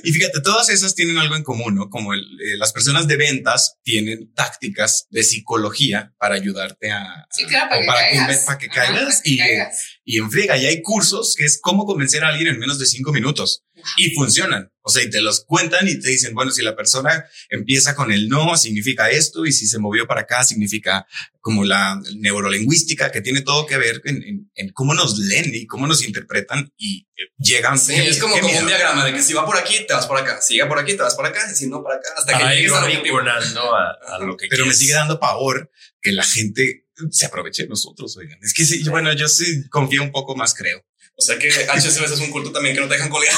Y 0.03 0.11
fíjate, 0.11 0.41
todas 0.41 0.69
esas 0.69 0.95
tienen 0.95 1.17
algo 1.19 1.35
en 1.35 1.43
común, 1.43 1.75
¿no? 1.75 1.89
Como 1.89 2.13
el, 2.13 2.21
eh, 2.21 2.57
las 2.57 2.73
personas 2.73 3.07
de 3.07 3.17
ventas 3.17 3.75
tienen 3.83 4.33
tácticas 4.33 5.05
de 5.11 5.23
psicología 5.23 6.13
para 6.17 6.35
ayudarte 6.35 6.91
a, 6.91 7.27
Sí, 7.31 7.45
claro, 7.45 7.69
para 7.69 7.77
o 7.77 7.81
que 7.81 7.87
para, 7.87 7.99
caigas. 8.09 8.45
para 8.45 8.57
que 8.57 8.65
Ajá, 8.65 8.73
caigas 8.75 9.03
para 9.15 9.21
que 9.23 9.29
y, 9.29 9.37
caigas. 9.37 9.85
y 10.05 10.17
en 10.17 10.31
friega. 10.31 10.57
Y 10.57 10.65
hay 10.65 10.81
cursos 10.81 11.35
que 11.37 11.45
es 11.45 11.59
cómo 11.61 11.85
convencer 11.85 12.23
a 12.23 12.29
alguien 12.29 12.47
en 12.47 12.57
menos 12.59 12.79
de 12.79 12.87
cinco 12.87 13.13
minutos 13.13 13.63
y 13.97 14.09
funcionan. 14.15 14.69
O 14.85 14.89
sea, 14.89 15.01
y 15.03 15.09
te 15.09 15.21
los 15.21 15.45
cuentan 15.45 15.87
y 15.87 15.97
te 15.99 16.09
dicen, 16.09 16.33
bueno, 16.33 16.51
si 16.51 16.61
la 16.61 16.75
persona 16.75 17.25
empieza 17.49 17.95
con 17.95 18.11
el 18.11 18.27
no, 18.27 18.57
significa 18.57 19.09
esto, 19.09 19.45
y 19.45 19.53
si 19.53 19.65
se 19.65 19.79
movió 19.79 20.05
para 20.07 20.21
acá, 20.21 20.43
significa 20.43 21.07
como 21.39 21.63
la 21.63 21.99
neurolingüística 22.15 23.11
que 23.11 23.21
tiene 23.21 23.41
todo 23.41 23.65
que 23.65 23.77
ver 23.77 24.01
en, 24.05 24.23
en- 24.23 24.51
en 24.55 24.69
cómo 24.73 24.93
nos 24.93 25.17
leen 25.17 25.51
y 25.53 25.65
cómo 25.67 25.87
nos 25.87 26.03
interpretan 26.05 26.71
y 26.77 27.07
eh, 27.15 27.23
llegan. 27.37 27.79
Sí, 27.79 27.93
es 27.95 28.19
como, 28.19 28.37
como 28.39 28.57
un 28.59 28.67
diagrama 28.67 29.05
de 29.05 29.13
que 29.13 29.21
si 29.21 29.33
va 29.33 29.45
por 29.45 29.57
aquí, 29.57 29.85
te 29.87 29.93
vas 29.93 30.05
por 30.05 30.17
acá. 30.17 30.41
Sigue 30.41 30.65
por 30.65 30.79
aquí, 30.79 30.91
te 30.93 31.01
vas 31.03 31.15
por 31.15 31.25
acá. 31.25 31.39
Y 31.51 31.55
si 31.55 31.67
no, 31.67 31.81
por 31.81 31.93
acá. 31.93 32.09
Hasta 32.17 32.33
que 32.33 32.39
Para 32.43 32.55
llegues 32.55 32.71
al 32.73 32.83
objetivo. 32.83 33.03
vinculando 33.03 33.75
a, 33.75 33.97
a 34.15 34.19
lo 34.19 34.35
que 34.37 34.47
pero 34.49 34.63
me 34.63 34.71
quieres. 34.71 34.79
sigue 34.79 34.93
dando 34.93 35.19
pavor 35.19 35.71
que 36.01 36.11
la 36.11 36.23
gente 36.23 36.87
se 37.09 37.25
aproveche 37.25 37.63
de 37.63 37.69
nosotros, 37.69 38.15
oigan. 38.17 38.37
Es 38.43 38.53
que 38.53 38.65
sí, 38.65 38.83
bueno, 38.89 39.11
yo 39.13 39.27
sí 39.27 39.67
confío 39.69 40.03
un 40.03 40.11
poco 40.11 40.35
más, 40.35 40.53
creo. 40.53 40.85
O 41.15 41.21
sea 41.21 41.37
que 41.37 41.47
HSBC 41.49 42.13
es 42.13 42.19
un 42.19 42.31
culto 42.31 42.51
también 42.51 42.73
que 42.75 42.81
no 42.81 42.87
te 42.87 42.95
dejan 42.95 43.09
colgar. 43.09 43.33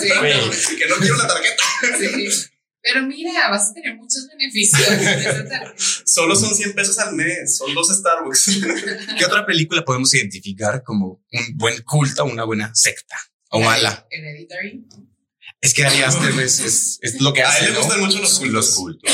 Sí, 0.00 0.08
que 0.78 0.86
no 0.88 0.96
quiero 0.96 1.16
la 1.16 1.26
tarjeta. 1.26 1.62
sí. 1.98 2.28
Pero 2.80 3.02
mira, 3.06 3.50
vas 3.50 3.70
a 3.70 3.74
tener 3.74 3.96
muchos 3.96 4.28
beneficios. 4.28 4.88
Solo 6.06 6.34
son 6.36 6.54
100 6.54 6.72
pesos 6.74 6.98
al 7.00 7.14
mes, 7.14 7.56
son 7.56 7.74
dos 7.74 7.88
Starbucks. 7.94 8.60
¿Qué 9.18 9.24
otra 9.26 9.44
película 9.44 9.84
podemos 9.84 10.14
identificar 10.14 10.82
como 10.84 11.22
un 11.32 11.56
buen 11.56 11.82
culto, 11.82 12.24
una 12.24 12.44
buena 12.44 12.70
secta 12.74 13.16
o 13.50 13.60
mala? 13.60 14.06
Hereditary. 14.10 14.86
Es 15.60 15.74
que 15.74 15.84
Ari 15.84 16.02
Aster 16.02 16.30
es, 16.40 16.60
es, 16.60 16.98
es 17.02 17.20
lo 17.20 17.32
que 17.32 17.42
A 17.42 17.48
hace, 17.48 17.64
él 17.66 17.72
le 17.72 17.78
¿no? 17.78 17.80
gustan 17.84 18.00
mucho 18.00 18.20
los 18.20 18.38
cultos. 18.38 18.54
Los 18.54 18.74
cultos. 18.74 19.12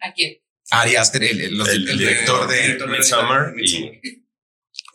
¿A 0.00 0.12
quién? 0.14 0.34
Ari 0.70 0.96
Aster, 0.96 1.24
el, 1.24 1.40
el- 1.40 1.56
los- 1.58 1.68
el 1.68 1.88
El 1.88 1.98
director 1.98 2.46
de... 2.48 2.68
y- 2.78 2.86
Midsommar. 2.90 3.54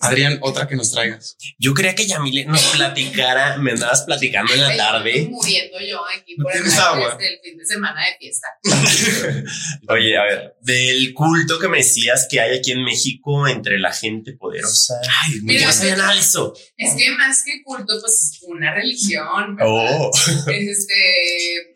Adrián, 0.02 0.39
otra 0.41 0.68
que 0.68 0.76
nos 0.76 0.91
traigas. 0.91 1.36
Yo 1.58 1.74
creía 1.74 1.93
que 1.93 2.08
Yamile 2.08 2.45
nos 2.45 2.64
platicara, 2.68 3.58
me 3.58 3.72
andabas 3.72 4.04
platicando 4.04 4.54
en 4.54 4.62
la 4.62 4.72
estoy 4.72 4.78
tarde. 4.78 5.28
muriendo 5.30 5.80
yo 5.82 6.02
aquí 6.08 6.36
¿No 6.38 6.43
por 6.45 6.56
el 6.56 7.39
fin 7.43 7.58
de 7.58 7.66
semana 7.66 8.02
de 8.06 8.18
fiesta. 8.18 8.47
Oye, 9.89 10.18
a 10.18 10.24
ver, 10.24 10.56
del 10.62 11.14
culto 11.14 11.60
que 11.60 11.68
me 11.68 11.78
decías 11.80 12.28
que 12.30 12.39
hay 12.39 12.58
aquí 12.58 12.72
en 12.72 12.84
México 12.84 13.47
entre 13.47 13.78
la 13.80 13.91
gente 13.91 14.34
poderosa. 14.34 14.95
Ay, 15.24 15.32
muy 15.41 15.56
Mira, 15.56 15.68
No 15.68 15.74
sabía 15.74 15.95
nada 15.97 16.14
de 16.14 16.20
eso. 16.20 16.54
Es 16.78 16.93
que 16.95 17.12
más 17.12 17.43
que 17.43 17.62
culto, 17.64 18.00
pues 18.00 18.39
una 18.47 18.74
religión, 18.74 19.56
¿verdad? 19.58 19.72
Oh, 19.72 20.12
Este, 20.47 21.74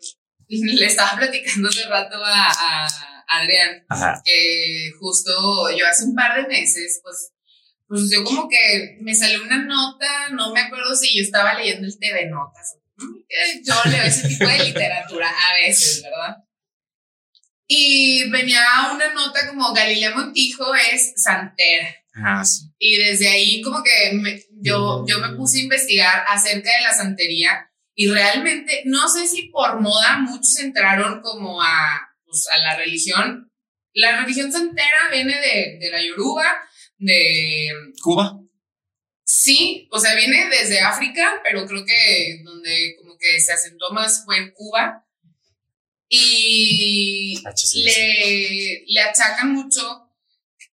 le 0.48 0.86
estaba 0.86 1.16
platicando 1.18 1.68
hace 1.68 1.84
rato 1.88 2.16
a, 2.24 2.50
a 2.50 2.86
Adrián 3.28 3.84
ajá. 3.88 4.22
que 4.24 4.90
justo 4.98 5.30
yo 5.76 5.86
hace 5.86 6.04
un 6.04 6.14
par 6.14 6.40
de 6.40 6.48
meses, 6.48 7.00
pues, 7.02 7.32
pues 7.86 8.10
yo 8.12 8.24
como 8.24 8.48
que 8.48 8.96
me 9.00 9.14
salió 9.14 9.42
una 9.42 9.64
nota, 9.64 10.28
no 10.30 10.52
me 10.52 10.60
acuerdo 10.60 10.94
si 10.96 11.16
yo 11.16 11.22
estaba 11.22 11.54
leyendo 11.54 11.86
el 11.86 11.98
TV 11.98 12.26
Notas. 12.26 12.76
¿no? 12.96 13.04
Eh, 13.28 13.60
Yo 13.64 13.74
leo 13.90 14.02
ese 14.04 14.28
tipo 14.28 14.46
de 14.46 14.64
literatura 14.64 15.28
a 15.28 15.54
veces, 15.54 16.02
¿verdad? 16.02 16.36
Y 17.66 18.28
venía 18.30 18.62
una 18.94 19.12
nota 19.14 19.48
como 19.48 19.72
Galilea 19.72 20.14
Montijo 20.14 20.74
es 20.74 21.14
santera. 21.16 21.88
Ah, 22.14 22.44
sí. 22.44 22.66
Y 22.78 22.96
desde 22.96 23.28
ahí 23.28 23.62
como 23.62 23.82
que 23.82 24.12
me- 24.14 24.42
yo, 24.60 25.04
yo 25.08 25.18
me 25.18 25.34
puse 25.36 25.58
a 25.58 25.62
investigar 25.62 26.24
acerca 26.28 26.70
de 26.76 26.82
la 26.82 26.92
santería 26.92 27.68
y 27.94 28.08
realmente 28.08 28.82
no 28.84 29.08
sé 29.08 29.26
si 29.26 29.48
por 29.48 29.80
moda 29.80 30.18
muchos 30.18 30.58
entraron 30.58 31.20
como 31.22 31.60
a, 31.62 32.00
pues, 32.24 32.46
a 32.52 32.58
la 32.58 32.76
religión. 32.76 33.50
La 33.94 34.20
religión 34.20 34.52
santera 34.52 35.08
viene 35.10 35.34
de, 35.40 35.78
de 35.80 35.90
la 35.90 36.02
Yoruba, 36.02 36.44
de... 37.04 37.68
Cuba. 38.02 38.40
Sí, 39.24 39.88
o 39.90 39.98
sea, 39.98 40.14
viene 40.14 40.48
desde 40.50 40.80
África, 40.80 41.40
pero 41.42 41.66
creo 41.66 41.84
que 41.84 42.40
donde 42.44 42.94
como 42.98 43.16
que 43.18 43.40
se 43.40 43.52
asentó 43.52 43.90
más 43.92 44.24
fue 44.24 44.36
en 44.38 44.50
Cuba. 44.52 45.06
Y 46.08 47.42
Ah, 47.44 47.52
le, 47.74 48.84
le 48.86 49.00
achacan 49.00 49.52
mucho 49.52 50.10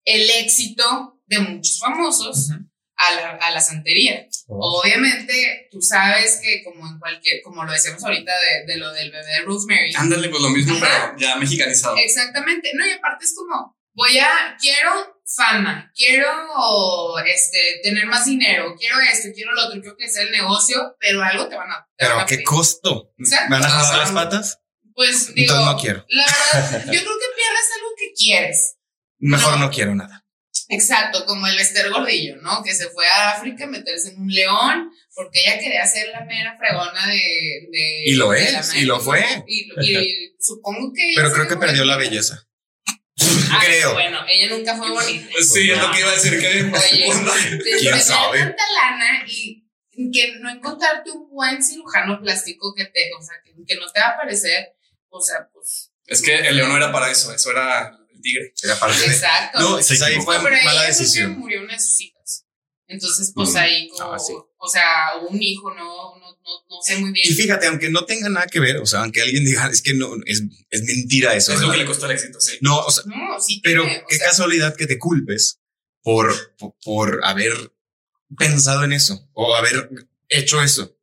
el 0.05 0.29
éxito 0.29 1.21
de 1.27 1.39
muchos 1.39 1.79
famosos 1.79 2.49
a, 2.95 3.13
la, 3.15 3.29
a 3.35 3.51
la 3.51 3.59
santería. 3.59 4.27
Oh. 4.47 4.81
Obviamente, 4.81 5.67
tú 5.69 5.81
sabes 5.81 6.39
que 6.41 6.63
como 6.63 6.87
en 6.87 6.97
cualquier, 6.97 7.41
como 7.43 7.63
lo 7.63 7.71
decíamos 7.71 8.03
ahorita 8.03 8.31
de, 8.31 8.73
de 8.73 8.79
lo 8.79 8.91
del 8.93 9.11
bebé 9.11 9.25
de 9.27 9.41
Rosemary. 9.41 9.93
Ándale, 9.95 10.29
pues 10.29 10.41
lo 10.41 10.49
mismo, 10.49 10.75
Ajá. 10.77 11.13
pero 11.15 11.19
ya 11.19 11.35
mexicanizado. 11.35 11.95
Exactamente. 11.97 12.71
No, 12.73 12.87
y 12.87 12.91
aparte 12.91 13.25
es 13.25 13.35
como, 13.35 13.76
voy 13.97 14.17
a, 14.19 14.55
quiero 14.61 14.91
fama, 15.35 15.91
quiero 15.95 17.17
este, 17.25 17.79
tener 17.83 18.05
más 18.05 18.25
dinero, 18.25 18.75
quiero 18.79 18.95
esto, 19.11 19.29
quiero 19.33 19.51
lo 19.53 19.65
otro, 19.65 19.81
quiero 19.81 19.97
crecer 19.97 20.27
el 20.27 20.31
negocio, 20.31 20.95
pero 20.99 21.21
algo 21.23 21.49
te 21.49 21.55
van 21.55 21.69
a... 21.71 21.85
te 21.97 22.05
Pero 22.05 22.19
a 22.19 22.25
qué 22.25 22.43
costo? 22.43 23.11
Exacto. 23.17 23.47
¿Van 23.53 23.63
a 23.65 23.69
jalar 23.69 23.97
las 23.97 24.11
patas? 24.11 24.59
Pues 24.93 25.33
digo, 25.33 25.53
Entonces 25.53 25.65
no 25.65 25.77
quiero. 25.81 26.05
la 26.09 26.25
verdad, 26.25 26.85
yo 26.85 26.99
creo 27.01 27.01
que 27.01 27.35
pierdes 27.35 27.69
algo 27.75 27.89
que 27.97 28.13
quieres. 28.15 28.75
Mejor 29.19 29.53
No. 29.53 29.65
no 29.65 29.71
quiero 29.71 29.95
nada. 29.95 30.23
Exacto, 30.69 31.25
como 31.25 31.47
el 31.47 31.57
Esther 31.59 31.89
Gordillo, 31.89 32.37
¿no? 32.41 32.61
Que 32.63 32.73
se 32.75 32.89
fue 32.89 33.07
a 33.07 33.31
África 33.31 33.63
a 33.65 33.67
meterse 33.67 34.09
en 34.09 34.21
un 34.21 34.27
león 34.29 34.91
porque 35.15 35.39
ella 35.45 35.59
quería 35.59 35.85
ser 35.87 36.09
la 36.09 36.23
mera 36.25 36.57
fregona 36.57 37.07
de... 37.07 37.67
de 37.71 38.03
Y 38.05 38.15
lo 38.15 38.31
de 38.31 38.43
es, 38.43 38.75
y 38.75 38.81
lo 38.85 38.99
fue. 38.99 39.25
Y, 39.47 39.65
lo- 39.67 39.81
y 39.83 40.35
supongo 40.39 40.91
que... 40.93 41.13
Pero 41.15 41.31
creo 41.33 41.47
que 41.47 41.57
perdió 41.57 41.85
la 41.85 41.95
belleza. 41.97 42.46
Ah, 43.51 43.61
creo. 43.63 43.93
Bueno, 43.93 44.19
ella 44.27 44.55
nunca 44.55 44.75
fue 44.75 44.89
bonita. 44.89 45.29
Sí, 45.41 45.69
es 45.71 45.77
lo 45.81 45.91
que 45.91 45.99
iba 45.99 46.09
a 46.09 46.13
decir 46.13 46.39
que 46.39 46.47
Oye, 46.47 46.63
de 46.65 47.63
¿Quién 47.63 47.79
tener 47.91 47.99
sabe? 48.01 48.39
tanta 48.39 48.63
lana 48.81 49.23
y 49.27 49.63
que 50.11 50.35
no 50.39 50.49
encontrarte 50.49 51.09
un 51.11 51.29
buen 51.29 51.63
cirujano 51.63 52.21
plástico 52.21 52.73
que 52.75 52.85
te, 52.85 53.09
o 53.17 53.21
sea, 53.21 53.35
que, 53.43 53.51
que 53.65 53.75
no 53.79 53.87
te 53.91 53.99
va 53.99 54.09
a 54.09 54.17
parecer, 54.17 54.75
o 55.09 55.19
sea, 55.21 55.47
pues, 55.51 55.91
Es 56.05 56.21
que 56.21 56.35
el 56.35 56.55
león 56.57 56.69
no 56.69 56.77
era 56.77 56.91
para 56.91 57.09
eso, 57.11 57.33
eso 57.33 57.49
era 57.51 57.97
el 58.13 58.21
tigre. 58.21 58.53
Era 58.63 58.77
parte 58.79 58.99
de... 58.99 59.07
exacto. 59.07 59.59
No, 59.59 59.81
Se 59.81 59.95
esa 59.95 60.05
ahí 60.07 60.21
fue 60.21 60.37
No, 60.37 60.43
pero 60.43 60.55
mala 60.57 60.61
ella 60.63 60.71
creo 60.71 60.81
que 60.81 60.87
decisión. 60.99 61.39
murió 61.39 61.61
una 61.63 61.73
de 61.73 61.79
sus 61.79 61.99
hijas. 62.01 62.45
Entonces, 62.87 63.31
pues 63.35 63.49
Mm. 63.53 63.57
ahí 63.57 63.89
como, 63.89 64.13
Ah, 64.13 64.19
sí. 64.19 64.33
o 64.57 64.67
sea, 64.69 64.85
un 65.27 65.41
hijo, 65.41 65.73
no, 65.73 66.17
no, 66.19 66.26
no, 66.47 66.75
no 66.75 66.81
sé 66.81 66.97
muy 66.97 67.11
bien. 67.11 67.25
Y 67.29 67.33
fíjate, 67.33 67.67
aunque 67.67 67.89
no 67.89 68.05
tenga 68.05 68.29
nada 68.29 68.47
que 68.47 68.59
ver, 68.59 68.77
o 68.77 68.85
sea, 68.85 69.01
aunque 69.01 69.21
alguien 69.21 69.43
diga, 69.43 69.69
es 69.69 69.81
que 69.81 69.93
no, 69.93 70.15
es, 70.25 70.43
es 70.69 70.83
mentira 70.83 71.35
eso. 71.35 71.51
es 71.51 71.59
lo 71.59 71.67
¿verdad? 71.67 71.73
que 71.73 71.83
le 71.83 71.85
costó 71.85 72.05
el 72.05 72.13
éxito, 72.13 72.39
sí. 72.39 72.57
No, 72.61 72.79
o 72.79 72.91
sea, 72.91 73.03
No, 73.05 73.39
sí, 73.39 73.59
pero 73.63 73.83
tiene, 73.83 73.99
o 73.99 74.07
qué 74.07 74.15
sea, 74.15 74.27
casualidad 74.27 74.75
que 74.75 74.87
te 74.87 74.97
culpes 74.97 75.59
por, 76.01 76.55
por, 76.57 76.75
por 76.83 77.25
haber 77.25 77.53
pensado 78.37 78.83
en 78.83 78.93
eso 78.93 79.29
o 79.33 79.55
haber 79.55 79.89
hecho 80.29 80.61
eso. 80.61 80.97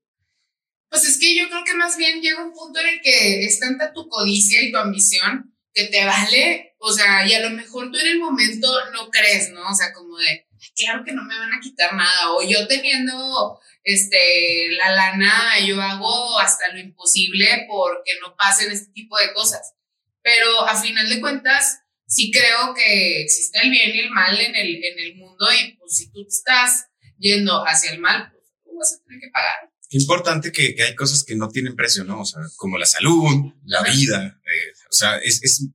Pues 0.89 1.05
es 1.05 1.19
que 1.19 1.37
yo 1.37 1.49
creo 1.49 1.65
que 1.65 1.75
más 1.75 1.97
bien 1.97 2.21
llega 2.23 2.45
un 2.45 2.53
punto 2.53 2.81
en 2.81 2.87
el 2.87 3.01
que 3.03 3.45
es 3.45 3.59
tanta 3.59 3.93
tu 3.93 4.09
codicia 4.09 4.63
y 4.63 4.71
tu 4.71 4.79
ambición 4.79 5.55
que 5.75 5.85
te 5.89 6.05
vale, 6.05 6.77
o 6.79 6.93
sea, 6.93 7.27
y 7.27 7.35
a 7.35 7.41
lo 7.41 7.51
mejor 7.51 7.91
tú 7.91 7.99
en 7.99 8.07
el 8.07 8.19
momento 8.21 8.69
no 8.93 9.11
crees, 9.11 9.51
¿no? 9.51 9.69
O 9.69 9.75
sea, 9.75 9.93
como 9.93 10.17
de, 10.19 10.47
claro 10.77 11.05
que 11.05 11.13
no 11.13 11.25
me 11.25 11.37
van 11.37 11.53
a 11.53 11.61
quitar 11.61 11.95
nada, 11.95 12.33
o 12.33 12.49
yo 12.49 12.69
teniendo, 12.69 13.59
este, 13.85 14.71
la 14.79 14.91
lana, 14.93 15.61
yo 15.67 15.81
hago 15.81 16.39
hasta 16.41 16.73
lo 16.73 16.79
imposible 16.81 17.67
porque 17.69 18.13
no 18.21 18.35
pasen 18.37 18.73
este 18.73 18.91
tipo 18.93 19.17
de 19.19 19.33
cosas. 19.33 19.75
Pero 20.23 20.67
a 20.67 20.81
final 20.81 21.09
de 21.09 21.21
cuentas, 21.21 21.81
sí 22.07 22.31
creo 22.31 22.75
que 22.75 23.21
existe 23.23 23.61
el 23.63 23.71
bien 23.71 23.95
y 23.95 24.01
el 24.01 24.11
mal 24.11 24.39
en 24.41 24.55
el, 24.57 24.83
en 24.83 24.99
el 24.99 25.17
mundo 25.17 25.47
y 25.53 25.77
pues 25.77 25.97
si 25.97 26.11
tú 26.11 26.25
estás 26.27 26.87
yendo 27.19 27.63
hacia 27.67 27.93
el 27.93 28.01
mal, 28.01 28.31
pues 28.33 28.45
tú 28.65 28.71
vas 28.79 28.95
a 28.95 29.05
tener 29.05 29.21
que 29.21 29.29
pagar. 29.33 29.71
Qué 29.91 29.99
importante 29.99 30.51
que, 30.51 30.75
que 30.75 30.83
hay 30.83 30.95
cosas 30.95 31.23
que 31.25 31.37
no 31.37 31.49
tienen 31.49 31.77
precio, 31.77 32.05
¿no? 32.05 32.23
O 32.23 32.25
sea, 32.25 32.41
como 32.57 32.79
la 32.79 32.87
salud, 32.87 33.53
la 33.67 33.81
Ajá. 33.81 33.93
vida. 33.93 34.41
eh, 34.45 34.73
o 34.91 34.93
sea, 34.93 35.19
es, 35.19 35.43
es, 35.43 35.69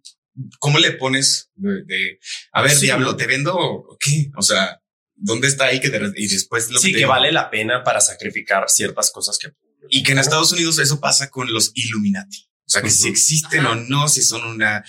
¿cómo 0.58 0.80
le 0.80 0.92
pones 0.94 1.52
de, 1.56 1.84
de, 1.86 2.20
a 2.52 2.62
ver, 2.64 2.72
Sí. 2.72 2.86
diablo, 2.86 3.16
te 3.16 3.28
vendo 3.28 3.56
o 3.56 3.98
qué? 4.00 4.32
O 4.36 4.42
sea, 4.42 4.82
¿dónde 5.20 5.48
está 5.48 5.66
ahí 5.66 5.80
que 5.80 5.90
te, 5.90 6.00
y 6.16 6.28
después 6.28 6.70
lo 6.72 6.80
Sí, 6.80 6.94
que 6.94 7.06
vale 7.06 7.32
la 7.32 7.50
pena 7.50 7.84
para 7.84 8.02
sacrificar 8.02 8.66
ciertas 8.70 9.12
cosas 9.12 9.38
que. 9.38 9.50
Y 9.90 10.04
que 10.04 10.12
en 10.12 10.20
Estados 10.20 10.52
Unidos 10.52 10.80
eso 10.80 11.00
pasa 11.00 11.30
con 11.30 11.52
los 11.52 11.72
Illuminati. 11.76 12.50
O 12.66 12.70
sea, 12.70 12.82
que 12.82 12.90
si 12.92 13.08
existen 13.08 13.62
Ajá. 13.62 13.72
o 13.72 13.76
no, 13.76 14.08
si 14.10 14.22
son 14.22 14.46
una 14.46 14.84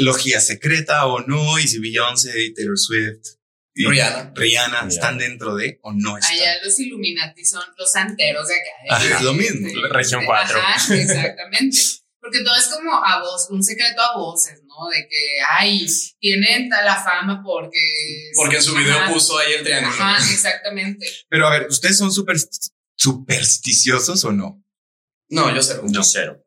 logia 0.00 0.40
secreta 0.40 1.06
o 1.06 1.20
no, 1.20 1.58
y 1.58 1.68
si 1.68 1.78
Beyoncé 1.78 2.42
y 2.42 2.54
Taylor 2.54 2.78
Swift 2.78 3.22
y 3.74 3.86
Rihanna. 3.86 4.32
Rihanna 4.34 4.86
están 4.88 5.18
dentro 5.18 5.54
de 5.54 5.78
o 5.82 5.92
no 5.92 6.18
están. 6.18 6.32
Allá 6.32 6.54
los 6.64 6.78
Illuminati 6.80 7.44
son 7.44 7.62
los 7.76 7.92
santeros 7.92 8.48
de 8.48 8.54
acá. 8.54 8.96
Ajá, 8.96 9.10
Este, 9.12 9.24
lo 9.24 9.34
mismo. 9.34 9.68
Región 9.90 10.24
cuatro. 10.26 10.58
Ajá, 10.58 10.94
exactamente. 10.94 11.78
Porque 12.20 12.40
todo 12.42 12.56
es 12.56 12.66
como 12.66 12.92
a 13.04 13.20
voz, 13.20 13.46
un 13.50 13.62
secreto 13.62 14.02
a 14.02 14.16
voces, 14.16 14.60
¿no? 14.64 14.88
De 14.88 15.06
que, 15.08 15.38
ay, 15.50 15.86
tienen 16.18 16.68
tal 16.68 16.84
la 16.84 16.96
fama 16.96 17.42
porque... 17.44 17.78
Porque 18.36 18.56
en 18.56 18.62
su 18.62 18.74
video 18.74 18.98
Ajá, 18.98 19.12
puso 19.12 19.38
ahí 19.38 19.52
el 19.54 19.62
triángulo. 19.62 19.94
Ajá, 20.02 20.16
exactamente. 20.32 21.06
Pero 21.28 21.46
a 21.46 21.50
ver, 21.50 21.68
¿ustedes 21.68 21.96
son 21.96 22.12
super, 22.12 22.36
supersticiosos 22.96 24.24
o 24.24 24.32
no? 24.32 24.62
No, 25.30 25.54
yo 25.54 25.62
sé. 25.62 25.80
Yo 25.86 26.02
cero. 26.02 26.42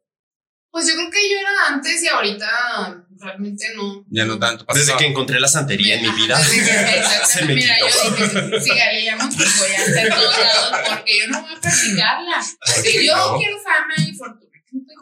Pues 0.71 0.87
yo 0.87 0.93
creo 0.95 1.11
que 1.11 1.29
yo 1.29 1.37
era 1.37 1.67
antes 1.75 2.01
y 2.01 2.07
ahorita 2.07 3.05
realmente 3.17 3.65
no. 3.75 4.05
Ya 4.09 4.25
no 4.25 4.39
tanto. 4.39 4.65
Desde 4.73 4.95
que 4.95 5.05
encontré 5.07 5.39
la 5.39 5.49
santería 5.49 5.95
en 5.95 6.01
mi 6.03 6.11
vida. 6.21 6.37
desde 6.39 6.55
que- 6.59 6.63
se 6.63 6.97
Exactamente. 6.99 7.45
me 7.45 7.55
Mira, 7.55 7.75
quitó. 7.75 7.87
yo 7.87 8.25
dije, 8.49 8.61
sí, 8.61 8.69
Galilea 8.69 9.15
voy 9.17 9.71
a 9.71 10.01
en 10.01 10.09
todos 10.09 10.37
lados 10.39 10.89
porque 10.89 11.19
yo 11.19 11.27
no 11.27 11.41
voy 11.41 11.53
a 11.55 11.59
practicarla. 11.59 12.45
Porque 12.75 13.05
yo 13.05 13.15
no? 13.15 13.37
quiero 13.37 13.57
fama 13.61 13.93
y 13.97 14.13
fortuna. 14.15 14.50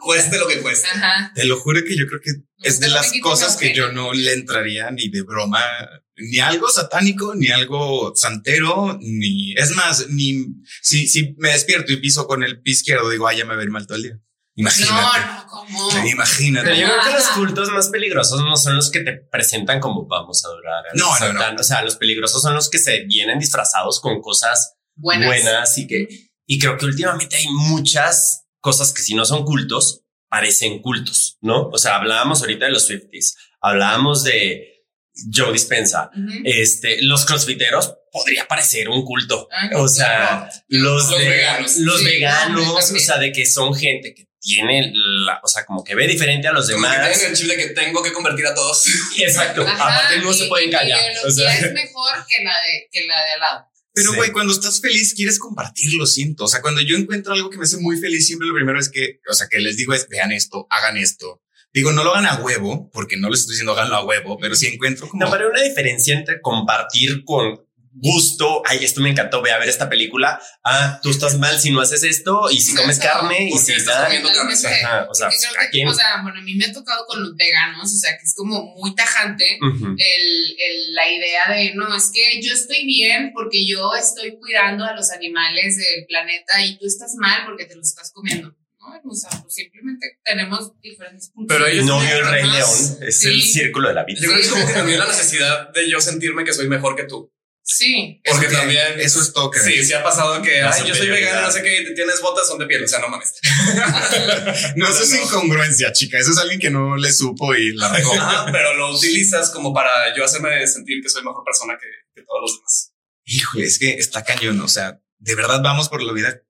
Cueste 0.00 0.38
lo 0.38 0.48
que 0.48 0.60
cueste. 0.60 0.88
Ajá. 0.88 1.32
Te 1.34 1.44
lo 1.44 1.58
juro 1.58 1.80
que 1.84 1.96
yo 1.96 2.06
creo 2.06 2.20
que 2.20 2.32
es 2.62 2.80
de 2.80 2.88
no 2.88 2.94
las 2.94 3.12
cosas 3.22 3.56
que 3.56 3.74
yo 3.74 3.92
no 3.92 4.12
le 4.12 4.32
entraría 4.32 4.90
ni 4.90 5.08
de 5.08 5.22
broma, 5.22 5.62
ni 6.16 6.38
algo 6.38 6.68
satánico, 6.68 7.34
ni 7.34 7.48
algo 7.48 8.12
santero, 8.16 8.98
ni 9.00 9.52
es 9.54 9.70
más, 9.72 10.08
ni 10.08 10.46
si, 10.82 11.06
si 11.06 11.34
me 11.38 11.50
despierto 11.50 11.92
y 11.92 11.98
piso 11.98 12.26
con 12.26 12.42
el 12.42 12.60
pie 12.60 12.72
izquierdo, 12.72 13.10
digo, 13.10 13.28
ay, 13.28 13.38
ya 13.38 13.44
me 13.44 13.50
va 13.50 13.54
a 13.54 13.58
ver 13.58 13.70
mal 13.70 13.86
todo 13.86 13.96
el 13.96 14.02
día. 14.04 14.20
Imagínate. 14.56 14.92
No, 14.92 15.34
no, 15.34 15.46
¿cómo? 15.46 16.06
Imagínate. 16.06 16.66
Pero 16.66 16.80
yo 16.80 16.86
creo 16.86 17.04
que 17.04 17.12
los 17.12 17.28
cultos 17.28 17.70
más 17.70 17.88
peligrosos 17.88 18.40
no 18.42 18.56
son 18.56 18.76
los 18.76 18.90
que 18.90 19.00
te 19.00 19.12
presentan 19.12 19.80
como 19.80 20.06
vamos 20.06 20.44
a 20.44 20.48
adorar. 20.48 20.84
al 20.90 20.98
No, 20.98 21.06
no, 21.06 21.16
Satán. 21.16 21.58
O 21.58 21.62
sea, 21.62 21.82
los 21.82 21.96
peligrosos 21.96 22.42
son 22.42 22.54
los 22.54 22.68
que 22.68 22.78
se 22.78 23.04
vienen 23.04 23.38
disfrazados 23.38 24.00
con 24.00 24.20
cosas 24.20 24.74
Buenas. 24.96 25.28
buenas 25.28 25.78
y 25.78 25.86
que, 25.86 26.08
y 26.46 26.58
creo 26.58 26.76
que 26.76 26.86
últimamente 26.86 27.36
hay 27.36 27.46
muchas 27.48 28.39
cosas 28.60 28.92
que 28.92 29.02
si 29.02 29.14
no 29.14 29.24
son 29.24 29.44
cultos, 29.44 30.02
parecen 30.28 30.80
cultos, 30.80 31.38
¿no? 31.40 31.68
O 31.68 31.78
sea, 31.78 31.96
hablábamos 31.96 32.40
ahorita 32.40 32.66
de 32.66 32.72
los 32.72 32.86
Swifties, 32.86 33.36
hablábamos 33.60 34.22
de 34.24 34.84
Joe 35.34 35.52
Dispensa, 35.52 36.10
este, 36.44 37.02
los 37.02 37.24
crossfiteros 37.26 37.94
podría 38.12 38.46
parecer 38.46 38.88
un 38.88 39.04
culto. 39.04 39.48
Ay, 39.50 39.70
O 39.74 39.88
sea, 39.88 40.48
los, 40.68 41.10
Los 41.10 41.18
de- 41.18 41.28
veganos. 41.28 41.76
los 41.78 41.98
Sí, 41.98 42.04
veganos, 42.06 42.66
no, 42.66 42.74
o 42.74 42.80
sea, 42.82 43.18
de 43.18 43.32
que 43.32 43.44
son 43.46 43.74
gente 43.74 44.14
que 44.14 44.26
tiene 44.40 44.90
la, 44.94 45.38
o 45.42 45.48
sea, 45.48 45.66
como 45.66 45.84
que 45.84 45.94
ve 45.94 46.06
diferente 46.06 46.48
a 46.48 46.52
los 46.52 46.70
Como 46.70 46.86
demás. 46.88 47.22
el 47.22 47.36
chip 47.36 47.46
de 47.48 47.56
que 47.56 47.66
tengo 47.70 48.02
que 48.02 48.12
convertir 48.12 48.46
a 48.46 48.54
todos. 48.54 48.84
Exacto. 49.18 49.62
Ajá, 49.66 49.74
Aparte 49.98 50.18
no 50.20 50.30
y- 50.30 50.34
se 50.34 50.46
pueden 50.46 50.70
callar. 50.70 50.98
La 51.12 51.28
O 51.28 51.30
sea, 51.30 51.54
es 51.58 51.72
mejor 51.72 52.24
que 52.26 52.42
la 52.42 52.52
de, 52.60 52.88
que 52.90 53.06
la 53.06 53.22
de 53.24 53.32
al 53.32 53.40
lado. 53.40 53.69
Pero, 54.00 54.12
Sí. 54.12 54.16
güey, 54.16 54.32
cuando 54.32 54.52
estás 54.52 54.80
feliz, 54.80 55.14
quieres 55.14 55.38
compartirlo, 55.38 56.06
siento. 56.06 56.44
O 56.44 56.48
sea, 56.48 56.62
cuando 56.62 56.80
yo 56.80 56.96
encuentro 56.96 57.32
algo 57.32 57.50
que 57.50 57.58
me 57.58 57.64
hace 57.64 57.76
muy 57.78 57.96
feliz, 57.98 58.26
siempre 58.26 58.48
lo 58.48 58.54
primero 58.54 58.78
es 58.80 58.88
que, 58.88 59.20
o 59.30 59.34
sea, 59.34 59.46
que 59.48 59.60
les 59.60 59.76
digo 59.76 59.92
es, 59.94 60.08
vean 60.08 60.32
esto, 60.32 60.66
hagan 60.70 60.96
esto. 60.96 61.42
Digo, 61.72 61.92
no 61.92 62.02
lo 62.02 62.14
hagan 62.14 62.26
a 62.26 62.42
huevo, 62.42 62.90
porque 62.92 63.16
no 63.16 63.30
les 63.30 63.40
estoy 63.40 63.52
diciendo 63.54 63.72
háganlo 63.72 63.94
a 63.96 64.04
huevo, 64.04 64.38
pero 64.40 64.56
si 64.56 64.66
encuentro 64.66 65.08
como... 65.08 65.24
No, 65.24 65.30
pero 65.30 65.48
una 65.50 65.62
diferencia 65.62 66.18
entre 66.18 66.40
compartir 66.40 67.22
con 67.24 67.60
gusto, 67.92 68.62
ay, 68.66 68.84
esto 68.84 69.00
me 69.00 69.10
encantó, 69.10 69.42
ve 69.42 69.50
a 69.52 69.58
ver 69.58 69.68
esta 69.68 69.88
película, 69.88 70.40
ah, 70.64 71.00
tú 71.02 71.10
estás 71.10 71.38
mal 71.38 71.58
si 71.60 71.70
no 71.70 71.80
haces 71.80 72.02
esto, 72.04 72.50
y 72.50 72.60
si 72.60 72.74
comes 72.74 72.98
carne, 72.98 73.48
y 73.48 73.50
¿Por 73.50 73.60
si 73.60 73.72
estás 73.72 74.04
comiendo 74.04 74.28
carne? 74.32 74.54
Ajá, 74.54 75.06
o 75.10 75.14
sea, 75.14 75.26
¿a 75.26 75.30
que, 75.30 75.70
quién? 75.72 75.88
o 75.88 75.94
sea, 75.94 76.22
bueno, 76.22 76.38
a 76.38 76.42
mí 76.42 76.54
me 76.54 76.66
ha 76.66 76.72
tocado 76.72 77.04
con 77.06 77.22
los 77.22 77.34
veganos, 77.36 77.84
o 77.92 77.98
sea, 77.98 78.16
que 78.16 78.24
es 78.24 78.34
como 78.36 78.74
muy 78.76 78.94
tajante 78.94 79.58
Ujú. 79.60 79.86
el, 79.86 79.96
el- 80.58 80.94
la 80.94 81.10
idea 81.10 81.50
de, 81.50 81.74
no, 81.74 81.94
es 81.96 82.10
que 82.12 82.40
yo 82.42 82.52
estoy 82.52 82.84
bien 82.86 83.32
porque 83.34 83.66
yo 83.66 83.92
estoy 83.94 84.38
cuidando 84.38 84.84
a 84.84 84.94
los 84.94 85.10
animales 85.10 85.76
del 85.76 86.06
planeta 86.06 86.64
y 86.64 86.78
tú 86.78 86.86
estás 86.86 87.14
mal 87.16 87.42
porque 87.46 87.64
te 87.64 87.74
los 87.76 87.88
estás 87.88 88.12
comiendo. 88.12 88.48
¿no? 88.80 89.10
O 89.10 89.14
sea, 89.14 89.30
pues 89.42 89.54
simplemente 89.54 90.06
tenemos 90.24 90.72
diferentes 90.80 91.30
puntos. 91.30 91.54
Pero 91.54 91.66
ellos 91.68 91.84
No 91.84 92.00
vio 92.00 92.16
el 92.16 92.28
Rey. 92.28 92.42
León, 92.50 92.98
es 93.02 93.20
Sí. 93.20 93.28
el 93.28 93.42
círculo 93.42 93.88
de 93.88 93.94
la 93.94 94.04
vida. 94.04 94.18
Yo 94.22 94.28
creo 94.28 94.36
que 94.40 94.46
es 94.46 94.48
como 94.52 94.66
que 94.66 94.72
también 94.72 94.98
la 94.98 95.06
necesidad 95.06 95.70
de 95.72 95.90
yo 95.90 96.00
sentirme 96.00 96.44
que 96.44 96.52
soy 96.54 96.66
mejor 96.68 96.96
que 96.96 97.04
tú. 97.04 97.30
Sí. 97.72 98.20
Porque 98.28 98.46
Eso 98.46 98.56
también. 98.56 98.98
eso 98.98 99.22
es 99.22 99.32
todo 99.32 99.48
que 99.50 99.60
Sí, 99.60 99.84
sí 99.84 99.92
ha 99.92 100.02
pasado 100.02 100.42
que, 100.42 100.60
ay, 100.60 100.82
yo 100.88 100.92
soy 100.94 101.08
vegano, 101.08 101.42
no 101.42 101.52
sé 101.52 101.62
qué, 101.62 101.92
tienes 101.94 102.20
botas, 102.20 102.48
son 102.48 102.58
de 102.58 102.66
piel, 102.66 102.82
o 102.82 102.88
sea, 102.88 102.98
no 102.98 103.08
mames. 103.08 103.32
No, 104.76 104.88
eso 104.88 105.02
es 105.04 105.10
no. 105.10 105.22
incongruencia, 105.22 105.92
chica. 105.92 106.18
Eso 106.18 106.32
es 106.32 106.38
alguien 106.38 106.58
que 106.58 106.70
no 106.70 106.96
le 106.96 107.12
supo 107.12 107.54
y 107.54 107.72
la 107.76 107.88
regó. 107.92 108.12
Ajá, 108.14 108.46
pero 108.50 108.74
lo 108.74 108.94
utilizas 108.96 109.50
como 109.50 109.72
para 109.72 110.14
yo 110.16 110.24
hacerme 110.24 110.66
sentir 110.66 111.00
que 111.00 111.08
soy 111.08 111.22
mejor 111.22 111.44
persona 111.44 111.78
que, 111.80 111.86
que 112.14 112.26
todos 112.26 112.40
los 112.42 112.56
demás. 112.58 112.92
Híjole, 113.24 113.66
es 113.66 113.78
que 113.78 113.90
está 113.94 114.24
cañón. 114.24 114.60
O 114.60 114.68
sea, 114.68 115.00
de 115.18 115.34
verdad 115.36 115.60
vamos 115.62 115.88
por 115.88 116.02
la 116.02 116.12
vida 116.12 116.42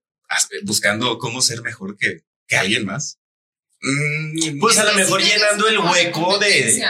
buscando 0.62 1.18
cómo 1.18 1.42
ser 1.42 1.60
mejor 1.60 1.96
que, 1.98 2.20
que 2.46 2.56
alguien 2.56 2.86
más. 2.86 3.18
Mm, 3.82 4.58
Pues 4.58 4.78
a 4.78 4.84
lo 4.84 4.94
mejor 4.94 5.22
llenando 5.22 5.68
el 5.68 5.78
hueco 5.78 6.38
de, 6.38 6.82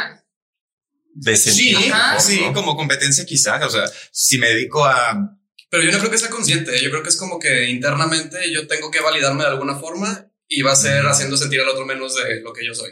de 1.20 1.36
sí, 1.36 1.50
sentir. 1.72 1.92
Ajá. 1.92 2.18
sí, 2.20 2.40
como 2.54 2.76
competencia 2.76 3.24
quizás. 3.26 3.62
O 3.64 3.70
sea, 3.70 3.84
si 4.10 4.38
me 4.38 4.48
dedico 4.48 4.84
a 4.84 5.36
Pero 5.70 5.82
yo 5.82 5.92
no 5.92 5.98
creo 5.98 6.10
que 6.10 6.18
sea 6.18 6.30
consciente, 6.30 6.82
yo 6.82 6.90
creo 6.90 7.02
que 7.02 7.10
es 7.10 7.16
como 7.16 7.38
que 7.38 7.68
internamente 7.68 8.38
yo 8.52 8.66
tengo 8.66 8.90
que 8.90 9.00
validarme 9.00 9.44
de 9.44 9.50
alguna 9.50 9.76
forma 9.76 10.26
y 10.48 10.62
va 10.62 10.72
a 10.72 10.76
ser 10.76 11.06
haciendo 11.06 11.36
sentir 11.36 11.60
al 11.60 11.68
otro 11.68 11.86
menos 11.86 12.16
de 12.16 12.40
lo 12.40 12.52
que 12.52 12.66
yo 12.66 12.74
soy. 12.74 12.90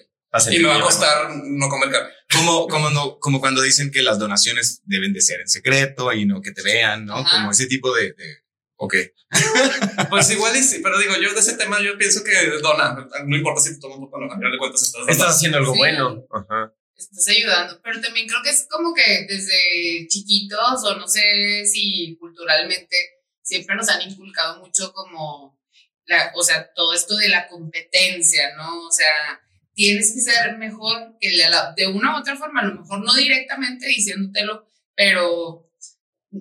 Y 0.51 0.59
me 0.59 0.69
va 0.69 0.77
a 0.77 0.81
costar 0.83 1.31
no 1.43 1.69
comer 1.71 1.91
carne. 1.91 2.11
como, 2.31 2.69
como 2.69 2.91
no, 2.91 3.19
como 3.19 3.41
cuando 3.41 3.63
dicen 3.63 3.91
que 3.91 4.03
las 4.03 4.19
donaciones 4.19 4.83
deben 4.85 5.15
de 5.15 5.23
ser 5.23 5.41
en 5.41 5.49
secreto 5.49 6.13
y 6.13 6.27
no 6.27 6.43
que 6.43 6.53
te 6.53 6.63
vean, 6.63 7.07
¿no? 7.07 7.17
Ajá. 7.17 7.39
Como 7.39 7.51
ese 7.51 7.67
tipo 7.67 7.95
de, 7.95 8.13
de 8.13 8.37
ok. 8.77 8.95
Pues 10.11 10.31
igual 10.31 10.55
y 10.57 10.63
sí, 10.63 10.81
pero 10.83 10.99
digo, 10.99 11.15
yo 11.21 11.33
de 11.35 11.41
ese 11.41 11.57
tema 11.57 11.81
yo 11.83 11.97
pienso 11.99 12.23
que 12.23 12.33
dona, 12.63 13.09
no 13.27 13.37
importa 13.37 13.61
si 13.61 13.75
te 13.75 13.81
tomas 13.81 13.99
un 13.99 14.05
poco, 14.05 14.21
no, 14.21 14.33
a 14.33 14.37
final 14.37 14.53
de 14.53 14.59
cuentas 14.59 14.83
estás. 14.83 15.09
Estás 15.09 15.37
haciendo 15.37 15.59
algo 15.59 15.73
Sí. 15.73 15.79
bueno. 15.79 16.27
Ajá. 16.31 16.73
Estás 16.99 17.29
ayudando, 17.29 17.81
pero 17.83 18.01
también 18.01 18.27
creo 18.27 18.43
que 18.43 18.51
es 18.51 18.67
como 18.69 18.93
que 18.93 19.27
desde 19.29 20.09
chiquitos 20.09 20.85
o 20.85 20.97
no 20.97 21.07
sé 21.07 21.65
si 21.65 22.17
culturalmente 22.19 22.97
siempre 23.43 23.77
nos 23.77 23.89
han 23.89 24.03
inculcado 24.03 24.61
mucho 24.61 24.93
como, 24.93 25.59
la, 26.07 26.33
o 26.35 26.43
sea, 26.43 26.73
todo 26.75 26.93
esto 26.93 27.17
de 27.17 27.29
la 27.29 27.47
competencia, 27.49 28.55
¿no? 28.57 28.87
O 28.87 28.91
sea, 28.91 29.41
tienes 29.75 30.13
que 30.13 30.21
ser 30.21 30.59
mejor 30.59 31.17
que 31.21 31.37
lado, 31.37 31.73
de 31.77 31.87
una 31.87 32.17
u 32.17 32.21
otra 32.21 32.37
forma, 32.37 32.61
a 32.61 32.67
lo 32.67 32.81
mejor 32.81 33.05
no 33.05 33.15
directamente 33.15 33.87
diciéndotelo, 33.87 34.69
pero... 34.95 35.68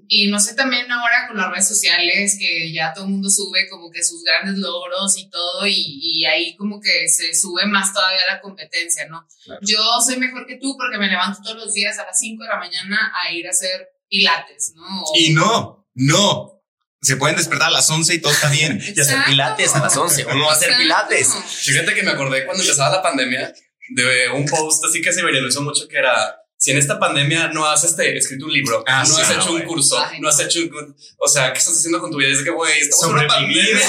Y 0.09 0.27
no 0.27 0.39
sé 0.39 0.53
también 0.53 0.91
ahora 0.91 1.27
con 1.27 1.37
las 1.37 1.49
redes 1.49 1.67
sociales 1.67 2.35
que 2.37 2.73
ya 2.73 2.93
todo 2.93 3.05
el 3.05 3.11
mundo 3.11 3.29
sube 3.29 3.69
como 3.69 3.89
que 3.89 4.03
sus 4.03 4.21
grandes 4.23 4.57
logros 4.57 5.17
y 5.17 5.29
todo 5.29 5.65
y, 5.65 5.73
y 6.01 6.25
ahí 6.25 6.55
como 6.57 6.81
que 6.81 7.07
se 7.07 7.33
sube 7.33 7.65
más 7.67 7.93
todavía 7.93 8.19
la 8.27 8.41
competencia, 8.41 9.07
¿no? 9.07 9.25
Yo 9.61 9.79
soy 10.05 10.17
mejor 10.17 10.45
que 10.45 10.57
tú 10.57 10.75
porque 10.77 10.97
me 10.97 11.07
levanto 11.07 11.39
todos 11.41 11.55
los 11.55 11.73
días 11.73 11.97
a 11.99 12.05
las 12.05 12.19
5 12.19 12.43
de 12.43 12.49
la 12.49 12.57
mañana 12.57 13.13
a 13.15 13.31
ir 13.31 13.47
a 13.47 13.51
hacer 13.51 13.87
pilates, 14.09 14.73
¿no? 14.75 15.03
O- 15.03 15.13
Y 15.15 15.29
no, 15.33 15.87
no. 15.95 16.53
Se 17.01 17.15
pueden 17.15 17.37
despertar 17.37 17.67
a 17.69 17.71
las 17.71 17.89
11 17.89 18.15
y 18.15 18.19
todo 18.19 18.33
está 18.33 18.49
bien. 18.49 18.81
Y 18.95 18.99
hacer 18.99 19.19
pilates 19.25 19.73
a 19.75 19.79
las 19.79 19.95
11. 19.95 20.25
Uno 20.25 20.45
va 20.47 20.51
a 20.51 20.55
hacer 20.55 20.75
pilates. 20.77 21.33
Fíjate 21.33 21.93
que 21.95 22.03
me 22.03 22.11
acordé 22.11 22.43
cuando 22.45 22.61
empezaba 22.61 22.89
la 22.97 23.01
pandemia 23.01 23.53
de 23.89 24.29
un 24.31 24.45
post 24.45 24.83
así 24.83 25.01
que 25.01 25.13
se 25.13 25.23
viralizó 25.23 25.61
mucho 25.61 25.87
que 25.87 25.95
era 25.97 26.35
si 26.57 26.71
en 26.71 26.77
esta 26.77 26.99
pandemia 26.99 27.49
no 27.49 27.65
has 27.65 27.83
este, 27.83 28.17
escrito 28.17 28.45
un 28.45 28.53
libro, 28.53 28.83
Ah, 28.87 29.03
no 29.07 29.15
sí, 29.15 29.21
has 29.21 29.29
ah, 29.29 29.33
hecho 29.35 29.51
un 29.53 29.61
curso, 29.61 30.03
Ay, 30.03 30.19
no 30.19 30.27
has 30.29 30.39
hecho 30.39 30.59
un, 30.59 30.95
o 31.17 31.27
sea, 31.27 31.53
¿qué 31.53 31.59
estás 31.59 31.75
haciendo 31.75 31.99
con 31.99 32.11
tu 32.11 32.17
vida? 32.17 32.29
Es 32.29 32.43
que, 32.43 32.49
güey, 32.49 32.79
estamos 32.79 33.05
en 33.05 33.11
una 33.11 33.27
pandemia, 33.27 33.79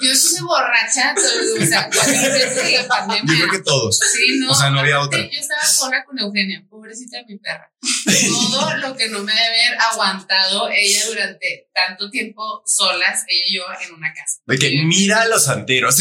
yo 0.00 0.10
estuve 0.12 0.40
borracha, 0.42 1.14
todo, 1.14 1.62
o 1.62 1.66
sea, 1.66 1.88
cuando 1.92 2.12
empezó 2.12 2.62
la 2.62 2.70
Yo 2.82 2.88
pandemia. 2.88 3.34
creo 3.36 3.50
que 3.50 3.58
todos. 3.60 3.98
Sí, 3.98 4.38
no. 4.38 4.52
O 4.52 4.54
sea, 4.54 4.70
no 4.70 4.80
había 4.80 5.00
otra. 5.00 5.20
Yo 5.20 5.40
estaba 5.40 5.64
sola 5.64 6.04
con 6.04 6.18
Eugenia, 6.18 6.64
pobrecita 6.68 7.18
de 7.18 7.24
mi 7.26 7.38
perra. 7.38 7.70
Todo 8.26 8.76
lo 8.76 8.96
que 8.96 9.08
no 9.08 9.20
me 9.20 9.32
debe 9.32 9.66
haber 9.66 9.80
aguantado 9.80 10.68
ella 10.70 11.06
durante 11.06 11.70
tanto 11.74 12.10
tiempo 12.10 12.62
solas, 12.66 13.24
ella 13.28 13.42
y 13.46 13.56
yo 13.56 13.62
en 13.86 13.94
una 13.94 14.12
casa. 14.12 14.38
De 14.46 14.58
que 14.58 14.70
mira 14.84 15.22
a 15.22 15.26
los 15.28 15.44
santeros. 15.44 15.96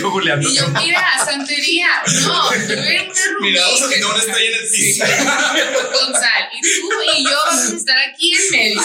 Googleando. 0.00 0.48
Y 0.52 0.56
yo, 0.56 0.68
mira, 0.68 1.04
santería. 1.24 1.86
No, 2.22 2.54
yo 2.54 2.74
era 2.74 3.02
una 3.02 3.12
rubia. 3.12 3.40
Mira, 3.40 3.64
vamos 3.64 3.82
a 3.82 3.88
que 3.88 4.00
no 4.00 4.16
estoy 4.16 4.46
en 4.46 4.54
el 4.54 4.68
piso. 4.68 5.01
Con 5.92 6.12
sal. 6.12 6.48
Y 6.52 6.60
tú 6.60 6.88
y 7.16 7.24
yo 7.24 7.36
vamos 7.46 7.72
a 7.72 7.76
estar 7.76 7.96
aquí 7.98 8.32
en 8.32 8.50
medio. 8.50 8.80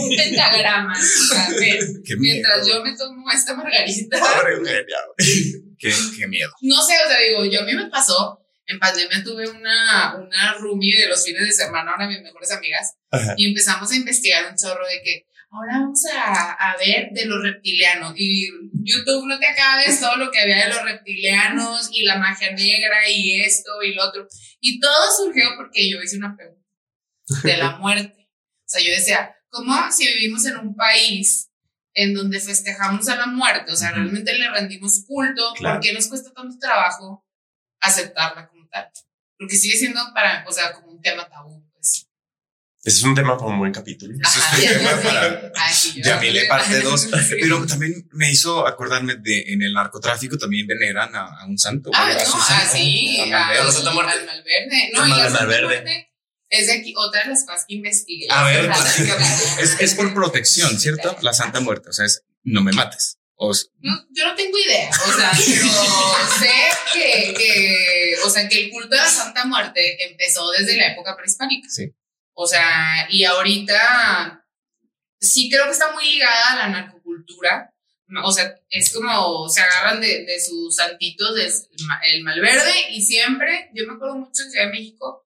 Un 0.00 0.16
pentagrama. 0.16 0.94
Mientras 2.18 2.64
miedo. 2.64 2.78
yo 2.78 2.84
me 2.84 2.96
tomo 2.96 3.30
esta 3.30 3.54
margarita. 3.54 4.18
Pobre 4.18 4.54
Eugenia. 4.54 4.96
Qué, 5.78 5.92
qué 6.18 6.26
miedo. 6.26 6.50
No 6.62 6.82
sé, 6.82 6.94
o 7.04 7.08
sea, 7.08 7.18
digo, 7.18 7.44
yo 7.44 7.60
a 7.60 7.64
mí 7.64 7.74
me 7.74 7.86
pasó. 7.90 8.40
En 8.66 8.78
pandemia 8.78 9.22
tuve 9.22 9.46
una, 9.48 10.16
una 10.16 10.54
roomie 10.54 10.98
de 10.98 11.08
los 11.08 11.22
fines 11.22 11.42
de 11.42 11.52
semana, 11.52 11.94
una 11.96 12.06
de 12.06 12.14
mis 12.14 12.22
mejores 12.22 12.50
amigas, 12.50 12.94
Ajá. 13.10 13.34
y 13.36 13.46
empezamos 13.48 13.90
a 13.90 13.94
investigar 13.94 14.50
un 14.50 14.56
chorro 14.56 14.86
de 14.86 15.02
que 15.02 15.26
ahora 15.54 15.78
vamos 15.78 16.02
a, 16.06 16.52
a 16.52 16.76
ver 16.76 17.10
de 17.12 17.26
los 17.26 17.42
reptilianos. 17.42 18.14
Y 18.16 18.48
YouTube 18.82 19.26
no 19.26 19.38
te 19.38 19.46
acabes 19.46 20.00
todo 20.00 20.16
lo 20.16 20.30
que 20.30 20.40
había 20.40 20.64
de 20.64 20.74
los 20.74 20.82
reptilianos 20.82 21.88
y 21.92 22.04
la 22.04 22.18
magia 22.18 22.52
negra 22.52 23.08
y 23.08 23.40
esto 23.40 23.82
y 23.82 23.94
lo 23.94 24.04
otro. 24.04 24.26
Y 24.60 24.80
todo 24.80 25.10
surgió 25.16 25.44
porque 25.56 25.88
yo 25.88 26.02
hice 26.02 26.18
una 26.18 26.36
pregunta 26.36 26.64
de 27.42 27.56
la 27.56 27.76
muerte. 27.78 28.28
O 28.28 28.66
sea, 28.66 28.82
yo 28.82 28.90
decía, 28.90 29.36
¿cómo 29.48 29.74
si 29.90 30.06
vivimos 30.06 30.44
en 30.46 30.56
un 30.56 30.74
país 30.74 31.50
en 31.94 32.14
donde 32.14 32.40
festejamos 32.40 33.08
a 33.08 33.16
la 33.16 33.26
muerte? 33.26 33.72
O 33.72 33.76
sea, 33.76 33.92
realmente 33.92 34.36
le 34.36 34.50
rendimos 34.50 35.04
culto. 35.06 35.52
Claro. 35.54 35.76
¿Por 35.76 35.84
qué 35.84 35.92
nos 35.92 36.08
cuesta 36.08 36.32
tanto 36.32 36.58
trabajo 36.58 37.24
aceptarla 37.80 38.48
como 38.48 38.66
tal? 38.68 38.90
Porque 39.38 39.56
sigue 39.56 39.76
siendo 39.76 40.00
para, 40.14 40.44
o 40.48 40.52
sea, 40.52 40.72
como 40.72 40.92
un 40.92 41.00
tema 41.00 41.28
tabú. 41.28 41.63
Ese 42.84 42.98
es 42.98 43.02
un 43.04 43.14
tema 43.14 43.36
para 43.38 43.50
un 43.50 43.58
buen 43.58 43.72
capítulo. 43.72 44.12
Eso 44.14 44.38
es 44.38 44.44
Ajá, 44.44 44.56
un 44.56 44.62
ya 44.62 44.72
tema 44.78 44.90
sé. 44.90 45.02
para 45.02 45.72
yo- 45.72 46.02
Yamile 46.02 46.44
parte 46.46 46.80
2. 46.80 47.00
Sí. 47.28 47.34
Pero 47.40 47.66
también 47.66 48.08
me 48.12 48.30
hizo 48.30 48.66
acordarme 48.66 49.14
de 49.16 49.44
en 49.52 49.62
el 49.62 49.72
narcotráfico 49.72 50.36
también 50.36 50.66
veneran 50.66 51.14
a, 51.16 51.24
a 51.40 51.46
un 51.46 51.56
santo. 51.58 51.90
Ah, 51.94 52.12
no, 52.12 52.20
su 52.24 52.36
ah, 52.36 52.44
santo, 52.46 52.76
sí, 52.76 53.18
a 53.20 53.24
a- 53.24 53.46
Malverde. 53.46 53.72
Santa 53.72 53.90
Muerte. 53.92 54.12
al 54.12 54.26
Malverde. 54.26 54.90
No, 54.92 55.06
y 55.06 55.10
Malverde. 55.10 55.62
Muerte 55.66 56.10
es 56.50 56.66
de 56.66 56.72
aquí 56.74 56.94
otra 56.96 57.22
de 57.24 57.30
las 57.30 57.44
cosas 57.44 57.64
que 57.66 57.74
investigué. 57.74 58.26
A 58.30 58.44
ver, 58.44 58.66
Prácticamente. 58.66 59.42
Es, 59.62 59.80
es 59.80 59.94
por 59.94 60.12
protección, 60.12 60.78
¿cierto? 60.78 61.16
La 61.22 61.32
Santa 61.32 61.60
Muerte. 61.60 61.88
O 61.88 61.92
sea, 61.92 62.04
es 62.04 62.22
no 62.42 62.60
me 62.62 62.72
mates. 62.72 63.16
O 63.36 63.50
s- 63.50 63.66
No, 63.80 63.92
yo 64.12 64.26
no 64.26 64.34
tengo 64.36 64.56
idea, 64.58 64.88
o 64.90 65.12
sea, 65.18 65.32
pero 65.32 65.66
sé 66.38 66.50
que, 66.92 67.34
que, 67.34 68.14
o 68.24 68.30
sea, 68.30 68.48
que 68.48 68.64
el 68.66 68.70
culto 68.70 68.90
de 68.90 68.96
la 68.98 69.08
Santa 69.08 69.44
Muerte 69.46 70.04
empezó 70.08 70.48
desde 70.52 70.76
la 70.76 70.92
época 70.92 71.16
prehispánica. 71.16 71.68
Sí. 71.68 71.90
O 72.34 72.46
sea, 72.46 73.06
y 73.10 73.24
ahorita 73.24 74.44
sí 75.20 75.48
creo 75.48 75.66
que 75.66 75.72
está 75.72 75.92
muy 75.92 76.04
ligada 76.04 76.52
a 76.52 76.56
la 76.56 76.68
narcocultura. 76.68 77.70
O 78.22 78.30
sea, 78.30 78.54
es 78.68 78.92
como 78.92 79.48
se 79.48 79.60
agarran 79.60 80.00
de, 80.00 80.24
de 80.24 80.40
sus 80.40 80.76
santitos, 80.76 81.34
de 81.34 81.50
el 82.12 82.22
Malverde, 82.22 82.90
y 82.90 83.00
siempre, 83.00 83.70
yo 83.74 83.86
me 83.86 83.94
acuerdo 83.94 84.16
mucho 84.16 84.42
en 84.42 84.50
Ciudad 84.50 84.66
de 84.66 84.72
México, 84.72 85.24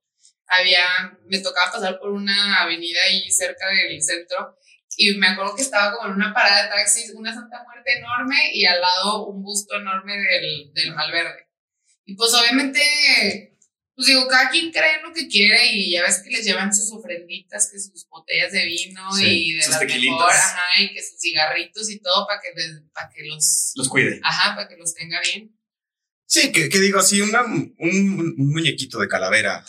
había, 0.49 0.85
me 1.27 1.39
tocaba 1.41 1.73
pasar 1.73 1.99
por 1.99 2.11
una 2.11 2.63
avenida 2.63 3.01
ahí 3.03 3.31
cerca 3.31 3.67
del 3.69 4.03
centro 4.03 4.57
Y 4.97 5.15
me 5.19 5.29
acuerdo 5.29 5.55
que 5.55 5.63
estaba 5.63 5.93
como 5.93 6.09
en 6.09 6.15
una 6.15 6.33
parada 6.33 6.63
de 6.63 6.69
taxis, 6.71 7.13
una 7.15 7.35
Santa 7.35 7.63
Muerte 7.65 7.99
enorme 7.99 8.37
y 8.55 8.65
al 8.65 8.81
lado 8.81 9.27
un 9.27 9.43
busto 9.43 9.77
enorme 9.77 10.17
del, 10.17 10.73
del 10.73 10.95
Malverde. 10.95 11.49
Y 12.07 12.15
pues 12.15 12.33
obviamente, 12.33 13.48
pues 13.99 14.07
digo, 14.07 14.29
cada 14.29 14.49
quien 14.49 14.71
cree 14.71 14.95
en 14.99 15.03
lo 15.03 15.13
que 15.13 15.27
quiere 15.27 15.73
y 15.73 15.91
ya 15.91 16.03
ves 16.05 16.21
que 16.23 16.31
les 16.31 16.45
llevan 16.45 16.73
sus 16.73 16.93
ofrenditas, 16.93 17.69
que 17.73 17.81
sus 17.81 18.07
botellas 18.09 18.53
de 18.53 18.65
vino 18.65 19.13
Sí, 19.13 19.25
y 19.27 19.55
de 19.55 19.63
sus 19.63 19.71
las 19.73 19.81
tequilitas. 19.81 20.15
mejor, 20.15 20.31
ajá, 20.33 20.63
y 20.83 20.95
que 20.95 21.03
sus 21.03 21.19
cigarritos 21.21 21.91
y 21.91 21.99
todo 21.99 22.25
para 22.29 22.41
que, 22.41 22.49
les- 22.55 22.81
para 22.95 23.11
que 23.11 23.25
los, 23.25 23.73
Los 23.75 23.89
cuide. 23.89 24.21
ajá, 24.23 24.55
para 24.55 24.69
que 24.69 24.77
los 24.77 24.95
tenga 24.95 25.21
bien. 25.21 25.53
Sí, 26.27 26.53
que, 26.53 26.69
que 26.69 26.79
digo, 26.79 27.03
si 27.03 27.21
una, 27.23 27.43
un, 27.45 27.75
un 27.81 28.35
muñequito 28.53 29.01
de 29.01 29.09
calavera 29.09 29.65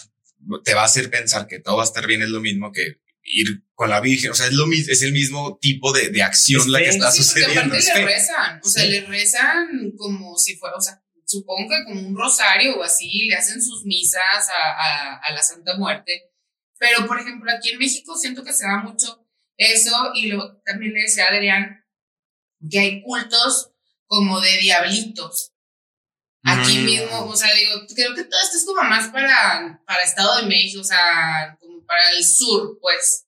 te 0.63 0.75
va 0.75 0.83
a 0.83 0.85
hacer 0.85 1.09
pensar 1.09 1.47
que 1.47 1.57
todo 1.59 1.77
va 1.77 1.83
a 1.83 1.87
estar 1.87 2.05
bien, 2.05 2.21
es 2.21 2.29
lo 2.29 2.39
mismo 2.39 2.71
que 2.71 2.99
ir 3.23 3.63
con 3.73 3.89
la 3.89 3.99
Virgen. 3.99 4.29
O 4.29 4.35
sea, 4.35 4.45
es 4.45 4.53
lo 4.53 4.67
mismo, 4.67 4.91
es 4.93 5.01
el 5.01 5.11
mismo 5.11 5.57
tipo 5.59 5.91
de, 5.91 6.09
de 6.09 6.21
acción 6.21 6.61
Es 6.61 6.67
la 6.67 6.79
que 6.79 6.89
está 6.89 7.11
Sí, 7.11 7.17
porque 7.19 7.23
sucediendo. 7.29 7.61
aparte 7.61 7.77
Es 7.79 7.85
le 7.87 7.93
fe. 7.93 8.05
rezan, 8.05 8.61
o 8.63 8.69
sea, 8.69 8.83
Sí. 8.83 8.89
le 8.89 9.01
rezan 9.07 9.91
como 9.97 10.37
si 10.37 10.55
fuera, 10.55 10.75
o 10.75 10.81
sea, 10.81 11.01
supongo 11.29 11.69
que 11.69 11.83
como 11.85 12.07
un 12.07 12.17
rosario 12.17 12.77
o 12.77 12.83
así, 12.83 13.27
le 13.27 13.35
hacen 13.35 13.61
sus 13.61 13.85
misas 13.85 14.49
a, 14.49 14.71
a, 14.71 15.17
a 15.17 15.33
la 15.33 15.43
Santa 15.43 15.77
Muerte. 15.77 16.31
Pero, 16.79 17.05
por 17.05 17.19
ejemplo, 17.19 17.51
aquí 17.51 17.69
en 17.69 17.79
México 17.79 18.17
siento 18.17 18.43
que 18.43 18.53
se 18.53 18.65
da 18.65 18.77
mucho 18.77 19.25
eso 19.57 20.11
y 20.15 20.27
lo, 20.27 20.57
también 20.61 20.93
le 20.93 21.01
decía 21.01 21.25
a 21.25 21.33
Adrián 21.33 21.85
que 22.69 22.79
hay 22.79 23.01
cultos 23.03 23.71
como 24.07 24.39
de 24.41 24.57
diablitos. 24.57 25.51
Aquí 26.43 26.79
Mm. 26.79 26.85
mismo, 26.85 27.25
o 27.25 27.35
sea, 27.35 27.53
digo, 27.53 27.73
creo 27.93 28.15
que 28.15 28.23
todo 28.23 28.39
esto 28.41 28.57
es 28.57 28.65
como 28.65 28.81
más 28.83 29.09
para, 29.09 29.81
para 29.85 30.03
Estado 30.03 30.37
de 30.37 30.47
México, 30.47 30.81
o 30.81 30.85
sea, 30.85 31.57
como 31.59 31.85
para 31.85 32.11
el 32.17 32.23
sur, 32.25 32.79
pues. 32.81 33.25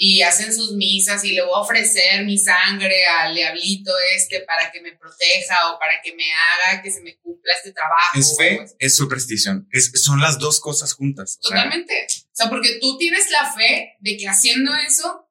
Y 0.00 0.22
hacen 0.22 0.54
sus 0.54 0.74
misas 0.74 1.24
y 1.24 1.32
le 1.32 1.42
voy 1.42 1.50
a 1.56 1.60
ofrecer 1.60 2.24
mi 2.24 2.38
sangre 2.38 3.04
al 3.04 3.34
diablito 3.34 3.92
este 4.14 4.40
para 4.42 4.70
que 4.70 4.80
me 4.80 4.92
proteja 4.92 5.72
o 5.72 5.78
para 5.80 6.00
que 6.00 6.14
me 6.14 6.24
haga 6.32 6.80
que 6.80 6.92
se 6.92 7.00
me 7.00 7.18
cumpla 7.18 7.52
este 7.54 7.72
trabajo. 7.72 8.16
Es 8.16 8.36
fe, 8.38 8.56
pues. 8.58 8.76
es 8.78 8.96
superstición. 8.96 9.68
Es, 9.72 9.90
son 10.00 10.20
las 10.20 10.38
dos 10.38 10.60
cosas 10.60 10.92
juntas. 10.92 11.40
O 11.42 11.48
sea, 11.48 11.56
Totalmente. 11.56 12.06
O 12.12 12.30
sea, 12.32 12.48
porque 12.48 12.78
tú 12.80 12.96
tienes 12.96 13.28
la 13.32 13.52
fe 13.52 13.96
de 13.98 14.16
que 14.16 14.28
haciendo 14.28 14.72
eso, 14.76 15.28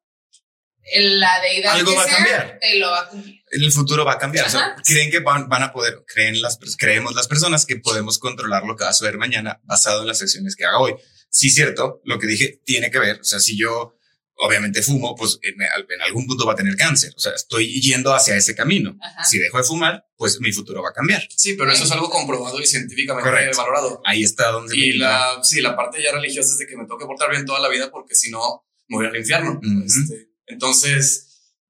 la 0.95 1.39
deidad 1.39 1.76
Algo 1.76 1.91
que 1.91 1.97
va 1.97 2.03
a 2.03 2.07
cambiar. 2.07 2.59
te 2.59 2.76
lo 2.76 2.91
va 2.91 2.99
a 2.99 3.07
cumplir. 3.07 3.41
en 3.49 3.63
el 3.63 3.72
futuro 3.72 4.03
va 4.03 4.13
a 4.13 4.20
cambiar. 4.20 4.47
O 4.47 4.49
sea, 4.49 4.76
creen 4.84 5.09
que 5.09 5.20
van, 5.20 5.47
van 5.47 5.63
a 5.63 5.72
poder, 5.72 6.03
creen 6.05 6.41
las, 6.41 6.59
creemos 6.78 7.15
las 7.15 7.30
personas 7.30 7.65
que 7.65 7.78
podemos 7.78 8.20
controlar 8.20 8.63
lo 8.63 8.76
que 8.76 8.84
va 8.84 8.89
a 8.89 8.93
suceder 8.93 9.18
mañana 9.18 9.61
basado 9.63 10.01
en 10.01 10.09
las 10.09 10.22
acciones 10.22 10.57
que 10.57 10.65
haga 10.65 10.80
hoy. 10.80 10.93
Sí, 11.30 11.49
cierto, 11.49 12.01
lo 12.03 12.20
que 12.20 12.28
dije 12.28 12.61
tiene 12.65 12.91
que 12.91 12.99
ver. 12.99 13.22
O 13.22 13.24
sea, 13.24 13.39
si 13.39 13.57
yo 13.57 13.96
obviamente 14.38 14.81
fumo, 14.81 15.15
pues 15.15 15.39
en, 15.41 15.55
en 15.61 16.01
algún 16.01 16.25
punto 16.27 16.45
va 16.45 16.53
a 16.53 16.55
tener 16.55 16.75
cáncer. 16.75 17.11
O 17.15 17.19
sea, 17.19 17.33
estoy 17.33 17.81
yendo 17.81 18.13
hacia 18.13 18.35
ese 18.35 18.55
camino. 18.55 18.97
Ajá. 19.01 19.23
Si 19.23 19.38
dejo 19.39 19.57
de 19.57 19.63
fumar, 19.63 20.05
pues 20.15 20.39
mi 20.39 20.51
futuro 20.51 20.81
va 20.83 20.89
a 20.89 20.93
cambiar. 20.93 21.21
Sí, 21.35 21.53
pero 21.57 21.71
eso 21.71 21.83
es 21.85 21.91
algo 21.91 22.09
comprobado 22.09 22.59
y 22.61 22.65
científicamente 22.67 23.29
Correcto. 23.29 23.57
valorado. 23.57 24.01
Ahí 24.05 24.23
está 24.23 24.49
donde 24.51 24.75
Y 24.77 24.91
me- 24.93 24.97
la, 24.99 25.39
sí, 25.43 25.61
la 25.61 25.75
parte 25.75 26.01
ya 26.01 26.11
religiosa 26.11 26.51
es 26.51 26.57
de 26.59 26.67
que 26.67 26.75
me 26.77 26.83
tengo 26.83 26.97
que 26.97 27.05
portar 27.05 27.29
bien 27.31 27.45
toda 27.45 27.59
la 27.59 27.69
vida 27.69 27.89
porque 27.91 28.15
si 28.15 28.29
no, 28.31 28.65
me 28.88 28.97
voy 28.97 29.05
al 29.07 29.15
infierno. 29.17 29.59
Este, 29.85 30.29
entonces, 30.45 31.26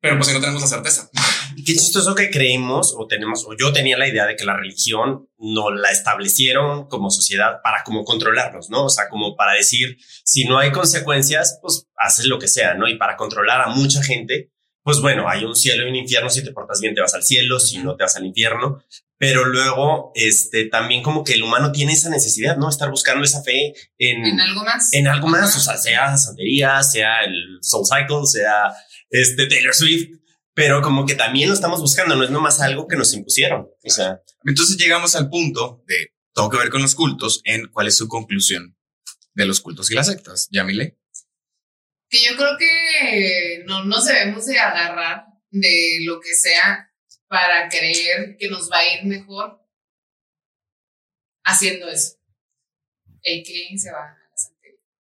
pero 0.08 0.20
pues 0.20 0.28
si 0.30 0.34
no 0.34 0.40
tenemos 0.40 0.62
la 0.62 0.68
certeza. 0.68 1.10
Qué 1.66 1.74
chistoso 1.74 2.16
que 2.16 2.30
creemos 2.30 2.94
o 2.98 3.08
tenemos, 3.08 3.46
o 3.46 3.56
yo 3.60 3.74
tenía 3.74 3.98
la 3.98 4.08
idea 4.08 4.26
de 4.26 4.36
que 4.36 4.46
la 4.46 4.56
religión 4.56 5.28
no 5.38 5.70
la 5.70 5.90
establecieron 5.92 6.88
como 6.88 7.10
sociedad 7.10 7.62
para 7.62 7.84
como 7.84 8.06
controlarnos, 8.06 8.70
¿no? 8.70 8.86
O 8.86 8.90
sea, 8.90 9.10
como 9.10 9.36
para 9.36 9.54
decir, 9.54 9.98
si 10.24 10.46
no 10.46 10.60
hay 10.60 10.72
consecuencias, 10.72 11.60
pues 11.62 11.88
haces 11.98 12.26
lo 12.26 12.40
que 12.40 12.48
sea, 12.48 12.76
¿no? 12.76 12.88
Y 12.88 12.98
para 12.98 13.18
controlar 13.18 13.62
a 13.62 13.68
mucha 13.68 14.02
gente, 14.02 14.52
pues 14.84 15.02
bueno, 15.02 15.28
hay 15.28 15.44
un 15.44 15.56
cielo 15.56 15.86
y 15.86 15.90
un 15.90 15.96
infierno, 15.96 16.30
si 16.30 16.44
te 16.44 16.52
portas 16.52 16.80
bien 16.80 16.96
te 16.96 17.02
vas 17.02 17.14
al 17.14 17.24
cielo, 17.24 17.60
si 17.60 17.80
no 17.80 17.98
te 17.98 18.04
vas 18.04 18.16
al 18.16 18.26
infierno, 18.26 18.82
pero 19.18 19.46
luego, 19.46 20.12
este, 20.16 20.66
también 20.66 21.02
como 21.02 21.24
que 21.24 21.34
el 21.34 21.44
humano 21.44 21.72
tiene 21.72 21.94
esa 21.94 22.10
necesidad, 22.10 22.56
¿no? 22.56 22.70
Estar 22.70 22.90
buscando 22.92 23.24
esa 23.24 23.42
fe 23.42 23.74
en, 23.98 24.26
En 24.26 24.40
algo 24.40 24.64
más. 24.64 24.94
en 24.94 25.08
algo 25.08 25.28
más, 25.28 25.56
o 25.58 25.60
sea, 25.60 25.76
sea 25.78 26.16
santería, 26.18 26.84
sea 26.84 27.22
el 27.24 27.58
Soul 27.62 27.86
Cycle, 27.86 28.26
sea 28.26 28.72
este 29.10 29.48
Taylor 29.48 29.74
Swift, 29.74 30.20
pero 30.54 30.82
como 30.82 31.06
que 31.06 31.16
también 31.16 31.50
lo 31.50 31.56
estamos 31.56 31.80
buscando, 31.80 32.16
no 32.16 32.24
es 32.24 32.32
nomás 32.32 32.60
algo 32.62 32.88
que 32.88 32.96
nos 32.96 33.14
impusieron. 33.14 33.70
O 33.84 33.90
sea, 33.90 34.22
Entonces 34.44 34.78
llegamos 34.78 35.16
al 35.16 35.30
punto 35.30 35.84
de 35.88 36.14
todo 36.34 36.50
que 36.50 36.58
ver 36.58 36.70
con 36.70 36.82
los 36.82 36.96
cultos 36.96 37.42
en 37.44 37.68
cuál 37.68 37.88
es 37.88 37.98
su 37.98 38.08
conclusión 38.08 38.78
de 39.34 39.46
los 39.46 39.62
cultos 39.62 39.92
y 39.92 39.96
las 39.96 40.08
sectas. 40.08 40.48
Yamile. 40.52 40.98
que 42.10 42.20
yo 42.24 42.36
creo 42.36 42.58
que 42.58 43.64
no 43.66 43.86
nos 43.86 44.06
debemos 44.06 44.46
de 44.46 44.58
agarrar 44.58 45.26
de 45.52 46.00
lo 46.06 46.20
que 46.20 46.34
sea 46.34 46.92
para 47.28 47.70
creer 47.70 48.38
que 48.40 48.50
nos 48.50 48.72
va 48.72 48.80
a 48.80 48.94
ir 48.96 49.06
mejor 49.06 49.62
haciendo 51.44 51.90
eso. 51.90 52.18
El 53.22 53.44
que 53.44 53.78
se 53.78 53.92
va. 53.92 54.16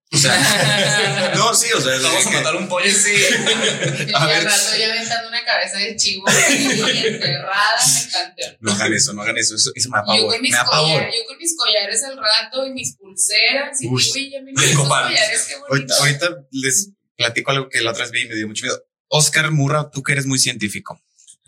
O 0.10 0.18
sea, 0.18 1.32
no, 1.36 1.53
sí, 1.53 1.68
o 1.76 1.82
sea, 1.82 1.97
Vamos 1.99 2.26
a 2.26 2.30
que- 2.30 2.36
matar 2.38 2.55
un 2.55 2.68
pollo. 2.70 2.89
Sí. 2.89 3.12
Y 4.08 4.14
A 4.14 4.18
al 4.20 4.28
ver. 4.30 4.43
rato 4.45 4.78
ya 4.80 4.91
aventando 4.93 5.28
una 5.28 5.43
cabeza 5.43 5.78
de 5.80 5.95
chivo 5.97 6.24
y 6.49 6.53
enterrada 7.08 7.78
en 7.80 8.05
el 8.05 8.12
panteón. 8.14 8.58
no 8.62 8.72
hagan 8.72 8.93
eso, 8.93 9.14
no 9.14 9.22
hagan 9.22 9.38
eso, 9.38 9.55
eso, 9.55 9.72
eso 9.76 9.89
me 9.89 9.97
yo 9.97 10.01
apavor, 10.01 10.32
con, 10.34 10.41
mis 10.41 10.51
me 10.53 10.58
collares, 10.66 11.14
yo 11.16 11.26
con 11.28 11.38
mis 11.38 11.55
collares 11.58 12.03
al 12.03 12.18
rato 12.18 12.66
y 12.68 12.72
mis 12.72 12.95
pulseras 12.95 13.82
y 13.82 13.88
Uy. 13.88 14.03
uy, 14.14 14.32
ya 14.32 14.41
me 14.41 14.53
collares, 14.53 15.45
qué 15.47 15.55
bonito. 15.58 15.93
Ahorita, 15.95 16.26
ahorita 16.26 16.47
les 16.51 16.89
platico 17.18 17.51
algo 17.51 17.68
que 17.70 17.82
la 17.82 17.91
otra 17.91 18.03
vez 18.03 18.12
vi 18.12 18.22
y 18.22 18.28
me 18.30 18.36
dio 18.36 18.47
mucho 18.47 18.66
miedo. 18.66 18.82
Oscar 19.10 19.51
Murra, 19.51 19.89
tú 19.91 20.03
que 20.03 20.14
eres 20.14 20.26
muy 20.26 20.39
científico. 20.39 21.01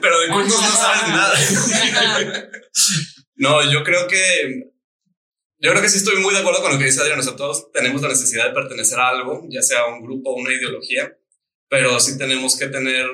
Pero 0.00 0.20
de 0.20 0.28
cultos 0.28 0.62
no 0.62 0.70
sabes 0.76 1.08
nada. 1.08 1.38
No, 3.36 3.70
yo 3.70 3.82
creo 3.84 4.06
que. 4.08 4.70
Yo 5.60 5.70
creo 5.70 5.82
que 5.82 5.88
sí 5.88 5.98
estoy 5.98 6.20
muy 6.20 6.32
de 6.32 6.40
acuerdo 6.40 6.62
con 6.62 6.72
lo 6.72 6.78
que 6.78 6.84
dice 6.84 7.00
Adrián. 7.00 7.18
O 7.18 7.22
sea, 7.22 7.36
todos 7.36 7.70
tenemos 7.72 8.00
la 8.00 8.08
necesidad 8.08 8.46
de 8.46 8.54
pertenecer 8.54 8.98
a 8.98 9.08
algo, 9.08 9.44
ya 9.48 9.62
sea 9.62 9.80
a 9.80 9.86
un 9.88 10.02
grupo 10.02 10.30
o 10.30 10.36
una 10.36 10.52
ideología, 10.52 11.18
pero 11.68 11.98
sí 12.00 12.16
tenemos 12.16 12.56
que 12.56 12.68
tener 12.68 13.06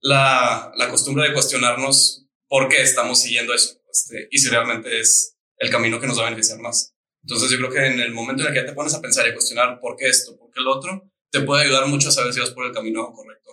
la, 0.00 0.72
la 0.76 0.88
costumbre 0.88 1.28
de 1.28 1.34
cuestionarnos 1.34 2.26
por 2.48 2.68
qué 2.68 2.82
estamos 2.82 3.20
siguiendo 3.20 3.54
eso 3.54 3.80
este, 3.90 4.28
y 4.30 4.38
si 4.38 4.48
realmente 4.48 5.00
es 5.00 5.36
el 5.56 5.70
camino 5.70 6.00
que 6.00 6.06
nos 6.06 6.18
va 6.18 6.22
a 6.22 6.30
beneficiar 6.30 6.58
más. 6.58 6.94
Entonces, 7.22 7.50
yo 7.50 7.58
creo 7.58 7.70
que 7.70 7.86
en 7.86 8.00
el 8.00 8.12
momento 8.12 8.42
en 8.42 8.48
el 8.48 8.54
que 8.54 8.60
ya 8.60 8.66
te 8.66 8.72
pones 8.72 8.94
a 8.94 9.00
pensar 9.00 9.26
y 9.26 9.30
a 9.30 9.34
cuestionar 9.34 9.78
por 9.80 9.96
qué 9.96 10.08
esto, 10.08 10.36
por 10.38 10.50
qué 10.50 10.60
lo 10.60 10.74
otro, 10.74 11.10
te 11.30 11.40
puede 11.40 11.64
ayudar 11.64 11.86
mucho 11.86 12.08
a 12.08 12.12
saber 12.12 12.32
si 12.32 12.40
vas 12.40 12.50
por 12.50 12.66
el 12.66 12.72
camino 12.72 13.12
correcto. 13.12 13.50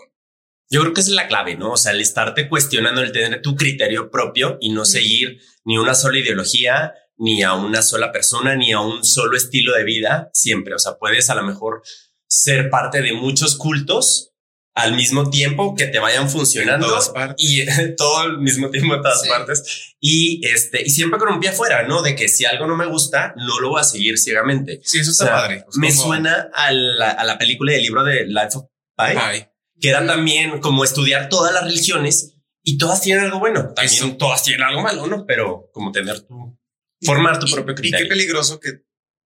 yo 0.69 0.81
creo 0.81 0.93
que 0.93 1.01
esa 1.01 1.09
es 1.09 1.15
la 1.15 1.27
clave, 1.27 1.55
¿no? 1.55 1.73
O 1.73 1.77
sea, 1.77 1.91
el 1.91 2.01
estarte 2.01 2.47
cuestionando, 2.49 3.01
el 3.01 3.11
tener 3.11 3.41
tu 3.41 3.55
criterio 3.55 4.09
propio 4.09 4.57
y 4.61 4.69
no 4.69 4.85
seguir 4.85 5.41
ni 5.65 5.77
una 5.77 5.95
sola 5.95 6.17
ideología, 6.17 6.93
ni 7.17 7.41
a 7.43 7.53
una 7.53 7.81
sola 7.81 8.11
persona, 8.11 8.55
ni 8.55 8.71
a 8.73 8.79
un 8.79 9.03
solo 9.03 9.35
estilo 9.37 9.73
de 9.75 9.83
vida, 9.83 10.29
siempre. 10.33 10.75
O 10.75 10.79
sea, 10.79 10.97
puedes 10.97 11.29
a 11.29 11.35
lo 11.35 11.43
mejor 11.43 11.81
ser 12.27 12.69
parte 12.69 13.01
de 13.01 13.13
muchos 13.13 13.55
cultos 13.55 14.31
al 14.75 14.95
mismo 14.95 15.31
tiempo 15.31 15.73
que 15.73 15.87
te 15.87 15.97
vayan 15.97 16.29
funcionando 16.29 16.85
En 16.85 16.91
todas 16.91 17.09
partes. 17.09 17.35
y 17.39 17.65
todo 17.97 18.19
al 18.19 18.37
mismo 18.37 18.69
tiempo 18.69 18.93
en 18.95 19.01
todas 19.01 19.21
Sí. 19.23 19.29
partes 19.29 19.95
y 19.99 20.45
este 20.45 20.83
y 20.85 20.91
siempre 20.91 21.17
con 21.19 21.29
un 21.33 21.39
pie 21.39 21.49
afuera, 21.49 21.87
¿no? 21.87 22.03
De 22.03 22.15
que 22.15 22.27
si 22.29 22.45
algo 22.45 22.67
no 22.67 22.75
me 22.77 22.85
gusta, 22.85 23.33
no 23.37 23.59
lo 23.59 23.69
voy 23.69 23.81
a 23.81 23.83
seguir 23.83 24.19
ciegamente. 24.19 24.79
Sí, 24.83 24.99
eso 24.99 25.09
O 25.09 25.13
está 25.13 25.25
sea, 25.25 25.33
padre. 25.35 25.65
Me 25.77 25.89
como- 25.89 26.01
suena 26.03 26.49
a 26.53 26.71
la, 26.71 27.09
a 27.09 27.23
la 27.25 27.39
película 27.39 27.71
del 27.71 27.81
libro 27.81 28.03
de 28.03 28.27
Life 28.27 28.49
of 28.55 28.65
Pi, 28.95 29.45
que 29.81 29.89
era 29.89 30.05
también 30.05 30.59
como 30.59 30.83
estudiar 30.83 31.27
todas 31.29 31.51
las 31.53 31.63
religiones 31.63 32.35
y 32.61 32.77
todas 32.77 33.01
tienen 33.01 33.23
algo 33.25 33.39
bueno. 33.39 33.73
También 33.73 34.03
Eso. 34.05 34.17
todas 34.17 34.43
tienen 34.43 34.61
algo 34.63 34.81
malo, 34.81 35.07
¿no? 35.07 35.25
Pero 35.25 35.69
como 35.73 35.91
tener 35.91 36.19
tu, 36.21 36.56
formar 37.01 37.39
tu 37.39 37.47
propio 37.51 37.73
Y 37.73 37.75
qué 37.75 37.81
criterio. 37.81 38.09
peligroso 38.09 38.59
que 38.59 38.81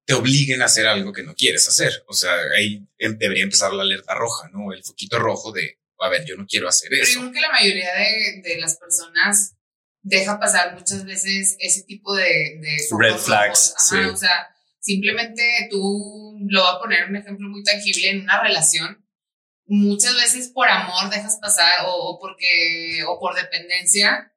te 0.05 0.13
obliguen 0.13 0.61
a 0.61 0.65
hacer 0.65 0.87
algo 0.87 1.13
que 1.13 1.23
no 1.23 1.35
quieres 1.35 1.67
hacer. 1.67 2.03
O 2.07 2.13
sea, 2.13 2.33
ahí 2.57 2.85
em- 2.97 3.17
debería 3.17 3.43
empezar 3.43 3.71
la 3.73 3.83
alerta 3.83 4.13
roja, 4.15 4.49
¿no? 4.49 4.73
El 4.73 4.83
foquito 4.83 5.19
rojo 5.19 5.51
de, 5.51 5.79
a 5.99 6.09
ver, 6.09 6.25
yo 6.25 6.35
no 6.35 6.45
quiero 6.47 6.67
hacer 6.67 6.89
Pero 6.89 7.03
eso. 7.03 7.19
creo 7.19 7.31
que 7.31 7.39
la 7.41 7.51
mayoría 7.51 7.93
de, 7.93 8.41
de 8.43 8.59
las 8.59 8.77
personas 8.77 9.55
deja 10.01 10.39
pasar 10.39 10.73
muchas 10.73 11.05
veces 11.05 11.55
ese 11.59 11.83
tipo 11.83 12.15
de, 12.15 12.59
Red 12.99 13.17
flags. 13.17 13.75
Ajá, 13.77 13.85
sí. 14.03 14.09
O 14.09 14.17
sea, 14.17 14.47
simplemente 14.79 15.67
tú 15.69 16.35
lo 16.49 16.61
voy 16.63 16.75
a 16.75 16.79
poner 16.79 17.05
un 17.07 17.15
ejemplo 17.15 17.47
muy 17.47 17.63
tangible 17.63 18.09
en 18.09 18.21
una 18.21 18.41
relación. 18.41 19.05
Muchas 19.67 20.15
veces 20.15 20.49
por 20.49 20.67
amor 20.67 21.09
dejas 21.11 21.37
pasar 21.39 21.85
o, 21.85 21.93
o 21.93 22.19
porque 22.19 23.03
o 23.07 23.19
por 23.19 23.35
dependencia 23.35 24.33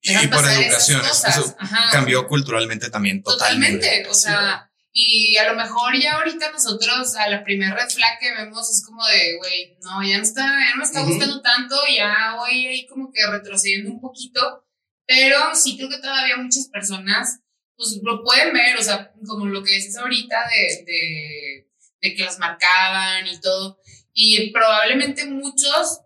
Y 0.00 0.26
por 0.28 0.44
educación. 0.48 1.02
Eso 1.04 1.56
Ajá. 1.58 1.90
cambió 1.90 2.26
culturalmente 2.26 2.90
también 2.90 3.22
totalmente. 3.22 3.78
Totalmente, 3.78 4.10
o 4.10 4.14
sea, 4.14 4.70
y 4.92 5.36
a 5.36 5.52
lo 5.52 5.56
mejor 5.56 5.96
ya 6.00 6.16
ahorita 6.16 6.50
nosotros 6.50 7.14
a 7.16 7.28
la 7.28 7.44
primer 7.44 7.74
red 7.74 7.88
flag 7.88 8.18
que 8.20 8.32
vemos 8.32 8.70
es 8.70 8.84
como 8.84 9.04
de, 9.06 9.36
güey, 9.36 9.76
no, 9.82 10.02
ya 10.02 10.16
no 10.16 10.22
está, 10.22 10.42
ya 10.42 10.70
no 10.70 10.78
me 10.78 10.84
está 10.84 11.02
gustando 11.02 11.40
tanto, 11.40 11.76
ya 11.94 12.34
voy 12.36 12.66
ahí 12.66 12.86
como 12.86 13.12
que 13.12 13.26
retrocediendo 13.26 13.90
un 13.90 14.00
poquito, 14.00 14.66
pero 15.06 15.54
sí 15.54 15.76
creo 15.76 15.88
que 15.88 15.98
todavía 15.98 16.36
muchas 16.36 16.68
personas, 16.68 17.40
pues 17.76 18.00
lo 18.02 18.22
pueden 18.24 18.52
ver, 18.52 18.76
o 18.76 18.82
sea, 18.82 19.12
como 19.26 19.46
lo 19.46 19.62
que 19.62 19.74
dices 19.74 19.96
ahorita 19.96 20.36
de, 20.48 20.84
de, 20.84 21.68
de 22.00 22.14
que 22.14 22.24
las 22.24 22.38
marcaban 22.38 23.26
y 23.26 23.40
todo. 23.40 23.78
Y 24.12 24.50
probablemente 24.50 25.26
muchos 25.26 26.00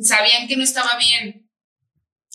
sabían 0.00 0.48
que 0.48 0.56
no 0.56 0.64
estaba 0.64 0.98
bien. 0.98 1.41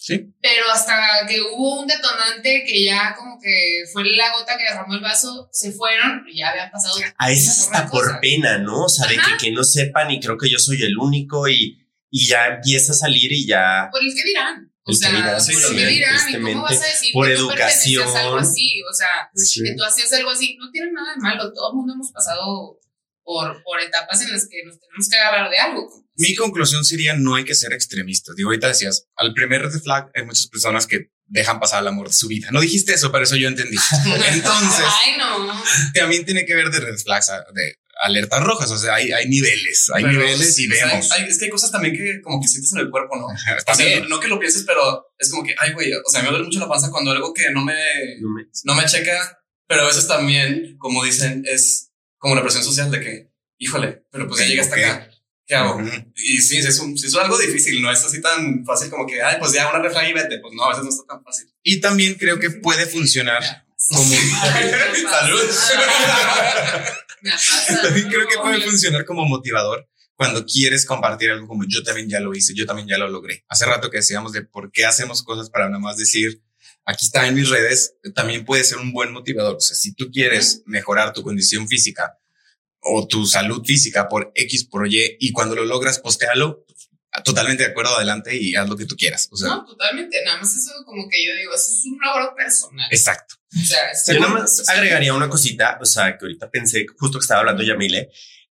Sí. 0.08 0.26
Pero 0.41 0.72
hasta 0.72 0.95
que 1.28 1.41
hubo 1.41 1.82
un 1.82 1.88
detonante 1.88 2.64
que 2.66 2.86
ya 2.86 3.14
como 3.14 3.38
que 3.41 3.84
fue 3.91 4.05
la 4.16 4.32
gota 4.32 4.58
que 4.58 4.64
derramó 4.64 4.93
el 4.93 5.01
vaso, 5.01 5.49
se 5.51 5.74
fueron 5.74 6.24
y 6.32 6.38
ya 6.39 6.51
habían 6.51 6.72
pasado. 6.72 6.95
A 7.18 7.28
veces 7.28 7.60
hasta 7.60 7.89
por 7.89 8.05
cosas. 8.05 8.20
pena, 8.22 8.58
¿no? 8.60 8.86
O 8.86 8.89
sea, 8.89 9.05
de 9.08 9.16
que, 9.16 9.20
Ajá. 9.20 9.38
que 9.38 9.51
no 9.51 9.66
sepan 9.66 10.10
y 10.12 10.22
creo 10.22 10.38
que 10.38 10.49
yo 10.49 10.60
soy 10.60 10.82
el 10.82 10.97
único 10.97 11.49
y, 11.49 11.78
y 12.10 12.26
ya 12.26 12.45
empieza 12.47 12.93
a 12.93 12.95
salir 12.95 13.30
y 13.34 13.45
ya. 13.45 13.89
Por 13.91 14.01
el 14.01 14.16
que 14.16 14.24
dirán. 14.24 14.72
O 14.89 14.93
sea, 14.93 15.12
dirán, 15.12 15.41
sí, 15.41 15.51
por 15.51 15.64
el 15.74 15.78
que 15.78 15.86
dirán, 15.88 16.30
y 16.30 16.41
cómo 16.41 16.62
vas 16.62 16.82
a 16.82 16.86
decir 16.86 17.12
Por 17.12 17.28
que 17.28 17.36
tú 17.36 17.41
educación. 17.51 18.08
a 18.16 18.20
algo 18.22 18.38
así. 18.38 18.82
O 18.89 18.93
sea, 18.93 19.30
Pues 19.34 19.51
sí. 19.51 19.62
que 19.62 19.76
tú 19.76 19.84
hacías 19.84 20.14
algo 20.14 20.30
así, 20.30 20.55
no 20.58 20.72
tiene 20.72 20.89
nada 20.93 21.14
de 21.16 21.20
malo. 21.22 21.51
Todo 21.51 21.72
el 21.72 21.76
mundo 21.76 21.93
hemos 21.95 22.14
pasado 22.14 22.80
por, 23.24 23.62
por 23.64 23.82
etapas 23.82 24.22
en 24.22 24.32
las 24.32 24.47
que 24.47 24.64
nos 24.66 24.80
tenemos 24.80 25.10
que 25.12 25.18
agarrar 25.18 25.49
de 25.51 25.60
algo. 25.60 25.89
Mi 26.18 26.36
conclusión 26.36 26.84
sería 26.84 27.13
no 27.15 27.36
hay 27.36 27.43
que 27.45 27.55
ser 27.55 27.74
extremistas. 27.74 28.36
Digo, 28.36 28.49
ahorita 28.49 28.68
decías, 28.70 29.05
al 29.15 29.34
primer 29.34 29.61
red 29.61 29.80
flag 29.82 30.09
hay 30.15 30.26
muchas 30.26 30.47
personas 30.47 30.88
que 30.88 31.11
dejan 31.26 31.59
pasar 31.59 31.82
el 31.82 31.88
amor 31.88 32.07
de 32.07 32.13
su 32.13 32.28
vida. 32.28 32.49
No 32.51 32.61
dijiste 32.61 32.93
eso, 32.93 33.11
pero 33.11 33.24
eso 33.26 33.36
yo 33.36 33.47
entendí. 33.47 33.78
Entonces, 34.30 34.86
Ay, 35.05 35.18
no. 35.18 35.63
también 35.93 36.26
tiene 36.26 36.45
que 36.45 36.55
ver 36.55 36.70
de 36.70 36.80
red 36.80 36.97
flags, 36.97 37.30
a- 37.30 37.45
de 37.53 37.76
alertas 38.03 38.43
rojas. 38.43 38.70
O 38.72 38.78
sea, 38.78 38.95
hay, 38.95 39.11
hay 39.11 39.28
niveles, 39.28 39.89
hay 39.93 40.03
Pero, 40.03 40.20
niveles 40.20 40.57
y 40.59 40.68
vemos. 40.68 41.11
hay- 41.11 41.26
es 41.28 41.38
que 41.38 41.45
hay 41.45 41.51
cosas 41.51 41.72
también 41.72 41.95
que 41.95 42.22
como 42.22 42.41
que 42.41 42.47
sientes 42.47 42.72
en 42.74 42.80
el 42.80 42.89
cuerpo, 42.89 43.15
¿no? 43.18 43.28
O 43.28 43.38
sea, 43.38 43.57
También. 43.65 44.07
no 44.07 44.20
que 44.20 44.28
lo 44.28 44.39
pienses, 44.39 44.63
pero 44.65 45.07
es 45.18 45.30
como 45.30 45.43
que, 45.43 45.53
ay, 45.59 45.74
güey, 45.74 45.91
o 45.93 46.09
sea, 46.09 46.22
me 46.24 46.30
duele 46.30 46.45
mucho 46.45 46.59
la 46.59 46.68
panza 46.70 46.89
cuando 46.91 47.11
algo 47.11 47.34
que 47.34 47.49
no 47.51 47.63
me, 47.63 47.74
no 48.22 48.30
me- 48.30 48.45
no 48.63 48.76
me 48.76 48.86
checa, 48.86 49.39
pero 49.68 49.82
a 49.84 49.88
veces 49.88 50.07
también, 50.07 50.78
como 50.78 51.03
dicen, 51.03 51.43
es 51.47 51.91
como 52.18 52.36
la 52.36 52.41
presión 52.41 52.63
social 52.63 52.89
de 52.91 52.99
que, 53.01 53.32
híjole, 53.59 54.03
pero 54.11 54.28
pues 54.28 54.39
ya 54.41 54.45
llegué 54.47 54.61
hasta 54.61 54.76
acá. 54.76 55.07
¿Qué 55.48 55.56
hago? 55.56 55.78
Ujú. 55.78 55.89
Y 56.18 56.41
sí, 56.41 56.58
es, 56.58 56.78
un, 56.80 56.93
es 56.93 57.16
algo 57.16 57.38
difícil, 57.38 57.82
no 57.82 57.89
es 57.89 58.04
así 58.04 58.22
tan 58.22 58.66
fácil 58.66 58.89
como 58.89 59.08
que, 59.08 59.22
ay, 59.22 59.38
pues 59.39 59.54
ya 59.54 59.70
una 59.70 59.80
refla 59.80 60.08
y 60.08 60.12
vete. 60.14 60.39
Pues 60.39 60.54
no, 60.54 60.66
a 60.66 60.70
veces 60.70 60.84
no 60.84 60.89
está 60.89 61.06
tan 61.06 61.24
fácil. 61.24 61.48
Y 61.64 61.80
también 61.80 62.16
creo 62.16 62.38
que 62.38 62.50
puede 62.50 62.86
funcionar 62.86 63.66
como. 63.89 64.04
Salud. 65.10 65.41
También 67.82 68.10
creo 68.10 68.28
que 68.28 68.36
No, 68.36 68.41
puede 68.41 68.62
funcionar 68.62 69.06
como 69.06 69.26
motivador 69.26 69.88
cuando 70.18 70.45
quieres 70.45 70.86
compartir 70.86 71.30
algo 71.30 71.48
como 71.48 71.64
yo 71.68 71.84
también 71.84 72.10
ya 72.10 72.20
lo 72.20 72.34
hice, 72.34 72.54
yo 72.56 72.66
también 72.66 72.88
ya 72.88 72.98
lo 72.98 73.08
logré. 73.08 73.45
Hace 73.48 73.66
rato 73.66 73.89
que 73.89 73.98
decíamos 73.98 74.34
de 74.34 74.41
por 74.41 74.72
qué 74.72 74.86
hacemos 74.86 75.24
cosas 75.24 75.50
para 75.50 75.68
nada 75.68 75.80
más 75.80 75.98
decir, 75.98 76.41
aquí 76.86 77.06
está 77.06 77.28
en 77.28 77.36
mis 77.36 77.50
redes, 77.50 77.95
también 78.16 78.43
puede 78.43 78.64
ser 78.64 78.80
un 78.80 78.91
buen 78.91 79.14
motivador. 79.14 79.56
O 79.56 79.60
sea, 79.60 79.76
si 79.76 79.93
tú 79.93 80.10
quieres 80.12 80.64
mejorar 80.66 81.14
tu 81.14 81.22
condición 81.22 81.68
física 81.68 82.18
o 82.89 83.07
tu 83.07 83.25
salud 83.25 83.63
física 83.65 84.07
por 84.07 84.31
X, 84.35 84.65
por 84.65 84.88
Y, 84.88 85.17
y 85.19 85.31
cuando 85.31 85.55
lo 85.55 85.65
logras, 85.65 85.99
postéalo, 85.99 86.65
totalmente 87.23 87.63
de 87.63 87.69
acuerdo, 87.71 87.95
adelante 87.95 88.35
y 88.39 88.55
haz 88.55 88.69
lo 88.69 88.77
que 88.77 88.85
tú 88.85 88.95
quieras. 88.95 89.27
O 89.31 89.38
sea, 89.38 89.49
No, 89.49 89.65
totalmente. 89.65 90.21
Nada 90.23 90.38
más 90.39 90.55
eso 90.55 90.71
como 90.85 91.07
que 91.09 91.25
yo 91.25 91.35
digo, 91.35 91.53
eso 91.53 91.71
es 91.71 91.85
un 91.85 91.97
logro 91.99 92.35
personal. 92.35 92.88
exacto. 92.91 93.35
O 93.55 93.65
sea, 93.65 93.91
es- 93.91 94.05
Yo 94.07 94.19
nada 94.19 94.33
más 94.33 94.67
agregaría 94.69 95.13
una 95.13 95.29
cosita, 95.29 95.79
o 95.81 95.85
sea, 95.85 96.17
que 96.17 96.25
ahorita 96.25 96.49
pensé, 96.51 96.85
justo 96.97 97.17
que 97.17 97.23
estaba 97.23 97.39
hablando 97.39 97.63
Yamile, 97.63 98.09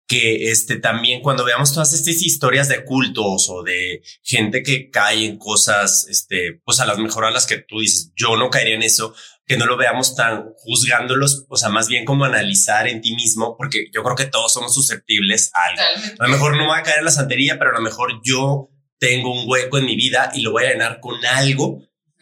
que 0.06 0.50
este 0.50 0.76
también 0.76 1.20
cuando 1.22 1.44
veamos 1.44 1.72
todas 1.72 1.92
estas 1.94 2.22
historias 2.22 2.68
de 2.68 2.84
cultos 2.84 3.48
o 3.48 3.62
de 3.62 4.02
gente 4.22 4.62
que 4.62 4.90
cae 4.90 5.24
en 5.24 5.38
cosas, 5.38 6.06
este, 6.08 6.60
pues 6.64 6.78
a 6.80 6.86
las 6.86 6.98
mejor 6.98 7.24
a 7.24 7.30
las 7.30 7.46
que 7.46 7.58
tú 7.58 7.80
dices, 7.80 8.12
yo 8.14 8.36
no 8.36 8.50
caería 8.50 8.74
en 8.76 8.82
eso, 8.82 9.14
que 9.46 9.56
no 9.56 9.66
lo 9.66 9.76
veamos 9.76 10.14
tan 10.16 10.44
juzgándolos, 10.56 11.44
o 11.48 11.56
sea, 11.56 11.68
más 11.68 11.88
bien 11.88 12.04
como 12.04 12.24
analizar 12.24 12.86
en 12.88 13.00
ti 13.00 13.14
mismo, 13.14 13.56
porque 13.58 13.86
yo 13.92 14.02
creo 14.02 14.16
que 14.16 14.24
todos 14.26 14.52
somos 14.52 14.74
susceptibles 14.74 15.50
a 15.54 15.68
algo. 15.70 15.82
totalmente. 15.82 16.16
A 16.22 16.26
lo 16.26 16.32
mejor 16.32 16.56
no 16.56 16.68
va 16.68 16.78
a 16.78 16.82
caer 16.82 16.98
en 17.00 17.04
la 17.04 17.10
santería, 17.10 17.58
pero 17.58 17.70
a 17.70 17.74
lo 17.74 17.80
mejor 17.82 18.20
yo 18.24 18.70
tengo 18.98 19.32
un 19.32 19.48
hueco 19.48 19.78
en 19.78 19.84
mi 19.86 19.96
vida 19.96 20.30
y 20.34 20.40
lo 20.42 20.52
voy 20.52 20.64
a 20.64 20.70
llenar 20.70 20.98
con 21.00 21.24
algo 21.26 21.80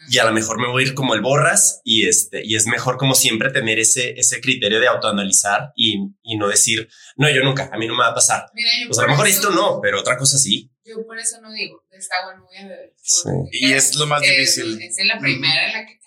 y 0.09 0.17
a 0.17 0.25
lo 0.25 0.33
mejor 0.33 0.59
me 0.59 0.67
voy 0.67 0.83
a 0.83 0.87
ir 0.87 0.93
como 0.95 1.13
el 1.13 1.21
borras 1.21 1.79
y 1.85 2.07
este 2.09 2.41
y 2.43 2.55
es 2.55 2.67
mejor 2.67 2.97
como 2.97 3.15
siempre 3.15 3.51
tener 3.51 3.79
ese 3.79 4.19
ese 4.19 4.41
criterio 4.41 4.81
de 4.81 4.87
autoanalizar 4.87 5.71
y, 5.77 5.95
y 6.23 6.35
no 6.35 6.49
decir 6.49 6.89
no 7.15 7.29
yo 7.29 7.41
nunca 7.41 7.69
a 7.71 7.77
mí 7.77 7.87
no 7.87 7.93
me 7.93 8.01
va 8.03 8.09
a 8.09 8.13
pasar 8.13 8.47
Mira, 8.53 8.69
pues 8.87 8.99
a 8.99 9.03
lo 9.03 9.07
mejor 9.09 9.27
eso- 9.29 9.37
esto 9.39 9.51
no 9.51 9.79
pero 9.81 10.01
otra 10.01 10.17
cosa 10.17 10.37
sí 10.37 10.69
Yo 10.83 10.95
por 11.07 11.17
eso 11.17 11.39
no 11.39 11.53
digo, 11.53 11.85
está 11.89 12.15
bueno, 12.25 12.43
voy 12.45 12.57
a 12.57 12.67
beber. 12.67 12.93
Sí. 13.01 13.29
Y 13.53 13.71
es 13.71 13.95
lo 13.95 14.05
más 14.07 14.21
Es- 14.23 14.29
difícil. 14.29 14.81
Es, 14.81 14.97
en 14.97 15.07
la 15.07 15.19
primera 15.19 15.67
en 15.67 15.71
la 15.73 15.85
que. 15.85 15.97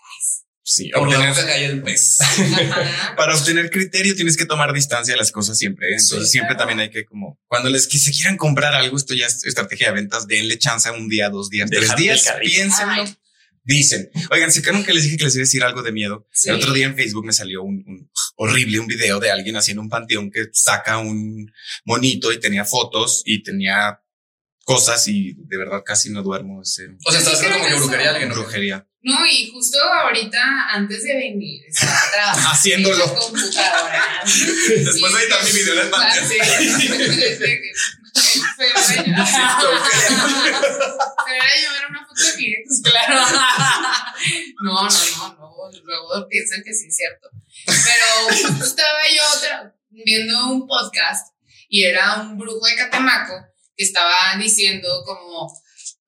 Sí, 0.69 0.91
Por 0.93 1.09
la 1.09 1.19
obtener- 1.19 1.29
boca 1.31 1.47
cae 1.47 1.65
el 1.67 1.81
pez. 1.81 2.19
Ajá. 2.21 3.15
para 3.17 3.37
obtener 3.37 3.71
criterio 3.71 4.17
tienes 4.17 4.37
que 4.37 4.47
tomar 4.47 4.73
distancia 4.73 5.15
de 5.15 5.19
las 5.19 5.31
cosas 5.31 5.57
siempre. 5.57 5.91
¿eh? 5.91 5.97
Entonces 6.01 6.25
Sí, 6.29 6.33
siempre 6.33 6.57
claro. 6.57 6.69
también 6.69 6.81
hay 6.81 6.91
que 6.91 7.05
como 7.05 7.39
cuando 7.47 7.71
les 7.71 7.87
que 7.87 7.99
se 7.99 8.11
quieran 8.11 8.37
comprar 8.37 8.75
algo, 8.75 8.97
esto 8.97 9.15
ya 9.15 9.27
es 9.27 9.45
estrategia 9.45 9.89
de 9.89 9.95
ventas, 9.95 10.27
denle 10.27 10.59
chance 10.59 10.91
un 10.91 11.09
día, 11.09 11.31
dos 11.31 11.51
días, 11.51 11.71
tres 11.71 11.83
Dejar 11.83 11.99
días, 11.99 12.35
piénsenlo. 12.43 12.93
Ay. 12.95 13.17
Dicen, 13.63 14.11
oigan, 14.33 14.51
si 14.53 14.61
que 14.61 14.73
les 14.93 15.05
dije 15.05 15.17
que 15.17 15.25
les 15.25 15.35
iba 15.37 15.43
a 15.43 15.47
decir 15.47 15.63
algo 15.63 15.83
de 15.85 15.93
miedo. 15.93 16.27
Sí. 16.33 16.49
El 16.51 16.57
otro 16.57 16.73
día 16.73 16.87
en 16.87 16.97
Facebook 16.97 17.25
me 17.27 17.33
salió 17.33 17.63
un, 17.63 17.85
un 17.87 18.11
horrible, 18.37 18.81
un 18.81 18.87
video 18.89 19.21
de 19.21 19.31
alguien 19.31 19.57
haciendo 19.57 19.83
un 19.83 19.89
panteón 19.89 20.31
que 20.33 20.47
saca 20.53 20.99
un 20.99 21.53
monito 21.85 22.33
y 22.33 22.41
tenía 22.41 22.65
fotos 22.65 23.23
y 23.25 23.43
tenía 23.45 24.01
cosas 24.65 25.07
y 25.07 25.35
de 25.39 25.57
verdad 25.59 25.83
casi 25.85 26.11
no 26.11 26.23
duermo. 26.25 26.59
O 26.61 26.65
sea, 26.65 26.87
estás 27.09 27.35
haciendo 27.35 27.59
como 27.59 27.77
brujería 27.79 28.11
alguien, 28.11 28.29
¿no? 28.31 28.35
brujería. 28.35 28.89
No, 29.07 29.25
y 29.25 29.49
justo 29.53 29.79
ahorita, 29.81 30.39
antes 30.73 31.03
de 31.05 31.15
venir, 31.15 31.63
estaba 31.69 32.01
trabajando 32.13 32.49
Haciéndolo. 32.51 33.05
en 33.05 33.11
la 33.11 33.15
computadora. 33.15 34.05
Después 34.25 35.13
de 35.15 35.21
editar 35.23 35.45
mi 35.45 35.53
video. 35.53 35.85
Sí. 36.29 36.39
Pero 38.57 38.73
era 41.37 41.55
llevar 41.61 41.91
una 41.91 42.07
foto 42.07 42.23
de 42.25 42.37
mi 42.37 42.47
ex, 42.55 42.81
claro. 42.83 43.21
No, 44.63 44.83
no, 44.83 44.89
no, 44.91 45.35
no. 45.39 45.53
Luego 45.85 46.27
piensan 46.29 46.63
que 46.65 46.73
sí 46.75 46.87
es 46.89 46.97
cierto. 46.97 47.29
Pero 47.67 48.65
estaba 48.65 48.99
yo 49.15 49.23
otra- 49.37 49.75
viendo 49.91 50.47
un 50.49 50.67
podcast 50.67 51.33
y 51.69 51.85
era 51.85 52.17
un 52.23 52.39
brujo 52.39 52.65
de 52.67 52.77
Catemaco 52.77 53.35
que 53.77 53.85
estaba 53.85 54.37
diciendo 54.39 54.89
como 55.05 55.51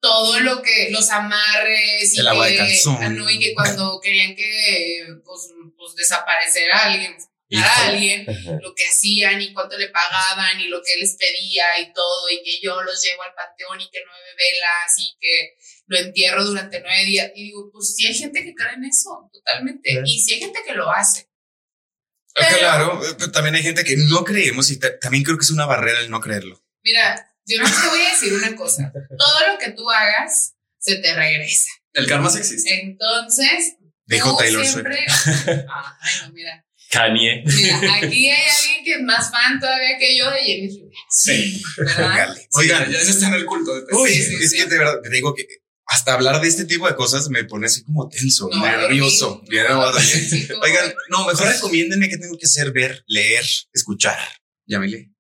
todo 0.01 0.39
lo 0.41 0.63
que 0.63 0.91
los 0.91 1.09
amarres 1.11 2.15
y 2.15 2.21
El 2.21 2.29
agua 2.29 2.47
de 2.47 2.53
que, 2.53 2.59
calzón. 2.59 2.99
ah, 3.03 3.09
no, 3.09 3.29
y 3.31 3.39
que 3.39 3.55
cuando 3.55 4.01
querían 4.01 4.35
que 4.37 5.05
pues, 5.25 5.51
pues 5.77 5.95
desaparecer 5.97 6.71
a 6.73 6.85
alguien, 6.87 7.17
a 7.57 7.87
alguien, 7.89 8.27
lo 8.63 8.75
que 8.75 8.85
hacían 8.87 9.41
y 9.41 9.53
cuánto 9.53 9.77
le 9.79 9.89
pagaban 9.89 10.61
y 10.61 10.69
lo 10.69 10.83
que 10.83 10.97
les 11.01 11.17
pedía 11.17 11.65
y 11.81 11.93
todo, 11.93 12.31
y 12.31 12.43
que 12.43 12.61
yo 12.63 12.81
los 12.83 13.03
llevo 13.03 13.23
al 13.23 13.35
panteón 13.35 13.81
y 13.81 13.91
que 13.91 14.01
nueve 14.07 14.29
velas 14.37 14.95
y 14.99 15.17
que 15.19 15.57
lo 15.87 15.99
entierro 15.99 16.45
durante 16.45 16.81
nueve 16.81 17.05
días. 17.05 17.31
Y 17.35 17.45
digo, 17.45 17.71
pues 17.73 17.95
sí 17.97 18.07
hay 18.07 18.15
gente 18.15 18.45
que 18.45 18.55
cree 18.55 18.75
en 18.75 18.85
eso, 18.85 19.31
totalmente. 19.33 20.03
Y 20.05 20.21
sí 20.21 20.35
hay 20.35 20.41
gente 20.41 20.61
que 20.67 20.75
lo 20.75 20.91
hace. 20.91 21.29
Ah, 22.37 22.41
Pero- 22.47 22.59
Claro, 22.59 23.05
eh, 23.05 23.15
pero 23.19 23.33
también 23.33 23.55
hay 23.57 23.63
gente 23.63 23.83
que 23.83 23.97
no 23.97 24.23
creemos 24.25 24.71
y 24.71 24.79
ta- 24.79 24.99
también 25.01 25.25
creo 25.25 25.39
que 25.39 25.45
es 25.45 25.51
una 25.51 25.67
barrera 25.67 26.01
el 26.01 26.11
no 26.11 26.21
creerlo. 26.21 26.63
Mira, 26.85 27.35
yo 27.49 27.63
no 27.63 27.69
te 27.69 27.89
voy 27.89 28.01
a 28.01 28.11
decir 28.13 28.33
una 28.35 28.55
cosa. 28.57 28.93
Todo 29.19 29.53
lo 29.53 29.59
que 29.59 29.71
tú 29.73 29.91
hagas 29.91 30.55
se 30.79 30.97
te 30.97 31.15
regresa. 31.15 31.71
El 31.93 32.07
karma 32.07 32.31
sí 32.31 32.39
existe. 32.39 32.81
Entonces, 32.81 33.75
Dijo 34.07 34.37
Taylor 34.37 34.65
siempre... 34.65 35.05
Ay, 35.47 36.13
no, 36.23 36.33
mira. 36.33 36.65
Kanye 36.91 37.43
Mira, 37.45 37.77
aquí 37.97 38.31
hay 38.31 38.49
alguien 38.49 38.85
que 38.85 38.95
es 38.95 39.01
más 39.03 39.31
fan 39.31 39.61
todavía 39.61 39.99
que 39.99 40.17
yo 40.17 40.31
de 40.31 40.39
Jenny 40.39 40.69
Rivera. 40.69 40.97
Sí. 41.11 41.63
Oigan, 42.55 42.91
ya 42.91 42.99
está 42.99 43.29
en 43.29 43.35
el 43.35 43.45
culto. 43.45 43.75
de 43.75 43.83
uy, 43.95 44.09
Sí, 44.11 44.23
sí, 44.23 44.35
es 44.43 44.51
sí. 44.53 44.57
que 44.57 44.65
de 44.67 44.79
verdad 44.79 44.95
te 45.03 45.11
digo 45.11 45.35
que 45.35 45.47
hasta 45.85 46.15
hablar 46.15 46.41
de 46.41 46.49
este 46.49 46.65
tipo 46.65 46.89
de 46.89 46.95
cosas 46.97 47.29
me 47.29 47.45
pone 47.45 47.67
así 47.67 47.83
como 47.83 48.09
tenso, 48.09 48.49
No 48.53 48.63
nervioso. 48.65 49.43
no 49.47 50.61
Oigan, 50.63 50.95
no, 51.11 51.27
mejor 51.27 51.47
recomiéndenme 51.49 52.09
qué 52.09 52.17
tengo 52.19 52.37
que 52.39 52.47
hacer, 52.47 52.73
ver, 52.73 53.05
leer, 53.07 53.45
escuchar. 53.73 54.19
Llámele. 54.67 55.11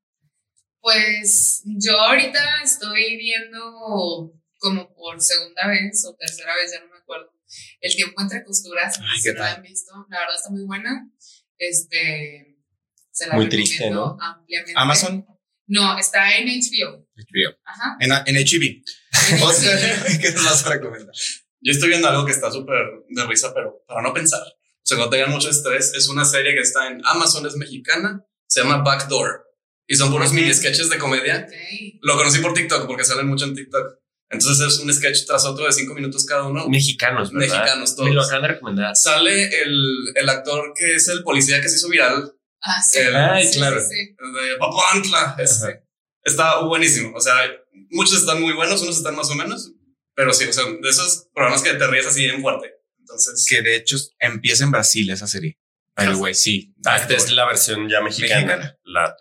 Pues 0.80 1.62
yo 1.64 1.98
ahorita 2.00 2.62
estoy 2.62 3.16
viendo 3.16 4.32
como 4.58 4.94
por 4.94 5.20
segunda 5.20 5.68
vez 5.68 6.04
o 6.06 6.14
tercera 6.16 6.54
vez, 6.56 6.72
ya 6.72 6.80
no 6.80 6.92
me 6.92 6.98
acuerdo. 6.98 7.32
El 7.80 7.94
tiempo 7.94 8.20
entre 8.20 8.44
costuras, 8.44 8.98
Ay, 9.00 9.22
¿qué 9.22 9.30
si 9.30 9.32
no 9.32 9.40
la 9.40 9.54
han 9.54 9.62
visto. 9.62 9.92
La 10.10 10.18
verdad 10.20 10.36
está 10.36 10.50
muy 10.50 10.64
buena. 10.64 11.10
Este 11.56 12.56
se 13.10 13.26
la 13.26 13.34
Muy 13.34 13.48
triste, 13.48 13.90
¿no? 13.90 14.16
Ampliamente. 14.20 14.74
Amazon, 14.76 15.26
No, 15.66 15.98
está 15.98 16.36
en 16.36 16.46
HBO. 16.46 17.06
HBO. 17.16 17.58
Ajá. 17.64 17.96
En, 18.00 18.12
en 18.12 18.44
HB. 18.44 18.84
Oscar, 19.42 19.78
¿qué 20.20 20.32
nos 20.32 20.44
vas 20.44 20.66
a 20.66 20.70
recomendar? 20.70 21.14
Yo 21.60 21.72
estoy 21.72 21.88
viendo 21.88 22.08
algo 22.08 22.24
que 22.24 22.32
está 22.32 22.50
súper 22.50 22.76
de 23.08 23.26
risa, 23.26 23.52
pero 23.52 23.82
para 23.86 24.02
no 24.02 24.14
pensar. 24.14 24.40
O 24.40 24.86
sea, 24.88 24.98
no 24.98 25.10
tengan 25.10 25.30
mucho 25.30 25.50
estrés. 25.50 25.92
Es 25.94 26.08
una 26.08 26.24
serie 26.24 26.54
que 26.54 26.60
está 26.60 26.88
en 26.88 27.00
Amazon, 27.04 27.46
es 27.46 27.56
mexicana. 27.56 28.24
Se 28.46 28.62
llama 28.62 28.82
Backdoor. 28.82 29.47
Y 29.88 29.96
son 29.96 30.10
puros 30.12 30.32
mini 30.32 30.52
sketches 30.54 30.90
de 30.90 30.98
comedia. 30.98 31.46
Ok. 31.48 31.98
Lo 32.02 32.16
conocí 32.16 32.38
por 32.40 32.52
TikTok 32.54 32.86
porque 32.86 33.04
salen 33.04 33.26
mucho 33.26 33.46
en 33.46 33.54
TikTok. 33.54 33.98
Entonces 34.30 34.66
es 34.66 34.78
un 34.80 34.92
sketch 34.92 35.24
tras 35.26 35.46
otro 35.46 35.64
de 35.64 35.72
cinco 35.72 35.94
minutos 35.94 36.26
cada 36.26 36.44
uno. 36.44 36.68
mexicanos 36.68 37.32
¿verdad? 37.32 37.48
Mexicanos 37.58 37.96
todos. 37.96 38.08
me 38.10 38.14
lo 38.14 38.22
acaban 38.22 38.42
de 38.42 38.48
recomendar 38.48 38.94
Sale 38.94 39.62
el, 39.62 39.82
el 40.14 40.28
actor 40.28 40.74
que 40.76 40.96
es 40.96 41.08
el 41.08 41.22
policía 41.22 41.62
que 41.62 41.68
se 41.70 41.76
hizo 41.76 41.88
viral 41.88 42.34
Ah, 42.60 42.82
sí. 42.82 42.98
El- 42.98 43.16
Ay, 43.16 43.46
Sí, 43.46 43.58
claro. 43.58 43.80
sí, 43.80 43.86
sí. 43.88 44.06
de 44.18 44.56
Papantla. 44.58 45.36
Este, 45.38 45.82
está 46.24 46.60
buenísimo. 46.60 47.16
O 47.16 47.20
sea, 47.20 47.34
muchos 47.90 48.18
están 48.20 48.42
muy 48.42 48.52
buenos, 48.52 48.82
unos 48.82 48.98
están 48.98 49.16
más 49.16 49.30
o 49.30 49.34
menos. 49.36 49.72
Pero 50.14 50.34
sí, 50.34 50.44
o 50.44 50.52
sea, 50.52 50.64
de 50.64 50.88
esos 50.90 51.28
programas 51.32 51.62
que 51.62 51.72
te 51.74 51.86
ríes 51.86 52.06
así 52.06 52.24
bien 52.24 52.42
fuerte. 52.42 52.72
Entonces, 52.98 53.46
Que 53.48 53.62
de 53.62 53.76
hecho 53.76 53.96
empieza 54.18 54.64
en 54.64 54.72
Brasil 54.72 55.08
esa 55.08 55.26
serie. 55.28 55.56
Pero 55.94 56.18
güey, 56.18 56.34
sí. 56.34 56.74
Ah, 56.84 56.96
esta 56.98 57.14
es 57.14 57.30
la 57.32 57.46
versión 57.46 57.88
ya 57.88 58.00
mexicana. 58.02 58.44
Mexicana. 58.44 58.76
La. 58.84 59.16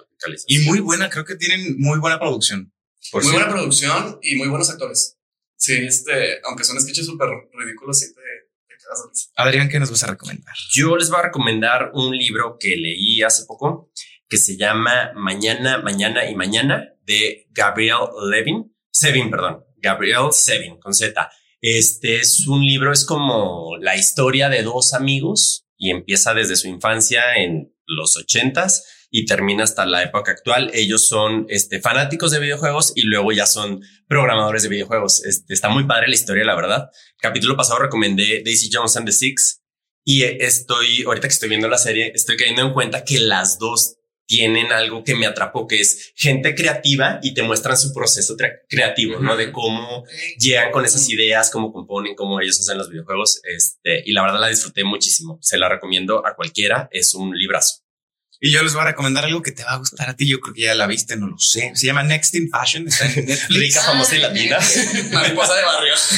Y 0.47 0.59
muy 0.59 0.79
buena, 0.79 1.09
creo 1.09 1.25
que 1.25 1.35
tienen 1.35 1.79
muy 1.79 1.99
buena 1.99 2.19
producción. 2.19 2.73
Por 3.11 3.23
muy 3.23 3.31
cierto. 3.31 3.47
buena 3.47 3.59
producción 3.59 4.19
y 4.21 4.35
muy 4.35 4.47
buenos 4.47 4.69
actores. 4.69 5.17
Sí, 5.55 5.73
este, 5.73 6.39
aunque 6.43 6.63
son 6.63 6.79
sketches 6.79 7.05
súper 7.05 7.29
ridículos, 7.53 7.99
sí 7.99 8.13
te, 8.13 8.21
te 8.67 8.75
quedas. 8.75 9.31
Adrián, 9.35 9.69
¿qué 9.69 9.79
nos 9.79 9.89
vas 9.89 10.03
a 10.03 10.07
recomendar? 10.07 10.55
Yo 10.71 10.97
les 10.97 11.09
voy 11.09 11.19
a 11.19 11.23
recomendar 11.23 11.91
un 11.93 12.15
libro 12.15 12.57
que 12.59 12.75
leí 12.75 13.21
hace 13.23 13.45
poco 13.45 13.91
que 14.29 14.37
se 14.37 14.57
llama 14.57 15.13
Mañana, 15.15 15.79
Mañana 15.79 16.29
y 16.29 16.35
Mañana 16.35 16.93
de 17.05 17.47
Gabriel 17.51 17.99
Levin, 18.29 18.75
Sevin, 18.91 19.31
perdón, 19.31 19.63
Gabriel 19.77 20.31
Sevin 20.31 20.79
con 20.79 20.93
Z. 20.93 21.31
Este 21.61 22.19
es 22.19 22.45
un 22.47 22.63
libro, 22.63 22.91
es 22.91 23.05
como 23.05 23.77
la 23.79 23.95
historia 23.95 24.49
de 24.49 24.63
dos 24.63 24.93
amigos 24.93 25.65
y 25.77 25.91
empieza 25.91 26.33
desde 26.33 26.55
su 26.55 26.67
infancia 26.67 27.35
en 27.37 27.73
los 27.85 28.17
ochentas 28.17 28.85
y 29.09 29.25
termina 29.25 29.63
hasta 29.63 29.85
la 29.85 30.03
época 30.03 30.31
actual. 30.31 30.71
Ellos 30.73 31.07
son 31.07 31.45
este, 31.49 31.79
fanáticos 31.79 32.31
de 32.31 32.39
videojuegos 32.39 32.93
y 32.95 33.03
luego 33.03 33.31
ya 33.31 33.45
son 33.45 33.81
programadores 34.07 34.63
de 34.63 34.69
videojuegos. 34.69 35.23
Este, 35.25 35.53
está 35.53 35.69
muy 35.69 35.85
padre 35.85 36.07
la 36.07 36.15
historia, 36.15 36.43
la 36.43 36.55
verdad. 36.55 36.89
Capítulo 37.19 37.55
pasado 37.55 37.79
recomendé 37.79 38.41
Daisy 38.43 38.69
Jones 38.71 38.97
and 38.97 39.05
the 39.05 39.11
Six 39.11 39.61
y 40.03 40.23
estoy, 40.23 41.03
ahorita 41.03 41.27
que 41.27 41.33
estoy 41.33 41.49
viendo 41.49 41.67
la 41.67 41.77
serie, 41.77 42.11
estoy 42.15 42.37
cayendo 42.37 42.61
en 42.61 42.73
cuenta 42.73 43.03
que 43.03 43.19
las 43.19 43.59
dos 43.59 43.97
tienen 44.27 44.71
algo 44.73 45.03
que 45.03 45.15
me 45.15 45.25
atrapó, 45.25 45.67
que 45.67 45.79
es 45.79 46.13
gente 46.15 46.53
creativa 46.53 47.19
y 47.23 47.33
te 47.33 47.43
muestran 47.43 47.77
su 47.77 47.93
proceso 47.93 48.35
creativo, 48.69 49.19
¿no? 49.19 49.37
De 49.37 49.51
cómo 49.51 50.03
llegan 50.37 50.71
con 50.71 50.85
esas 50.85 51.09
ideas, 51.09 51.49
cómo 51.49 51.71
componen, 51.71 52.13
cómo 52.13 52.39
ellos 52.41 52.59
hacen 52.59 52.77
los 52.77 52.89
videojuegos. 52.89 53.39
Este, 53.43 54.03
y 54.05 54.11
la 54.11 54.23
verdad 54.23 54.41
la 54.41 54.49
disfruté 54.49 54.83
muchísimo. 54.83 55.39
Se 55.41 55.57
la 55.57 55.69
recomiendo 55.69 56.25
a 56.25 56.35
cualquiera. 56.35 56.89
Es 56.91 57.13
un 57.13 57.37
librazo. 57.37 57.86
Y 58.39 58.51
yo 58.51 58.61
les 58.61 58.73
voy 58.73 58.83
a 58.83 58.85
recomendar 58.85 59.25
algo 59.25 59.41
que 59.41 59.51
te 59.51 59.63
va 59.63 59.71
a 59.71 59.77
gustar 59.77 60.09
a 60.09 60.15
ti. 60.15 60.27
Yo 60.27 60.39
creo 60.39 60.53
que 60.53 60.61
ya 60.61 60.75
la 60.75 60.85
viste, 60.87 61.15
no 61.17 61.27
lo 61.27 61.39
sé. 61.39 61.71
Se 61.75 61.87
llama 61.87 62.03
Next 62.03 62.35
in 62.35 62.49
Fashion. 62.49 62.87
Está 62.87 63.05
en 63.11 63.25
Netflix. 63.25 63.59
Rica, 63.59 63.81
famosa 63.83 64.15
y 64.15 64.19
latina. 64.19 64.59
Mariposa 65.11 65.55
de 65.55 65.63
barrio. 65.63 65.93
Sí. 65.97 66.15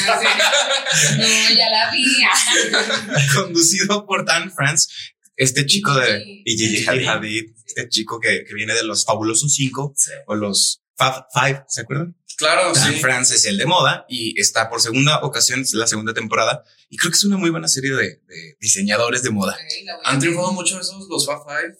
No, 1.18 1.54
ya 1.56 1.70
la 1.70 1.90
vi. 1.90 2.04
conducido 3.34 4.06
por 4.06 4.24
Dan 4.24 4.52
France, 4.52 4.88
este 5.36 5.66
chico 5.66 5.94
de. 5.94 6.42
Y 6.44 6.56
Gigi 6.56 6.76
Gigi 6.78 6.88
Hadid. 6.88 7.08
Hadid, 7.08 7.44
este 7.66 7.88
chico 7.88 8.20
que, 8.20 8.44
que 8.44 8.54
viene 8.54 8.74
de 8.74 8.82
los 8.84 9.04
fabulosos 9.04 9.54
cinco 9.54 9.92
Sí. 9.96 10.10
o 10.26 10.34
los 10.34 10.82
Fab 10.96 11.26
Five, 11.32 11.64
¿se 11.68 11.80
acuerdan? 11.82 12.16
Claro, 12.36 12.72
Dan 12.72 12.94
sí. 12.94 13.00
France 13.00 13.34
es 13.34 13.44
el 13.46 13.58
de 13.58 13.66
moda 13.66 14.06
y 14.08 14.38
está 14.40 14.68
por 14.70 14.80
segunda 14.80 15.20
ocasión, 15.22 15.60
es 15.60 15.72
la 15.74 15.86
segunda 15.86 16.14
temporada 16.14 16.64
y 16.88 16.96
creo 16.96 17.10
que 17.10 17.16
es 17.16 17.24
una 17.24 17.36
muy 17.36 17.50
buena 17.50 17.68
serie 17.68 17.90
de, 17.92 18.20
de 18.26 18.56
diseñadores 18.60 19.22
de 19.22 19.30
moda. 19.30 19.52
Ok, 19.54 19.84
la 19.84 19.94
voy 19.96 20.02
a 20.04 20.08
Han 20.10 20.20
triunfado 20.20 20.52
mucho 20.52 20.80
esos, 20.80 21.06
los 21.08 21.26
Fab 21.26 21.40
Five. 21.46 21.76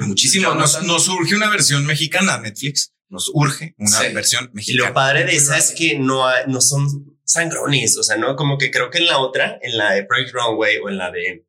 Muchísimo. 0.00 0.54
Nos, 0.54 0.82
nos 0.82 1.08
urge 1.08 1.34
una 1.34 1.48
versión 1.50 1.86
mexicana, 1.86 2.38
Netflix. 2.38 2.92
Nos 3.08 3.30
urge 3.32 3.74
una 3.78 4.00
Sí. 4.00 4.12
versión 4.12 4.50
Y 4.52 4.56
mexicana. 4.56 4.88
lo 4.88 4.94
padre 4.94 5.24
de 5.24 5.34
esa 5.36 5.56
es 5.56 5.70
que 5.72 5.98
no, 5.98 6.26
hay- 6.26 6.44
no 6.46 6.60
son 6.60 7.16
sangrones. 7.24 7.96
O 7.96 8.02
sea, 8.02 8.16
no 8.16 8.36
como 8.36 8.58
que 8.58 8.70
creo 8.70 8.90
que 8.90 8.98
en 8.98 9.06
la 9.06 9.18
otra, 9.18 9.58
en 9.62 9.76
la 9.78 9.92
de 9.94 10.04
Project 10.04 10.32
Runway 10.34 10.78
o 10.78 10.88
en 10.88 10.98
la 10.98 11.10
de 11.10 11.44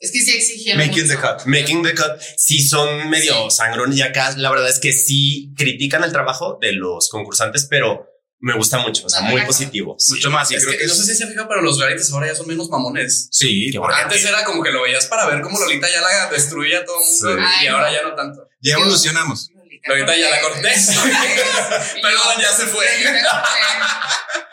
Es 0.00 0.10
que 0.10 0.18
sí 0.20 0.32
exigieron. 0.32 0.84
Making 0.84 1.06
the 1.06 1.16
cut. 1.16 1.46
Making 1.46 1.82
the 1.84 1.94
Cut, 1.94 2.20
sí 2.36 2.60
son 2.60 3.08
medio 3.08 3.48
sangrones. 3.50 3.96
Y 3.98 4.02
acá 4.02 4.34
la 4.36 4.50
verdad 4.50 4.68
es 4.68 4.80
que 4.80 4.92
sí 4.92 5.52
critican 5.56 6.02
el 6.02 6.10
trabajo 6.10 6.58
de 6.60 6.72
los 6.72 7.08
concursantes, 7.08 7.66
pero 7.70 8.08
me 8.42 8.54
gusta 8.54 8.78
mucho. 8.78 9.06
O 9.06 9.08
sea, 9.08 9.22
muy 9.22 9.38
Ajá. 9.38 9.46
positivo. 9.46 9.96
Sí. 9.98 10.14
Mucho 10.14 10.30
más. 10.30 10.50
Y 10.50 10.56
Es 10.56 10.64
creo 10.64 10.72
que, 10.76 10.82
que 10.82 10.86
no 10.88 10.94
sé 10.94 11.04
si 11.06 11.14
se 11.14 11.26
fija, 11.28 11.48
pero 11.48 11.62
los 11.62 11.78
realities 11.78 12.12
ahora 12.12 12.26
ya 12.26 12.34
son 12.34 12.46
menos 12.48 12.68
mamones. 12.68 13.28
Sí. 13.30 13.72
Antes 13.94 14.24
era 14.24 14.44
como 14.44 14.62
que 14.62 14.70
lo 14.70 14.82
veías 14.82 15.06
para 15.06 15.26
ver 15.26 15.40
cómo 15.40 15.58
Lolita 15.58 15.88
ya 15.90 16.00
la 16.00 16.28
destruía 16.30 16.80
a 16.80 16.84
todo 16.84 16.96
el 16.98 17.04
mundo 17.04 17.48
Sí. 17.48 17.54
y 17.64 17.66
Ay, 17.66 17.66
ahora 17.68 17.86
no. 17.90 17.92
ya 17.96 18.02
no 18.02 18.14
tanto. 18.14 18.48
ya 18.60 18.74
evolucionamos. 18.74 19.48
Ahorita 19.88 20.16
ya 20.16 20.30
la 20.30 20.40
corté. 20.40 20.68
Perdón, 22.02 22.34
ya 22.40 22.52
se 22.52 22.66
fue. 22.66 22.86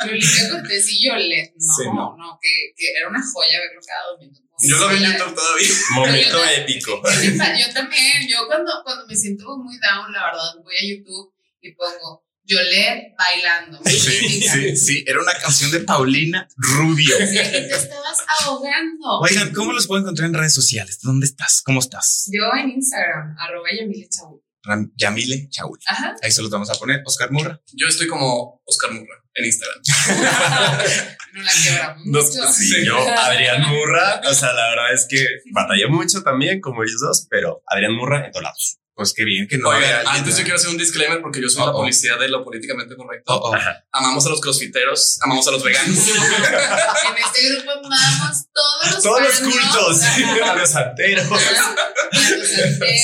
Lolita 0.05 0.49
Cortés 0.51 0.89
y 0.89 1.05
Yolette. 1.07 1.53
No, 1.55 1.75
Sí, 1.75 1.83
no, 1.85 2.15
no. 2.17 2.39
que, 2.41 2.73
que 2.75 2.91
era 2.97 3.09
una 3.09 3.21
joya 3.21 3.59
verlo 3.59 3.81
cada 3.85 4.05
domingo. 4.11 4.39
Yo 4.61 4.75
lo 4.77 4.89
vi 4.89 5.03
en 5.03 5.11
YouTube 5.13 5.35
todavía. 5.35 5.69
Momento 5.91 6.37
Yo- 6.37 6.49
épico. 6.51 7.01
Yo 7.03 7.73
también, 7.73 8.27
yo 8.29 8.47
cuando, 8.47 8.71
cuando 8.83 9.05
me 9.07 9.15
siento 9.15 9.57
muy 9.57 9.77
down, 9.79 10.11
la 10.11 10.25
verdad, 10.25 10.51
voy 10.63 10.75
a 10.75 10.87
YouTube 10.87 11.31
y 11.61 11.71
pongo 11.73 12.23
Yolette 12.50 13.14
bailando. 13.18 13.80
Sí, 13.86 14.41
sí, 14.41 14.76
sí. 14.76 15.04
Era 15.08 15.22
una 15.22 15.34
canción 15.34 15.70
de 15.72 15.82
Paulina 15.82 16.47
Rubio. 16.58 17.16
Sí, 17.18 17.36
te 17.36 17.68
estabas 17.76 18.18
ahogando. 18.41 19.20
Oigan, 19.22 19.54
¿cómo 19.54 19.72
los 19.72 19.86
puedo 19.88 20.02
encontrar 20.02 20.28
en 20.28 20.34
redes 20.34 20.54
sociales? 20.56 21.00
¿Dónde 21.02 21.28
estás? 21.28 21.62
¿Cómo 21.64 21.80
estás? 21.80 22.28
Yo 22.34 22.41
en 22.60 22.72
Instagram, 22.72 23.36
arroba 23.39 23.68
Yamile 23.80 24.08
Chabu. 24.10 24.41
Ram- 24.64 24.91
Yamile 24.95 25.47
Chaul. 25.50 25.80
Ajá. 25.88 26.16
Ahí 26.22 26.32
se 26.32 26.41
los 26.41 26.50
vamos 26.52 26.70
a 26.70 26.74
poner. 26.76 27.02
Oscar 27.06 27.32
Murra. 27.32 27.62
Yo 27.74 27.88
estoy 27.88 28.08
como 28.08 28.62
Oscar 28.66 28.91
Murra 28.91 29.24
en 29.36 29.45
Instagram. 29.45 29.82
No 31.32 31.43
la 31.43 31.52
quebramos 31.64 32.06
mucho. 32.08 32.52
sí. 32.52 32.84
Yo, 32.84 32.97
Adrián 32.97 33.62
Murra, 33.70 34.20
o 34.28 34.34
sea, 34.34 34.52
la 34.52 34.70
verdad 34.72 34.93
es 34.93 35.06
que 35.08 35.24
batallé 35.54 35.88
mucho 35.88 36.24
también, 36.24 36.60
como 36.60 36.82
ellos 36.84 37.00
dos, 37.00 37.28
pero 37.30 37.62
Adrián 37.68 37.93
Murra 37.93 38.26
en 38.26 38.32
todos 38.32 38.43
lados. 38.43 38.80
Pues 39.00 39.14
qué 39.14 39.24
bien 39.24 39.47
que 39.47 39.58
no 39.58 39.70
Oigan, 39.70 39.84
alguien, 39.84 40.08
antes 40.18 40.36
yo 40.36 40.43
quiero 40.43 40.58
hacer 40.58 40.70
un 40.72 40.78
disclaimer 40.78 41.22
porque 41.22 41.41
yo 41.41 41.47
soy 41.47 41.62
Oh, 41.62 41.66
la 41.68 41.72
oh. 41.72 41.78
policía 41.78 42.18
de 42.18 42.28
lo 42.28 42.43
políticamente 42.43 42.97
correcto. 42.97 43.34
Oh, 43.34 43.52
oh. 43.52 43.56
Amamos 43.93 44.26
a 44.26 44.30
los 44.30 44.41
crossfiteros, 44.41 45.20
amamos 45.22 45.47
a 45.47 45.52
los 45.52 45.64
veganos. 45.64 45.97
En 46.10 47.18
este 47.18 47.50
grupo 47.50 47.72
amamos 47.72 48.45
todos 48.54 48.91
los 48.93 49.04
Todos 49.04 49.22
los 49.22 49.39
cultos, 49.39 50.02
a 50.43 50.56
los 50.56 50.70
santeros. 50.70 51.30
Los 51.30 51.41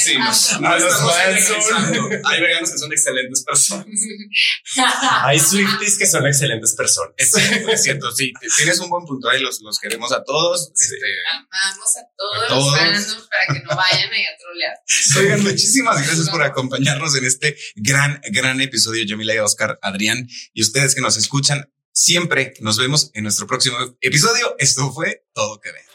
Sí, 0.04 0.18
no, 0.18 0.26
a- 0.26 0.78
no 0.80 0.88
estamos 0.88 1.14
fans. 1.14 1.50
Hay 2.26 2.42
veganos 2.42 2.72
que 2.72 2.78
son 2.78 2.92
excelentes 2.92 3.44
personas. 3.46 3.86
Hay 5.24 5.40
Swifties 5.40 5.98
que 5.98 6.08
son 6.08 6.26
excelentes 6.28 6.76
personas. 6.76 7.14
Es 7.18 7.32
cierto, 7.32 7.70
es 7.72 7.84
cierto, 7.84 8.12
sí. 8.12 8.34
Tienes 8.58 8.80
un 8.80 8.90
buen 8.90 9.06
punto 9.06 9.30
ahí. 9.30 9.40
Los, 9.42 9.62
los 9.62 9.80
queremos 9.80 10.12
a 10.12 10.24
todos. 10.24 10.72
Este, 10.76 10.98
Amamos 11.32 11.98
a 11.98 12.02
todos, 12.18 12.44
A 12.44 12.48
todos. 12.48 12.66
los 12.66 12.78
fans 12.78 13.28
para 13.30 13.54
que 13.60 13.64
no 13.64 13.76
vayan 13.76 14.12
ahí 14.12 14.24
a 14.26 14.38
trolear. 14.38 14.76
Oigan, 15.20 15.44
muchísimas 15.44 15.85
gracias 15.94 16.30
por 16.30 16.42
acompañarnos 16.44 17.16
en 17.16 17.26
este 17.26 17.58
gran, 17.76 18.22
gran 18.32 18.62
episodio. 18.62 19.04
Yamila 19.06 19.36
y 19.36 19.40
Oscar, 19.40 19.80
Adrián 19.82 20.28
y 20.54 20.62
ustedes 20.62 20.96
que 20.96 21.02
nos 21.02 21.18
escuchan. 21.18 21.72
Siempre 21.94 22.54
nos 22.60 22.78
vemos 22.78 23.12
en 23.14 23.24
nuestro 23.24 23.48
próximo 23.48 23.78
episodio. 24.02 24.56
Esto 24.60 24.92
fue 24.92 25.26
Todo 25.34 25.62
que 25.62 25.72
ver. 25.72 25.95